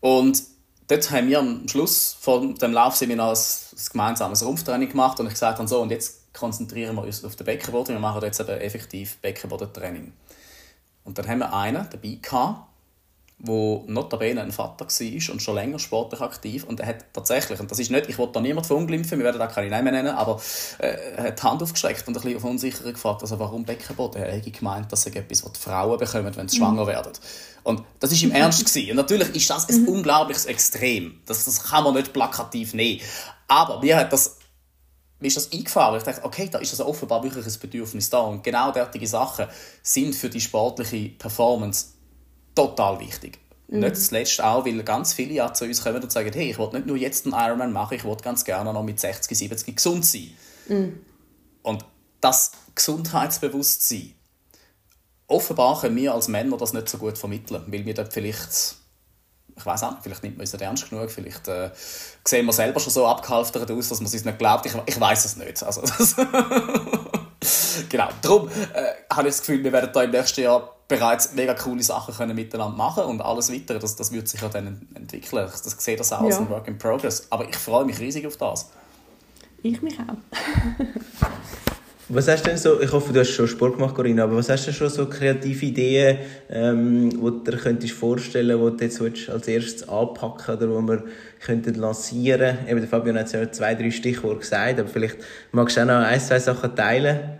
Und 0.00 0.42
dort 0.88 1.10
haben 1.10 1.28
wir 1.28 1.38
am 1.38 1.68
Schluss 1.68 2.16
von 2.20 2.54
dem 2.56 2.72
Laufseminar 2.72 3.30
ein, 3.30 3.36
ein 3.36 3.84
gemeinsames 3.92 4.44
Rumpftraining 4.44 4.88
gemacht 4.88 5.20
und 5.20 5.26
ich 5.26 5.34
gesagt 5.34 5.58
habe, 5.58 5.68
so, 5.68 5.80
und 5.80 5.90
jetzt 5.90 6.32
konzentrieren 6.34 6.96
wir 6.96 7.02
uns 7.02 7.24
auf 7.24 7.36
den 7.36 7.44
Beckenboden, 7.44 7.94
wir 7.94 8.00
machen 8.00 8.20
jetzt 8.22 8.40
eben 8.40 8.60
effektiv 8.60 9.18
Beckenbodentraining. 9.18 10.12
Und 11.04 11.18
dann 11.18 11.28
haben 11.28 11.38
wir 11.38 11.54
einen 11.54 11.86
dabei 11.90 12.18
gehabt, 12.20 12.66
wo 13.38 13.84
notabene 13.86 14.40
ein 14.40 14.52
Vater 14.52 14.86
war 14.86 15.32
und 15.32 15.42
schon 15.42 15.54
länger 15.54 15.78
sportlich 15.78 16.20
aktiv 16.20 16.64
und 16.64 16.80
er 16.80 16.86
hat 16.86 17.04
tatsächlich, 17.12 17.60
und 17.60 17.70
das 17.70 17.78
ist 17.78 17.90
nicht, 17.90 18.08
ich 18.08 18.18
will 18.18 18.28
da 18.32 18.40
niemand 18.40 18.66
verunglimpfen, 18.66 19.18
wir 19.18 19.24
werden 19.24 19.38
da 19.38 19.46
keine 19.46 19.70
Namen 19.70 19.92
nennen, 19.92 20.14
aber 20.14 20.40
äh, 20.78 20.96
er 21.16 21.24
hat 21.24 21.38
die 21.38 21.42
Hand 21.42 21.62
aufgestreckt 21.62 22.06
und 22.08 22.16
ein 22.16 22.22
bisschen 22.22 22.36
auf 22.36 22.44
unsicher 22.44 22.92
gefragt, 22.92 23.22
also 23.22 23.38
warum 23.38 23.64
Beckenboden? 23.64 24.22
Er 24.22 24.32
hätte 24.32 24.50
gemeint, 24.50 24.90
dass 24.92 25.06
er 25.06 25.16
etwas, 25.16 25.44
was 25.44 25.52
die 25.52 25.60
Frauen 25.60 25.98
bekommen, 25.98 26.34
wenn 26.36 26.48
sie 26.48 26.58
mhm. 26.58 26.64
schwanger 26.64 26.86
werden. 26.86 27.12
Und 27.64 27.82
das 27.98 28.12
ist 28.12 28.22
im 28.22 28.30
Ernst 28.30 28.64
gewesen. 28.64 28.90
Und 28.90 28.96
natürlich 28.96 29.34
ist 29.34 29.50
das 29.50 29.68
ein 29.68 29.82
mhm. 29.82 29.88
unglaubliches 29.88 30.46
Extrem. 30.46 31.20
Das, 31.26 31.44
das 31.44 31.64
kann 31.64 31.84
man 31.84 31.94
nicht 31.94 32.12
plakativ 32.12 32.74
nehmen. 32.74 33.00
Aber 33.48 33.80
mir 33.80 33.96
hat 33.96 34.12
das 34.12 34.36
mir 35.20 35.28
ist 35.28 35.38
das 35.38 35.52
eingefahren. 35.52 35.96
Ich 35.96 36.02
dachte, 36.02 36.22
okay, 36.22 36.48
da 36.50 36.58
ist 36.58 36.72
also 36.72 36.86
offenbar 36.86 37.22
wirklich 37.22 37.46
ein 37.46 37.60
Bedürfnis 37.60 38.10
da. 38.10 38.18
Und 38.18 38.44
genau 38.44 38.72
derartige 38.72 39.06
Sachen 39.06 39.46
sind 39.82 40.14
für 40.14 40.28
die 40.28 40.40
sportliche 40.40 41.08
Performance 41.10 41.93
total 42.54 43.00
wichtig. 43.00 43.38
Mhm. 43.68 43.80
Nicht 43.80 43.96
zuletzt 43.96 44.42
auch, 44.42 44.64
weil 44.64 44.82
ganz 44.82 45.12
viele 45.12 45.34
ja 45.34 45.52
zu 45.52 45.64
uns 45.64 45.82
kommen 45.82 46.02
und 46.02 46.12
sagen, 46.12 46.30
hey, 46.32 46.50
ich 46.50 46.58
will 46.58 46.70
nicht 46.72 46.86
nur 46.86 46.96
jetzt 46.96 47.26
einen 47.26 47.34
Ironman 47.34 47.72
machen, 47.72 47.94
ich 47.94 48.04
will 48.04 48.16
ganz 48.16 48.44
gerne 48.44 48.72
noch 48.72 48.82
mit 48.82 49.00
60, 49.00 49.36
70 49.36 49.76
gesund 49.76 50.04
sein. 50.04 50.30
Mhm. 50.68 51.00
Und 51.62 51.84
das 52.20 52.52
Gesundheitsbewusstsein, 52.74 54.14
offenbar 55.26 55.80
können 55.80 55.96
wir 55.96 56.14
als 56.14 56.28
Männer 56.28 56.56
das 56.56 56.72
nicht 56.72 56.88
so 56.88 56.98
gut 56.98 57.18
vermitteln, 57.18 57.62
weil 57.66 57.86
wir 57.86 57.94
dort 57.94 58.12
vielleicht 58.12 58.76
ich 59.56 59.64
weiß 59.64 59.84
auch 59.84 59.96
vielleicht 60.02 60.22
nimmt 60.22 60.36
man 60.36 60.44
es 60.44 60.52
nicht 60.52 60.62
ernst 60.62 60.90
genug, 60.90 61.10
vielleicht 61.10 61.48
äh, 61.48 61.70
sehen 62.24 62.46
wir 62.46 62.52
selber 62.52 62.80
schon 62.80 62.92
so 62.92 63.06
abgehalftert 63.06 63.70
aus, 63.70 63.88
dass 63.88 64.00
man 64.00 64.06
es 64.06 64.24
nicht 64.24 64.38
glaubt. 64.38 64.66
Ich, 64.66 64.72
ich 64.86 65.00
weiß 65.00 65.24
es 65.24 65.36
nicht. 65.36 65.62
Also, 65.62 65.82
genau, 67.88 68.08
darum 68.20 68.48
äh, 68.48 69.12
habe 69.12 69.28
ich 69.28 69.34
das 69.34 69.40
Gefühl, 69.40 69.62
wir 69.62 69.72
werden 69.72 69.90
da 69.92 70.02
im 70.02 70.10
nächsten 70.10 70.40
Jahr 70.40 70.73
bereits 70.88 71.34
mega 71.34 71.54
coole 71.54 71.82
Sachen 71.82 72.14
können 72.14 72.36
miteinander 72.36 72.76
machen 72.76 73.04
und 73.04 73.20
alles 73.20 73.52
weitere, 73.52 73.78
das, 73.78 73.96
das 73.96 74.12
wird 74.12 74.28
sich 74.28 74.40
ja 74.40 74.48
dann 74.48 74.86
entwickeln. 74.94 75.46
Das, 75.46 75.62
das 75.62 75.72
sehe 75.78 75.96
das 75.96 76.12
auch 76.12 76.20
als 76.20 76.38
ein 76.38 76.48
Work 76.48 76.68
in 76.68 76.78
Progress. 76.78 77.26
Aber 77.30 77.48
ich 77.48 77.56
freue 77.56 77.84
mich 77.84 77.98
riesig 77.98 78.26
auf 78.26 78.36
das. 78.36 78.70
Ich 79.62 79.80
mich 79.80 79.98
auch. 79.98 80.16
Was 82.10 82.28
hast 82.28 82.44
du 82.44 82.50
denn 82.50 82.58
so, 82.58 82.82
ich 82.82 82.92
hoffe, 82.92 83.14
du 83.14 83.20
hast 83.20 83.30
schon 83.30 83.48
Sport 83.48 83.76
gemacht, 83.76 83.94
Corinna, 83.94 84.24
aber 84.24 84.36
was 84.36 84.50
hast 84.50 84.64
du 84.64 84.66
denn 84.66 84.74
schon 84.74 84.90
so 84.90 85.06
kreative 85.06 85.64
Ideen, 85.64 86.18
ähm, 86.50 87.08
die 87.08 87.16
du 87.16 87.30
dir 87.30 87.56
könntest 87.56 87.94
vorstellen, 87.94 88.76
die 88.76 88.76
du 88.76 88.84
jetzt 88.84 89.30
als 89.30 89.48
erstes 89.48 89.88
anpacken 89.88 90.56
oder 90.56 90.68
wo 90.68 90.82
wir 90.82 91.04
könnten 91.40 91.74
lancieren? 91.76 92.58
Eben, 92.68 92.80
der 92.80 92.88
Fabian 92.90 93.18
hat 93.18 93.32
ja 93.32 93.50
zwei, 93.50 93.74
drei 93.74 93.90
Stichworte 93.90 94.40
gesagt, 94.40 94.80
aber 94.80 94.88
vielleicht 94.90 95.16
magst 95.52 95.78
du 95.78 95.80
auch 95.80 95.86
noch 95.86 95.94
ein, 95.94 96.20
zwei 96.20 96.38
Sachen 96.38 96.76
teilen. 96.76 97.38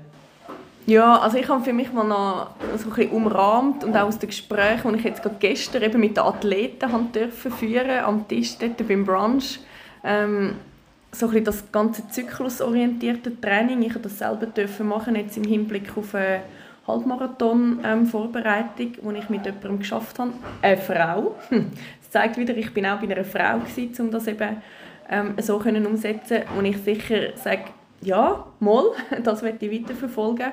Ja, 0.86 1.18
also 1.18 1.38
ich 1.38 1.48
habe 1.48 1.64
für 1.64 1.72
mich 1.72 1.90
mal 1.92 2.06
noch 2.06 2.50
so 2.76 2.90
ein 2.90 2.94
bisschen 2.94 3.12
umrahmt 3.12 3.84
und 3.84 3.96
auch 3.96 4.06
aus 4.06 4.18
den 4.18 4.28
Gesprächen, 4.28 4.92
die 4.92 4.98
ich 4.98 5.04
jetzt 5.04 5.22
gerade 5.22 5.36
gestern 5.38 5.82
eben 5.82 5.98
mit 5.98 6.18
den 6.18 6.24
Athleten 6.24 6.92
haben 6.92 7.10
dürfen 7.10 7.50
führen 7.52 8.04
am 8.04 8.28
Tisch 8.28 8.58
dort 8.58 8.86
beim 8.86 9.06
Brunch, 9.06 9.60
ähm, 10.02 10.56
so 11.10 11.28
ein 11.28 11.42
das 11.42 11.72
ganze 11.72 12.06
zyklusorientierte 12.08 13.40
Training. 13.40 13.80
Ich 13.82 13.94
durfte 13.94 14.08
das 14.08 14.18
selber 14.18 14.44
dürfen 14.46 14.88
machen, 14.88 15.16
jetzt 15.16 15.38
im 15.38 15.44
Hinblick 15.44 15.96
auf 15.96 16.14
eine 16.14 16.42
Halbmarathon-Vorbereitung, 16.86 18.92
ähm, 19.02 19.16
ich 19.16 19.30
mit 19.30 19.46
jemandem 19.46 19.78
geschafft 19.78 20.18
habe. 20.18 20.34
Eine 20.60 20.76
Frau. 20.76 21.34
Das 22.02 22.10
zeigt 22.22 22.38
wieder, 22.38 22.56
ich 22.56 22.72
bin 22.72 22.86
auch 22.86 23.00
bei 23.00 23.10
einer 23.10 23.24
Frau 23.24 23.58
gewesen, 23.58 24.06
um 24.06 24.12
das 24.12 24.28
eben 24.28 24.58
ähm, 25.10 25.34
so 25.38 25.58
können 25.58 25.84
umsetzen 25.84 26.42
und 26.56 26.64
ich 26.64 26.78
sicher 26.78 27.36
sage, 27.36 27.64
ja, 28.04 28.46
mal, 28.60 28.84
das 29.22 29.42
werde 29.42 29.66
ich 29.66 29.82
weiterverfolgen. 29.82 30.52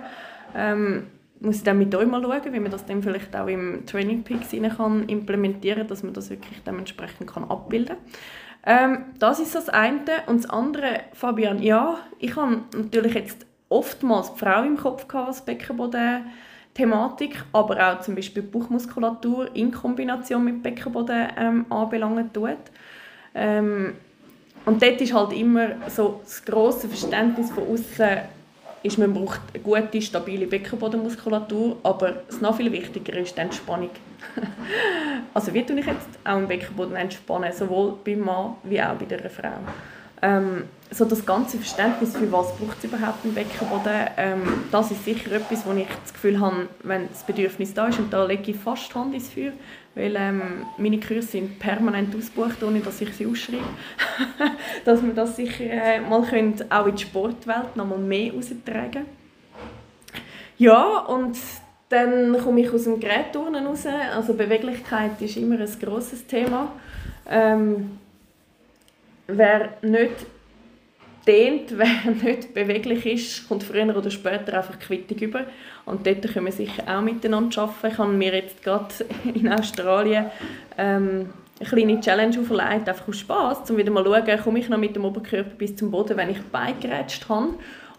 Ähm, 0.56 1.08
muss 1.40 1.58
ich 1.58 1.64
dann 1.64 1.80
mit 1.80 1.94
euch 1.96 2.08
mal 2.08 2.22
schauen, 2.22 2.54
wie 2.54 2.60
man 2.60 2.72
das 2.72 2.86
dann 2.86 3.02
vielleicht 3.02 3.36
auch 3.36 3.48
im 3.48 3.86
Training 3.88 4.24
Peaks 4.24 4.52
kann 4.52 5.06
implementieren 5.08 5.88
dass 5.88 6.04
man 6.04 6.14
das 6.14 6.30
wirklich 6.30 6.62
dementsprechend 6.64 7.32
kann 7.32 7.46
abbilden 7.46 7.96
kann. 7.96 8.94
Ähm, 8.94 9.06
das 9.20 9.40
ist 9.40 9.56
das 9.56 9.70
eine. 9.70 10.00
Und 10.28 10.44
das 10.44 10.50
andere, 10.50 11.02
Fabian, 11.14 11.62
ja, 11.62 11.98
ich 12.20 12.36
habe 12.36 12.62
natürlich 12.76 13.14
jetzt 13.16 13.46
oftmals 13.70 14.34
die 14.34 14.40
Frau 14.40 14.64
im 14.64 14.78
Kopf 14.78 15.08
gehabt, 15.08 15.30
was 15.30 15.46
Beckenboden 15.46 16.26
Thematik, 16.74 17.44
aber 17.52 17.86
auch 17.86 18.00
zum 18.00 18.16
Beispiel 18.16 18.44
Bauchmuskulatur 18.44 19.54
in 19.56 19.72
Kombination 19.72 20.46
mit 20.46 20.64
Beckenboden 20.64 21.28
ähm, 21.38 21.66
anbelangen 21.70 22.32
tut. 22.32 22.58
Ähm, 23.34 23.96
und 24.66 24.82
dort 24.82 25.02
ist 25.02 25.14
halt 25.14 25.34
immer 25.34 25.70
so 25.90 26.20
das 26.24 26.44
grosse 26.44 26.88
Verständnis 26.88 27.52
von 27.52 27.68
außen 27.68 28.20
ist, 28.84 28.98
man 28.98 29.14
braucht 29.14 29.42
eine 29.54 29.62
gute, 29.62 30.02
stabile 30.02 30.48
Beckenbodenmuskulatur, 30.48 31.78
aber 31.84 32.14
das 32.28 32.42
noch 32.42 32.58
viel 32.58 32.72
wichtiger 32.72 33.14
ist 33.18 33.38
die 33.38 33.42
Entspannung. 33.42 33.92
also 35.34 35.54
wie 35.54 35.64
tue 35.64 35.80
ich 35.80 35.86
jetzt 35.86 36.08
auch 36.24 36.38
im 36.38 36.48
Beckenboden 36.48 36.96
entspannen, 36.96 37.52
sowohl 37.54 37.94
beim 38.04 38.22
Mann 38.22 38.56
wie 38.64 38.82
auch 38.82 38.96
bei 38.96 39.06
der 39.06 39.30
Frau. 39.30 39.54
Ähm, 40.24 40.64
so 40.92 41.06
das 41.06 41.26
ganze 41.26 41.58
Verständnis 41.58 42.16
für 42.16 42.32
was 42.32 42.56
braucht 42.58 42.78
es 42.80 42.84
überhaupt 42.84 43.24
im 43.24 43.34
Beckenboden, 43.34 44.08
ähm, 44.18 44.64
das 44.72 44.92
ist 44.92 45.06
sicher 45.06 45.32
etwas, 45.32 45.66
wo 45.66 45.74
ich 45.74 45.88
das 46.04 46.14
Gefühl 46.14 46.40
habe, 46.40 46.68
wenn 46.84 47.08
das 47.08 47.24
Bedürfnis 47.24 47.74
da 47.74 47.88
ist, 47.88 48.00
und 48.00 48.12
da 48.12 48.26
lege 48.26 48.52
ich 48.52 48.58
fast 48.58 48.94
Hand 48.94 49.14
ins 49.14 49.30
Feuer, 49.30 49.54
weil 49.96 50.16
ähm, 50.16 50.42
meine 50.78 51.00
Kurse 51.00 51.28
sind 51.28 51.60
permanent 51.60 52.16
ausgebucht, 52.16 52.64
ohne 52.64 52.80
dass 52.80 53.02
ich 53.02 53.14
sie 53.14 53.26
ausschreibe, 53.26 53.64
dass 54.86 55.04
wir 55.04 55.14
das 55.14 55.36
sicher 55.36 55.66
äh, 55.66 56.00
mal 56.00 56.22
können, 56.24 56.56
auch 56.70 56.88
in 56.88 56.96
die 56.96 57.04
Sportwelt 57.04 57.76
noch 57.76 57.88
mal 57.88 57.98
mehr 57.98 58.34
austragen 58.34 59.06
Ja, 60.58 61.00
und 61.00 61.38
dann 61.90 62.38
komme 62.42 62.62
ich 62.62 62.72
aus 62.72 62.86
dem 62.86 63.00
Gerätturnen 63.00 63.68
raus. 63.68 63.86
Also 63.86 64.34
Beweglichkeit 64.34 65.22
ist 65.22 65.36
immer 65.36 65.60
ein 65.60 65.80
grosses 65.82 66.26
Thema. 66.26 66.72
Ähm, 67.30 68.00
wer 69.28 69.74
nicht 69.82 70.26
dehnt, 71.28 71.72
wer 71.78 72.12
nicht 72.12 72.54
beweglich 72.54 73.06
ist, 73.06 73.48
kommt 73.48 73.64
früher 73.64 73.96
oder 73.96 74.10
später 74.10 74.58
einfach 74.58 74.80
Quittung 74.80 75.18
über. 75.18 75.42
Und 75.86 76.06
dort 76.06 76.22
können 76.34 76.46
wir 76.46 76.54
sicher 76.54 76.84
auch 76.88 77.02
miteinander 77.02 77.64
arbeiten. 77.64 77.88
Ich 77.88 77.98
habe 77.98 78.12
mir 78.12 78.34
jetzt 78.34 78.64
gerade 78.64 78.94
in 79.34 79.52
Australien 79.52 80.26
ähm, 80.78 81.30
eine 81.60 81.70
kleine 81.70 82.00
Challenge 82.00 82.40
auferlegt, 82.40 82.90
einfach 82.90 83.08
aus 83.08 83.20
Spass, 83.20 83.70
um 83.70 83.78
wieder 83.78 83.92
mal 83.92 84.04
zu 84.04 84.12
schauen, 84.12 84.40
komme 84.44 84.60
ich 84.60 84.70
noch 84.70 84.78
mit 84.78 84.96
dem 84.96 85.06
Oberkörper 85.06 85.56
bis 85.58 85.76
zum 85.76 85.92
Boden, 85.92 86.18
wenn 86.18 86.30
ich 86.30 86.42
beigerätscht 86.42 87.30
habe. 87.30 87.54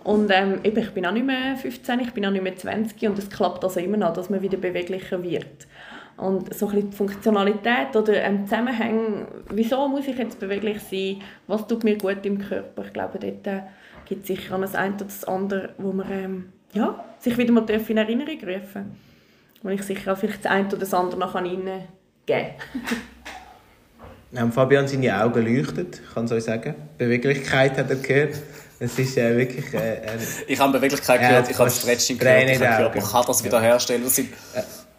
Und 0.05 0.31
ähm, 0.33 0.59
eben, 0.65 0.79
ich 0.79 0.91
bin 0.91 1.07
auch 1.07 1.13
nicht 1.13 1.27
mehr 1.27 1.57
15, 1.57 2.01
ich 2.01 2.13
bin 2.13 2.27
auch 2.27 2.31
nicht 2.31 2.43
mehr 2.43 2.57
20 2.57 3.09
und 3.09 3.19
es 3.19 3.31
klappt 3.31 3.63
also 3.63 3.79
immer 3.79 3.97
noch, 3.97 4.13
dass 4.13 4.31
man 4.31 4.43
wieder 4.43 4.59
beweglicher 4.59 5.23
wird. 5.23 5.69
Und 6.17 6.55
so 6.55 6.67
ein 6.67 6.73
bisschen 6.73 6.91
die 6.91 6.97
Funktionalität 6.97 7.97
oder 7.97 8.15
ähm, 8.15 8.47
Zusammenhang, 8.47 9.27
wieso 9.51 9.89
muss 9.89 10.07
ich 10.07 10.17
jetzt 10.17 10.39
beweglich 10.39 10.81
sein, 10.83 11.23
was 11.47 11.67
tut 11.67 11.85
mir 11.85 11.97
gut 11.99 12.25
im 12.25 12.39
Körper, 12.39 12.85
ich 12.85 12.93
glaube, 12.93 13.19
dort 13.19 13.47
äh, 13.47 13.63
gibt 14.05 14.23
es 14.23 14.29
sicher 14.29 14.55
an 14.55 14.61
das 14.61 14.75
eine 14.75 14.95
oder 14.95 15.05
das 15.05 15.25
andere, 15.25 15.71
wo 15.79 15.93
man 15.93 16.11
ähm, 16.11 16.53
ja, 16.75 17.05
sich 17.19 17.37
wieder 17.39 17.53
mal 17.53 17.65
in 17.69 17.97
Erinnerung 17.97 18.39
rufen 18.43 18.97
wo 19.63 19.69
ich 19.69 19.83
sicher 19.83 20.13
auch 20.13 20.19
vielleicht 20.19 20.45
das 20.45 20.53
eine 20.53 20.67
oder 20.69 20.79
das 20.79 20.95
andere 20.95 21.19
noch 21.19 21.35
reingeben 21.35 21.83
kann. 22.27 22.45
Ähm, 24.35 24.53
Fabian, 24.53 24.89
seine 24.89 25.23
Augen 25.23 25.47
leuchten, 25.47 25.87
ich 25.93 26.15
kann 26.15 26.25
es 26.25 26.33
euch 26.33 26.45
sagen. 26.45 26.75
Beweglichkeit 26.99 27.79
hat 27.79 27.91
er 27.91 27.97
gehört. 27.97 28.35
Es 28.81 28.99
ist 28.99 29.17
äh, 29.17 29.37
wirklich... 29.37 29.73
Äh, 29.73 30.01
ich 30.49 30.59
habe 30.59 30.73
Beweglichkeit 30.73 31.21
gehört, 31.21 31.51
ich 31.51 31.59
habe 31.59 31.71
Stretching 31.71 32.19
gehört, 32.19 32.51
ich 32.51 32.61
habe 32.61 32.77
gehört, 32.77 32.97
man 32.97 33.05
kann 33.05 33.25
das 33.27 33.45
wieder 33.45 33.61
herstellen. 33.61 34.03
Das 34.03 34.17
sind, 34.17 34.31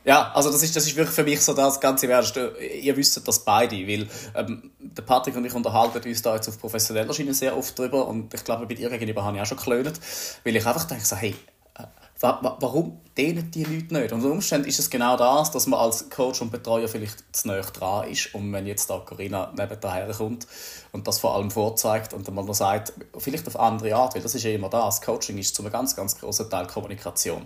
Ja, 0.06 0.32
also 0.34 0.52
das 0.52 0.62
ist, 0.64 0.76
das 0.76 0.86
ist 0.86 0.96
wirklich 0.98 1.16
für 1.16 1.24
mich 1.24 1.42
so 1.42 1.54
das 1.54 1.80
ganze 1.80 2.10
Wert. 2.10 2.34
Ihr 2.82 2.98
wisst 2.98 3.26
das 3.26 3.40
beide, 3.40 3.76
weil 3.88 4.08
ähm, 4.36 4.72
der 4.80 5.02
Patrick 5.02 5.36
und 5.38 5.46
ich 5.46 5.54
unterhalten 5.54 6.06
uns 6.08 6.22
da 6.22 6.36
jetzt 6.36 6.50
auf 6.50 6.60
professioneller 6.60 7.14
Schiene 7.14 7.34
sehr 7.34 7.58
oft 7.58 7.78
drüber 7.78 8.06
und 8.08 8.34
ich 8.34 8.44
glaube, 8.44 8.66
bei 8.66 8.74
dir 8.74 8.90
gegenüber 8.90 9.24
habe 9.24 9.38
ich 9.38 9.44
auch 9.44 9.46
schon 9.46 9.58
geklönt, 9.58 10.00
weil 10.44 10.56
ich 10.56 10.66
einfach 10.66 10.84
denke 10.84 11.06
so, 11.06 11.16
hey, 11.16 11.34
äh, 11.76 11.84
warum 12.20 13.00
dehnen 13.18 13.50
die 13.50 13.64
Leute 13.64 13.94
nicht? 13.94 14.12
Und 14.12 14.20
unter 14.20 14.32
Umständen 14.32 14.68
ist 14.68 14.80
es 14.80 14.90
genau 14.90 15.16
das, 15.16 15.52
dass 15.52 15.68
man 15.68 15.80
als 15.80 16.10
Coach 16.10 16.42
und 16.42 16.52
Betreuer 16.52 16.90
vielleicht 16.90 17.24
zu 17.34 17.48
nahe 17.48 17.62
dran 17.62 18.10
ist 18.10 18.36
und 18.36 18.52
wenn 18.52 18.68
jetzt 18.68 18.90
da 18.90 19.00
Corinna 19.00 19.54
neben 19.58 19.80
daher 19.80 20.12
kommt 20.12 20.48
und 20.92 21.08
das 21.08 21.20
vor 21.20 21.34
allem 21.34 21.50
vorzeigt 21.50 22.14
und 22.14 22.28
dann 22.28 22.36
mal 22.36 22.54
sagt, 22.54 22.92
vielleicht 23.18 23.48
auf 23.48 23.58
andere 23.58 23.96
Art, 23.96 24.16
weil 24.16 24.22
das 24.22 24.36
ist 24.36 24.44
ja 24.44 24.52
immer 24.52 24.70
das, 24.70 25.02
Coaching 25.02 25.38
ist 25.38 25.56
zu 25.56 25.64
einem 25.64 25.72
ganz, 25.72 25.96
ganz 25.96 26.20
großen 26.20 26.50
Teil 26.50 26.68
Kommunikation. 26.68 27.44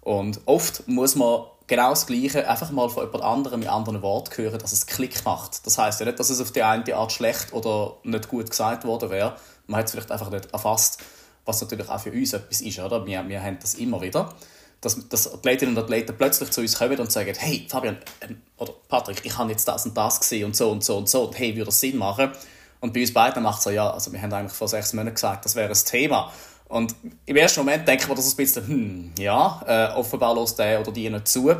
Und 0.00 0.40
oft 0.46 0.86
muss 0.88 1.16
man 1.16 1.44
genau 1.66 1.90
das 1.90 2.06
Gleiche 2.06 2.48
einfach 2.48 2.70
mal 2.70 2.88
von 2.88 3.04
jemand 3.04 3.22
anderem 3.22 3.60
mit 3.60 3.68
anderen 3.68 4.02
Worten 4.02 4.36
hören, 4.36 4.58
dass 4.58 4.72
es 4.72 4.86
Klick 4.86 5.24
macht. 5.24 5.64
Das 5.66 5.78
heißt 5.78 6.00
ja 6.00 6.06
nicht, 6.06 6.18
dass 6.18 6.30
es 6.30 6.40
auf 6.40 6.50
die 6.50 6.62
eine 6.62 6.96
Art 6.96 7.12
schlecht 7.12 7.52
oder 7.52 7.98
nicht 8.02 8.28
gut 8.28 8.50
gesagt 8.50 8.84
worden 8.84 9.10
wäre. 9.10 9.36
Man 9.66 9.80
hat 9.80 9.86
es 9.86 9.92
vielleicht 9.92 10.10
einfach 10.10 10.30
nicht 10.30 10.52
erfasst, 10.52 10.98
was 11.44 11.60
natürlich 11.60 11.88
auch 11.88 12.00
für 12.00 12.10
uns 12.10 12.32
etwas 12.32 12.60
ist. 12.60 12.78
Oder? 12.78 13.06
Wir, 13.06 13.26
wir 13.28 13.42
haben 13.42 13.58
das 13.60 13.74
immer 13.74 14.00
wieder, 14.00 14.34
dass, 14.80 15.08
dass 15.08 15.32
Athletinnen 15.32 15.76
und 15.76 15.82
Athleten 15.82 16.16
plötzlich 16.16 16.50
zu 16.50 16.62
uns 16.62 16.78
kommen 16.78 16.98
und 16.98 17.12
sagen, 17.12 17.34
hey 17.36 17.66
Fabian 17.68 17.98
ähm, 18.22 18.40
oder 18.56 18.72
Patrick, 18.88 19.24
ich 19.24 19.36
habe 19.36 19.50
jetzt 19.50 19.68
das 19.68 19.84
und 19.84 19.96
das 19.96 20.20
gesehen 20.20 20.46
und 20.46 20.56
so 20.56 20.70
und 20.70 20.82
so 20.82 20.96
und 20.96 21.08
so 21.08 21.24
und 21.24 21.38
hey, 21.38 21.54
würde 21.54 21.66
das 21.66 21.80
Sinn 21.80 21.98
machen? 21.98 22.32
Und 22.80 22.94
bei 22.94 23.00
uns 23.00 23.12
beiden 23.12 23.42
macht 23.42 23.58
es 23.58 23.64
so, 23.64 23.70
ja, 23.70 23.90
also 23.90 24.12
wir 24.12 24.22
haben 24.22 24.32
eigentlich 24.32 24.52
vor 24.52 24.68
sechs 24.68 24.92
Monaten 24.92 25.14
gesagt, 25.14 25.44
das 25.44 25.56
wäre 25.56 25.68
ein 25.68 25.74
Thema. 25.74 26.32
Und 26.68 26.94
im 27.24 27.36
ersten 27.36 27.60
Moment 27.60 27.88
denkt 27.88 28.06
man 28.06 28.16
das 28.16 28.30
ein 28.30 28.36
bisschen, 28.36 28.66
hm, 28.66 29.12
ja, 29.18 29.62
äh, 29.66 29.94
offenbar 29.94 30.34
lässt 30.34 30.58
der 30.58 30.80
oder 30.80 30.92
die 30.92 31.08
nicht 31.08 31.26
zu. 31.26 31.54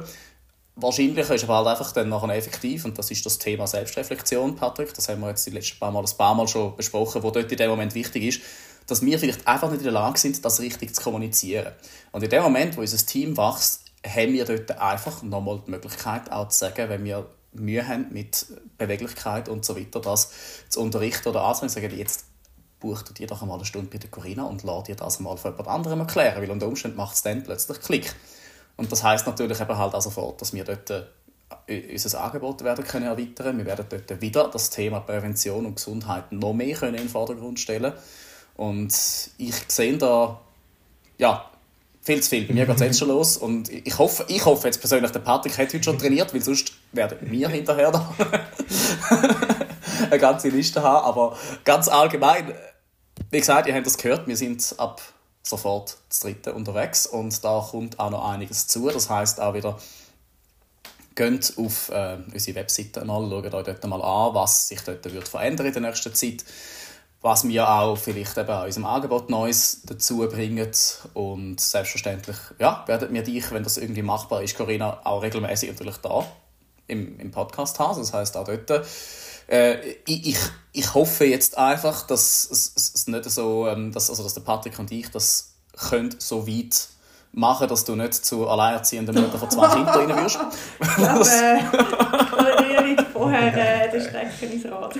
Wahrscheinlich 0.76 1.28
ist 1.28 1.44
aber 1.44 1.56
halt 1.56 1.66
einfach 1.66 1.90
dann 1.92 2.08
nachher 2.08 2.28
effektiv, 2.36 2.84
und 2.84 2.96
das 2.96 3.10
ist 3.10 3.26
das 3.26 3.38
Thema 3.38 3.66
Selbstreflexion, 3.66 4.54
Patrick, 4.54 4.94
das 4.94 5.08
haben 5.08 5.20
wir 5.22 5.30
jetzt 5.30 5.44
die 5.46 5.50
letzten 5.50 5.78
paar 5.78 5.90
Mal 5.90 6.04
ein 6.04 6.16
paar 6.16 6.34
Mal 6.34 6.46
schon 6.46 6.76
besprochen, 6.76 7.22
wo 7.22 7.30
dort 7.30 7.50
in 7.50 7.58
dem 7.58 7.70
Moment 7.70 7.94
wichtig 7.94 8.22
ist, 8.22 8.40
dass 8.86 9.02
wir 9.02 9.18
vielleicht 9.18 9.46
einfach 9.46 9.70
nicht 9.70 9.80
in 9.80 9.84
der 9.84 9.92
Lage 9.92 10.18
sind, 10.18 10.44
das 10.44 10.60
richtig 10.60 10.94
zu 10.94 11.02
kommunizieren. 11.02 11.72
Und 12.12 12.22
in 12.22 12.30
dem 12.30 12.42
Moment, 12.42 12.76
wo 12.76 12.80
unser 12.80 13.04
Team 13.04 13.36
wächst, 13.36 13.82
haben 14.06 14.32
wir 14.32 14.44
dort 14.44 14.70
einfach 14.78 15.22
nochmal 15.22 15.60
die 15.66 15.72
Möglichkeit, 15.72 16.30
auch 16.30 16.48
zu 16.48 16.58
sagen, 16.58 16.88
wenn 16.88 17.04
wir 17.04 17.26
Mühe 17.52 17.86
haben 17.86 18.06
mit 18.10 18.46
Beweglichkeit 18.76 19.48
und 19.48 19.64
so 19.64 19.76
weiter, 19.76 20.00
das 20.00 20.30
zu 20.68 20.80
unterrichten 20.80 21.28
oder 21.28 21.42
anzunehmen, 21.42 21.74
sagen, 21.74 21.98
jetzt 21.98 22.26
buch 22.80 23.02
dir 23.02 23.26
doch 23.26 23.42
einmal 23.42 23.56
eine 23.56 23.64
Stunde 23.64 23.88
bei 23.90 23.98
der 23.98 24.10
Corinna 24.10 24.44
und 24.44 24.62
lass 24.62 24.84
dir 24.84 24.96
das 24.96 25.20
mal 25.20 25.36
von 25.36 25.52
jemand 25.52 25.68
anderem 25.68 26.00
erklären, 26.00 26.40
weil 26.40 26.50
unter 26.50 26.66
Umständen 26.66 26.96
macht 26.96 27.16
es 27.16 27.22
dann 27.22 27.42
plötzlich 27.42 27.80
Klick. 27.80 28.14
Und 28.76 28.92
das 28.92 29.02
heißt 29.02 29.26
natürlich 29.26 29.60
eben 29.60 29.76
halt 29.76 29.94
auch 29.94 30.00
sofort, 30.00 30.40
dass 30.40 30.52
wir 30.52 30.64
dort 30.64 30.90
äh, 31.66 31.92
unser 31.92 32.22
Angebot 32.22 32.62
werden 32.62 32.84
können 32.84 33.06
erweitern. 33.06 33.58
Wir 33.58 33.66
werden 33.66 33.86
dort 33.88 34.20
wieder 34.20 34.48
das 34.48 34.70
Thema 34.70 35.00
Prävention 35.00 35.66
und 35.66 35.76
Gesundheit 35.76 36.30
noch 36.32 36.52
mehr 36.52 36.76
können 36.76 36.94
in 36.94 37.02
den 37.02 37.08
Vordergrund 37.08 37.58
stellen. 37.58 37.92
Und 38.56 38.92
ich 39.38 39.54
sehe 39.68 39.98
da 39.98 40.40
ja, 41.18 41.50
viel 42.00 42.22
zu 42.22 42.30
viel. 42.30 42.46
Bei 42.46 42.54
mir 42.54 42.66
geht 42.66 42.76
es 42.76 42.80
jetzt 42.80 42.98
schon 42.98 43.08
los. 43.08 43.36
Und 43.36 43.70
ich 43.70 43.98
hoffe, 43.98 44.24
ich 44.28 44.44
hoffe 44.44 44.68
jetzt 44.68 44.80
persönlich, 44.80 45.10
der 45.10 45.20
Patrick 45.20 45.58
hat 45.58 45.72
heute 45.72 45.82
schon 45.82 45.98
trainiert, 45.98 46.32
weil 46.32 46.42
sonst 46.42 46.72
werden 46.92 47.18
wir 47.22 47.48
hinterher 47.48 47.90
da 47.90 48.14
eine 50.10 50.18
ganze 50.18 50.48
Liste 50.48 50.82
haben. 50.82 51.04
Aber 51.04 51.36
ganz 51.64 51.88
allgemein, 51.88 52.54
wie 53.30 53.38
gesagt, 53.38 53.66
ihr 53.68 53.74
habt 53.74 53.86
das 53.86 53.98
gehört, 53.98 54.26
wir 54.26 54.36
sind 54.36 54.74
ab 54.78 55.00
sofort 55.42 55.96
das 56.08 56.20
dritte 56.20 56.52
unterwegs 56.52 57.06
und 57.06 57.42
da 57.42 57.66
kommt 57.70 57.98
auch 57.98 58.10
noch 58.10 58.30
einiges 58.30 58.66
zu. 58.66 58.88
Das 58.90 59.08
heißt 59.08 59.40
auch 59.40 59.54
wieder, 59.54 59.78
geht 61.14 61.52
auf 61.56 61.90
äh, 61.90 62.18
unsere 62.32 62.56
Webseite 62.56 63.04
mal, 63.04 63.28
schaut 63.30 63.54
euch 63.54 63.64
dort 63.64 63.86
mal 63.86 64.02
an, 64.02 64.34
was 64.34 64.68
sich 64.68 64.80
dort 64.82 65.04
wird 65.12 65.28
verändern 65.28 65.66
in 65.66 65.72
der 65.72 65.82
nächsten 65.82 66.14
Zeit, 66.14 66.44
was 67.20 67.48
wir 67.48 67.68
auch 67.68 67.96
vielleicht 67.96 68.38
eben 68.38 68.50
an 68.50 68.66
unserem 68.66 68.86
Angebot 68.86 69.28
Neues 69.28 69.82
dazu 69.84 70.18
bringen 70.28 70.70
und 71.14 71.60
selbstverständlich 71.60 72.36
ja, 72.60 72.84
werden 72.86 73.12
wir 73.12 73.22
dich, 73.22 73.50
wenn 73.50 73.64
das 73.64 73.78
irgendwie 73.78 74.02
machbar 74.02 74.42
ist, 74.42 74.56
Corinna, 74.56 75.00
auch 75.04 75.22
regelmäßig 75.22 75.70
natürlich 75.70 75.96
da 75.96 76.24
im, 76.86 77.18
im 77.18 77.30
Podcast 77.32 77.78
haben. 77.80 77.98
Das 77.98 78.12
heißt 78.12 78.36
auch 78.36 78.44
dort 78.44 78.86
äh, 79.48 79.96
ich, 80.06 80.36
ich 80.72 80.94
hoffe 80.94 81.24
jetzt 81.24 81.58
einfach, 81.58 82.06
dass 82.06 82.48
es, 82.50 82.72
es 82.76 83.06
nicht 83.08 83.24
so, 83.30 83.66
ähm, 83.66 83.92
dass, 83.92 84.10
also 84.10 84.22
dass 84.22 84.34
der 84.34 84.42
Patrick 84.42 84.78
und 84.78 84.92
ich 84.92 85.10
das 85.10 85.54
können 85.76 86.14
so 86.18 86.46
weit 86.46 86.88
machen, 87.32 87.68
dass 87.68 87.84
du 87.84 87.94
nicht 87.94 88.14
zu 88.14 88.48
alleinerziehenden 88.48 89.14
Mutter 89.14 89.38
von 89.38 89.50
zwei 89.50 89.68
Kindern 89.68 90.10
rein 90.10 90.24
wirst. 90.24 90.38
Ich 90.80 90.94
glaube, 90.96 91.24
äh, 91.28 92.92
ich 92.92 93.00
vorher 93.12 93.86
äh, 93.86 93.90
den 93.90 94.00
Strecken 94.00 94.52
ins 94.52 94.64
Rad. 94.64 94.96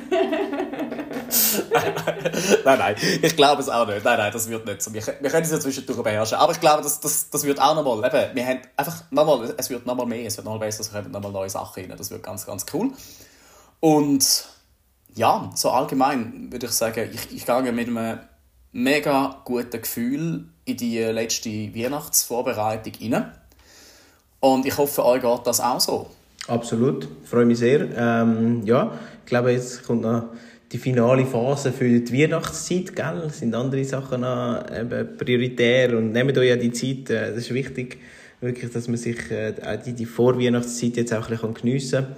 nein, 2.65 2.79
nein, 2.79 2.97
ich 3.23 3.37
glaube 3.37 3.63
es 3.63 3.69
auch 3.69 3.87
nicht. 3.87 4.05
Nein, 4.05 4.19
nein, 4.19 4.33
das 4.33 4.49
wird 4.49 4.67
nicht 4.67 4.83
so. 4.83 4.93
Wir, 4.93 5.03
wir 5.03 5.31
können 5.31 5.45
es 5.45 5.51
ja 5.51 5.61
zwischendurch 5.61 6.03
beherrschen. 6.03 6.39
Aber 6.39 6.53
ich 6.53 6.61
glaube, 6.61 6.83
das, 6.83 7.01
das, 7.01 7.31
das 7.31 7.45
wird 7.45 7.61
auch 7.61 7.75
nochmal, 7.75 7.99
eben, 8.07 8.37
wir 8.37 8.47
haben 8.47 8.61
einfach 8.77 9.05
nochmal, 9.11 9.55
es 9.57 9.71
wird 9.71 9.87
nochmal 9.87 10.07
mehr, 10.07 10.27
es 10.27 10.37
wird 10.37 10.45
nochmal 10.45 10.61
besser, 10.61 10.83
es 10.83 10.93
kommen 10.93 11.11
nochmal 11.11 11.33
neue 11.33 11.51
Sachen 11.51 11.83
rein. 11.83 11.95
Das 11.97 12.11
wird 12.11 12.23
ganz, 12.23 12.47
ganz 12.47 12.67
cool. 12.73 12.93
Und 13.81 14.49
ja, 15.15 15.51
so 15.55 15.71
allgemein 15.71 16.51
würde 16.51 16.67
ich 16.67 16.73
sagen, 16.73 17.09
ich, 17.13 17.37
ich 17.37 17.47
gehe 17.47 17.73
mit 17.73 17.89
einem 17.89 18.19
mega 18.73 19.43
guten 19.45 19.81
Gefühl 19.81 20.45
in 20.65 20.77
die 20.77 20.99
letzte 20.99 21.51
Weihnachtsvorbereitung 21.51 22.93
rein. 23.01 23.33
Und 24.41 24.67
ich 24.67 24.77
hoffe, 24.77 25.05
euch 25.05 25.23
geht 25.23 25.47
das 25.47 25.61
auch 25.61 25.81
so. 25.81 26.11
Absolut, 26.47 27.09
ich 27.23 27.29
freue 27.29 27.45
mich 27.45 27.59
sehr. 27.59 27.89
Ähm, 27.97 28.63
ja, 28.65 28.93
ich 29.21 29.27
glaube, 29.27 29.53
jetzt 29.53 29.85
kommt 29.85 30.03
noch 30.03 30.25
die 30.71 30.79
finale 30.79 31.27
Phase 31.27 31.73
für 31.73 31.89
die 31.89 32.13
Weihnachtszeit, 32.13 32.95
gell? 32.95 33.25
Es 33.27 33.39
sind 33.39 33.55
andere 33.55 33.85
Sachen 33.85 34.21
noch 34.21 34.65
eben 34.71 35.17
prioritär 35.17 35.97
und 35.97 36.13
nehmt 36.13 36.37
euch 36.39 36.49
ja 36.49 36.57
die 36.57 36.73
Zeit, 36.73 37.11
äh, 37.11 37.31
das 37.31 37.39
ist 37.39 37.55
wichtig, 37.55 37.99
wirklich, 38.41 38.71
dass 38.71 38.87
man 38.87 38.97
sich 38.97 39.31
äh, 39.31 39.55
die, 39.85 39.95
die 39.95 40.07
Vorweihnachtszeit 40.07 40.97
jetzt 40.97 41.13
auch 41.13 41.25
ein 41.25 41.31
bisschen 41.31 41.55
geniessen 41.55 42.05
kann 42.05 42.17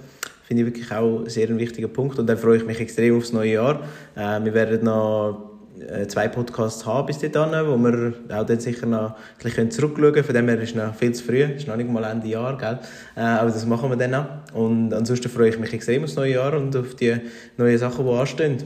finde 0.51 0.63
ich 0.63 0.67
wirklich 0.67 0.91
auch 0.91 1.23
sehr 1.27 1.47
ein 1.47 1.57
wichtiger 1.57 1.87
Punkt. 1.87 2.19
Und 2.19 2.27
dann 2.27 2.37
freue 2.37 2.57
ich 2.57 2.65
mich 2.65 2.77
extrem 2.81 3.17
aufs 3.17 3.31
neue 3.31 3.53
Jahr. 3.53 3.79
Äh, 4.15 4.43
wir 4.43 4.53
werden 4.53 4.83
noch 4.83 5.49
äh, 5.79 6.05
zwei 6.07 6.27
Podcasts 6.27 6.85
haben 6.85 7.05
bis 7.05 7.19
dahin, 7.19 7.67
wo 7.67 7.77
wir 7.77 8.13
auch 8.37 8.45
dann 8.45 8.59
sicher 8.59 8.85
noch 8.85 9.11
ein 9.11 9.15
bisschen 9.41 9.71
zurückschauen 9.71 10.11
können. 10.11 10.25
Von 10.25 10.35
dem 10.35 10.49
her 10.49 10.59
ist 10.59 10.75
noch 10.75 10.93
viel 10.93 11.13
zu 11.13 11.23
früh, 11.23 11.43
ist 11.43 11.69
noch 11.69 11.77
nicht 11.77 11.89
mal 11.89 12.03
Ende 12.03 12.27
Jahr, 12.27 12.57
gell? 12.57 12.79
Äh, 13.15 13.21
aber 13.21 13.49
das 13.49 13.65
machen 13.65 13.89
wir 13.91 13.95
dann 13.95 14.11
noch. 14.11 14.25
Und 14.53 14.93
ansonsten 14.93 15.29
freue 15.29 15.51
ich 15.51 15.57
mich 15.57 15.71
extrem 15.71 16.03
aufs 16.03 16.17
neue 16.17 16.33
Jahr 16.33 16.53
und 16.53 16.75
auf 16.75 16.95
die 16.95 17.15
neuen 17.55 17.77
Sachen, 17.77 18.05
die 18.05 18.11
anstehen. 18.11 18.57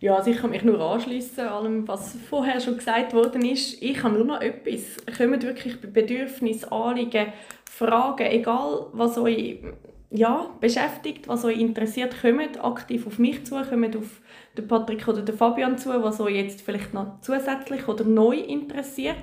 Ja, 0.00 0.16
also 0.16 0.32
ich 0.32 0.38
kann 0.38 0.50
mich 0.50 0.64
nur 0.64 0.80
anschließen 0.80 1.46
allem, 1.46 1.86
was 1.86 2.16
vorher 2.28 2.60
schon 2.60 2.78
gesagt 2.78 3.14
worden 3.14 3.44
ist. 3.44 3.80
Ich 3.80 4.02
habe 4.02 4.14
nur 4.14 4.24
noch 4.24 4.40
etwas. 4.40 4.96
Kommt 5.16 5.44
wirklich 5.44 5.80
Bedürfnisse, 5.80 6.72
Anliegen, 6.72 7.26
Fragen, 7.64 8.26
egal 8.26 8.86
was 8.92 9.16
euch 9.18 9.60
ja, 10.10 10.50
beschäftigt, 10.60 11.28
was 11.28 11.44
euch 11.44 11.58
interessiert, 11.58 12.14
kommt 12.20 12.64
aktiv 12.64 13.06
auf 13.06 13.18
mich 13.18 13.44
zu, 13.44 13.56
kommt 13.62 13.96
auf 13.96 14.20
den 14.56 14.66
Patrick 14.66 15.06
oder 15.06 15.22
den 15.22 15.36
Fabian 15.36 15.76
zu, 15.76 15.90
was 15.90 16.20
euch 16.20 16.36
jetzt 16.36 16.62
vielleicht 16.62 16.94
noch 16.94 17.20
zusätzlich 17.20 17.88
oder 17.88 18.04
neu 18.04 18.36
interessiert, 18.36 19.16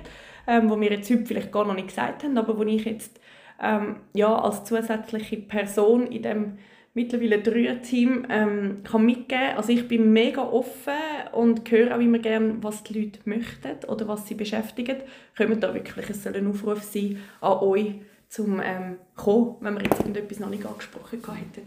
ähm, 0.46 0.70
wo 0.70 0.80
wir 0.80 0.90
jetzt 0.90 1.10
heute 1.10 1.26
vielleicht 1.26 1.50
gar 1.50 1.64
noch 1.64 1.74
nicht 1.74 1.88
gesagt 1.88 2.22
haben, 2.22 2.38
aber 2.38 2.56
wo 2.56 2.62
ich 2.62 2.84
jetzt 2.84 3.20
ähm, 3.60 3.96
ja, 4.14 4.34
als 4.38 4.64
zusätzliche 4.64 5.38
Person 5.38 6.06
in 6.06 6.22
dem 6.22 6.58
mittlerweile 6.94 7.42
Dreier-Team 7.42 8.26
ähm, 8.30 8.78
kann 8.82 9.04
mitgeben. 9.04 9.56
Also 9.56 9.70
ich 9.70 9.86
bin 9.86 10.14
mega 10.14 10.42
offen 10.42 10.94
und 11.32 11.70
höre 11.70 11.94
auch 11.94 12.00
immer 12.00 12.18
gerne, 12.18 12.56
was 12.62 12.84
die 12.84 12.98
Leute 12.98 13.20
möchten 13.26 13.84
oder 13.86 14.08
was 14.08 14.26
sie 14.26 14.34
beschäftigt. 14.34 15.02
Kommt 15.36 15.62
da 15.62 15.74
wirklich, 15.74 16.08
es 16.08 16.22
soll 16.22 16.34
ein 16.34 16.46
Aufruf 16.46 16.82
sein 16.82 17.18
an 17.42 17.58
euch, 17.58 17.96
zum 18.36 18.60
ähm, 18.62 18.98
kommen, 19.14 19.56
wenn 19.60 19.74
wir 19.76 19.84
jetzt 19.84 20.00
irgendetwas 20.00 20.40
noch 20.40 20.50
nicht 20.50 20.66
angesprochen 20.66 21.20
hätten. 21.20 21.66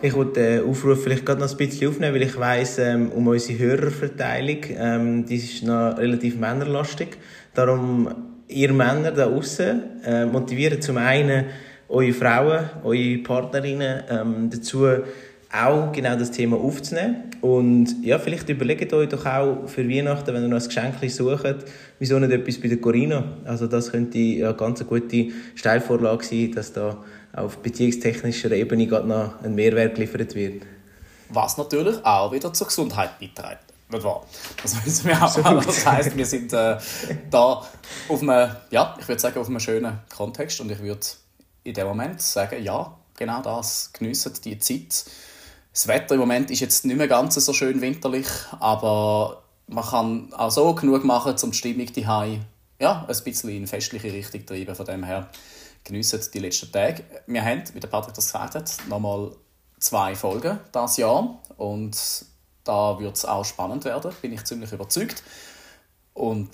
Ich 0.00 0.14
wollte 0.14 0.40
den 0.40 0.64
Aufruf 0.64 1.02
vielleicht 1.02 1.26
gerade 1.26 1.40
noch 1.40 1.50
ein 1.50 1.56
bisschen 1.58 1.90
aufnehmen, 1.90 2.14
weil 2.14 2.22
ich 2.22 2.40
weiss 2.40 2.78
ähm, 2.78 3.12
um 3.12 3.26
unsere 3.28 3.58
Hörerverteilung. 3.58 4.58
Ähm, 4.70 5.26
die 5.26 5.36
ist 5.36 5.62
noch 5.62 5.98
relativ 5.98 6.36
männerlastig. 6.36 7.18
Darum, 7.52 8.08
ihr 8.48 8.72
Männer 8.72 9.12
da 9.12 9.26
außen 9.26 10.02
äh, 10.04 10.24
motivieren 10.24 10.80
zum 10.80 10.96
einen 10.96 11.44
eure 11.90 12.14
Frauen, 12.14 12.70
eure 12.82 13.18
Partnerinnen 13.18 14.04
ähm, 14.08 14.50
dazu, 14.50 14.86
auch 15.52 15.92
genau 15.92 16.16
das 16.16 16.30
Thema 16.30 16.56
aufzunehmen. 16.56 17.30
Und 17.42 18.02
ja, 18.02 18.18
vielleicht 18.18 18.48
überlegt 18.48 18.92
euch 18.92 19.08
doch 19.08 19.26
auch 19.26 19.66
für 19.66 19.88
Weihnachten, 19.88 20.32
wenn 20.32 20.42
ihr 20.42 20.48
noch 20.48 20.60
ein 20.60 20.66
Geschenk 20.66 20.94
sucht, 21.10 21.56
wieso 21.98 22.18
nicht 22.18 22.32
etwas 22.32 22.58
bei 22.58 22.68
der 22.68 22.80
Corina? 22.80 23.24
Also 23.44 23.66
das 23.66 23.90
könnte 23.90 24.18
ja 24.18 24.48
eine 24.48 24.56
ganz 24.56 24.84
gute 24.86 25.28
Steilvorlage 25.54 26.24
sein, 26.24 26.52
dass 26.52 26.72
da 26.72 26.96
auf 27.34 27.58
beziehungstechnischer 27.58 28.52
Ebene 28.52 28.86
gerade 28.86 29.06
noch 29.06 29.42
ein 29.42 29.54
Mehrwert 29.54 29.94
geliefert 29.94 30.34
wird. 30.34 30.62
Was 31.28 31.56
natürlich 31.58 32.04
auch 32.04 32.32
wieder 32.32 32.52
zur 32.52 32.66
Gesundheit 32.66 33.18
beiträgt. 33.18 33.64
Nicht 33.90 34.04
wahr? 34.04 34.26
Das 34.62 34.84
wissen 34.86 35.08
wir 35.08 35.22
auch. 35.22 35.64
Das 35.64 35.86
heisst, 35.86 36.16
wir 36.16 36.26
sind 36.26 36.52
äh, 36.52 36.78
da 37.30 37.66
auf 38.08 38.22
einem, 38.22 38.54
ja, 38.70 38.96
ich 38.98 39.08
würde 39.08 39.20
sagen, 39.20 39.38
auf 39.38 39.48
einem 39.48 39.60
schönen 39.60 39.98
Kontext 40.14 40.60
und 40.60 40.70
ich 40.70 40.80
würde 40.80 41.00
in 41.64 41.74
dem 41.74 41.86
Moment 41.86 42.20
sagen, 42.20 42.62
ja, 42.62 42.96
genau 43.16 43.42
das, 43.42 43.92
geniessen 43.92 44.32
die 44.44 44.58
Zeit. 44.58 45.04
Das 45.72 45.88
Wetter 45.88 46.14
im 46.14 46.20
Moment 46.20 46.50
ist 46.50 46.60
jetzt 46.60 46.84
nicht 46.84 46.96
mehr 46.96 47.08
ganz 47.08 47.34
so 47.34 47.52
schön 47.52 47.80
winterlich, 47.80 48.26
aber 48.60 49.42
man 49.68 49.84
kann 49.84 50.32
auch 50.34 50.50
so 50.50 50.74
genug 50.74 51.04
machen, 51.04 51.34
um 51.42 51.50
die 51.50 51.56
Stimmung 51.56 51.86
die 51.86 52.02
ja, 52.02 53.06
ein 53.08 53.24
bisschen 53.24 53.50
in 53.50 53.66
festliche 53.66 54.12
Richtung 54.12 54.44
treiben. 54.44 54.74
Von 54.74 54.86
dem 54.86 55.04
her 55.04 55.28
geniessen 55.84 56.20
die 56.34 56.40
letzten 56.40 56.70
Tage. 56.70 57.04
Wir 57.26 57.44
haben, 57.44 57.62
wie 57.72 57.80
der 57.80 57.88
Patrick 57.88 58.14
das 58.14 58.26
gesagt 58.26 58.54
hat, 58.54 58.76
nochmal 58.88 59.32
zwei 59.78 60.14
Folgen 60.14 60.58
dieses 60.74 60.96
Jahr 60.98 61.38
und 61.56 61.96
da 62.64 62.98
wird 62.98 63.16
es 63.16 63.24
auch 63.24 63.44
spannend 63.44 63.84
werden, 63.84 64.12
bin 64.20 64.32
ich 64.32 64.44
ziemlich 64.44 64.72
überzeugt. 64.72 65.22
Und 66.14 66.50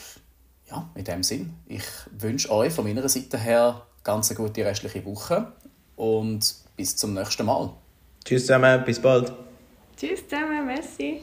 ja, 0.71 0.89
in 0.95 1.05
dem 1.05 1.23
Sinn, 1.23 1.55
ich 1.67 1.85
wünsche 2.13 2.51
euch 2.51 2.73
von 2.73 2.85
meiner 2.85 3.09
Seite 3.09 3.39
her 3.39 3.87
ganz 4.05 4.31
eine 4.31 4.37
gute 4.37 4.65
restliche 4.65 5.05
Woche 5.05 5.53
und 5.97 6.55
bis 6.77 6.97
zum 6.97 7.15
nächsten 7.15 7.47
Mal. 7.47 7.73
Tschüss 8.29 8.43
zusammen, 8.43 8.85
bis 8.85 9.01
bald. 9.01 9.33
Tschüss 9.97 10.29
zusammen, 10.29 10.67
merci. 10.67 11.23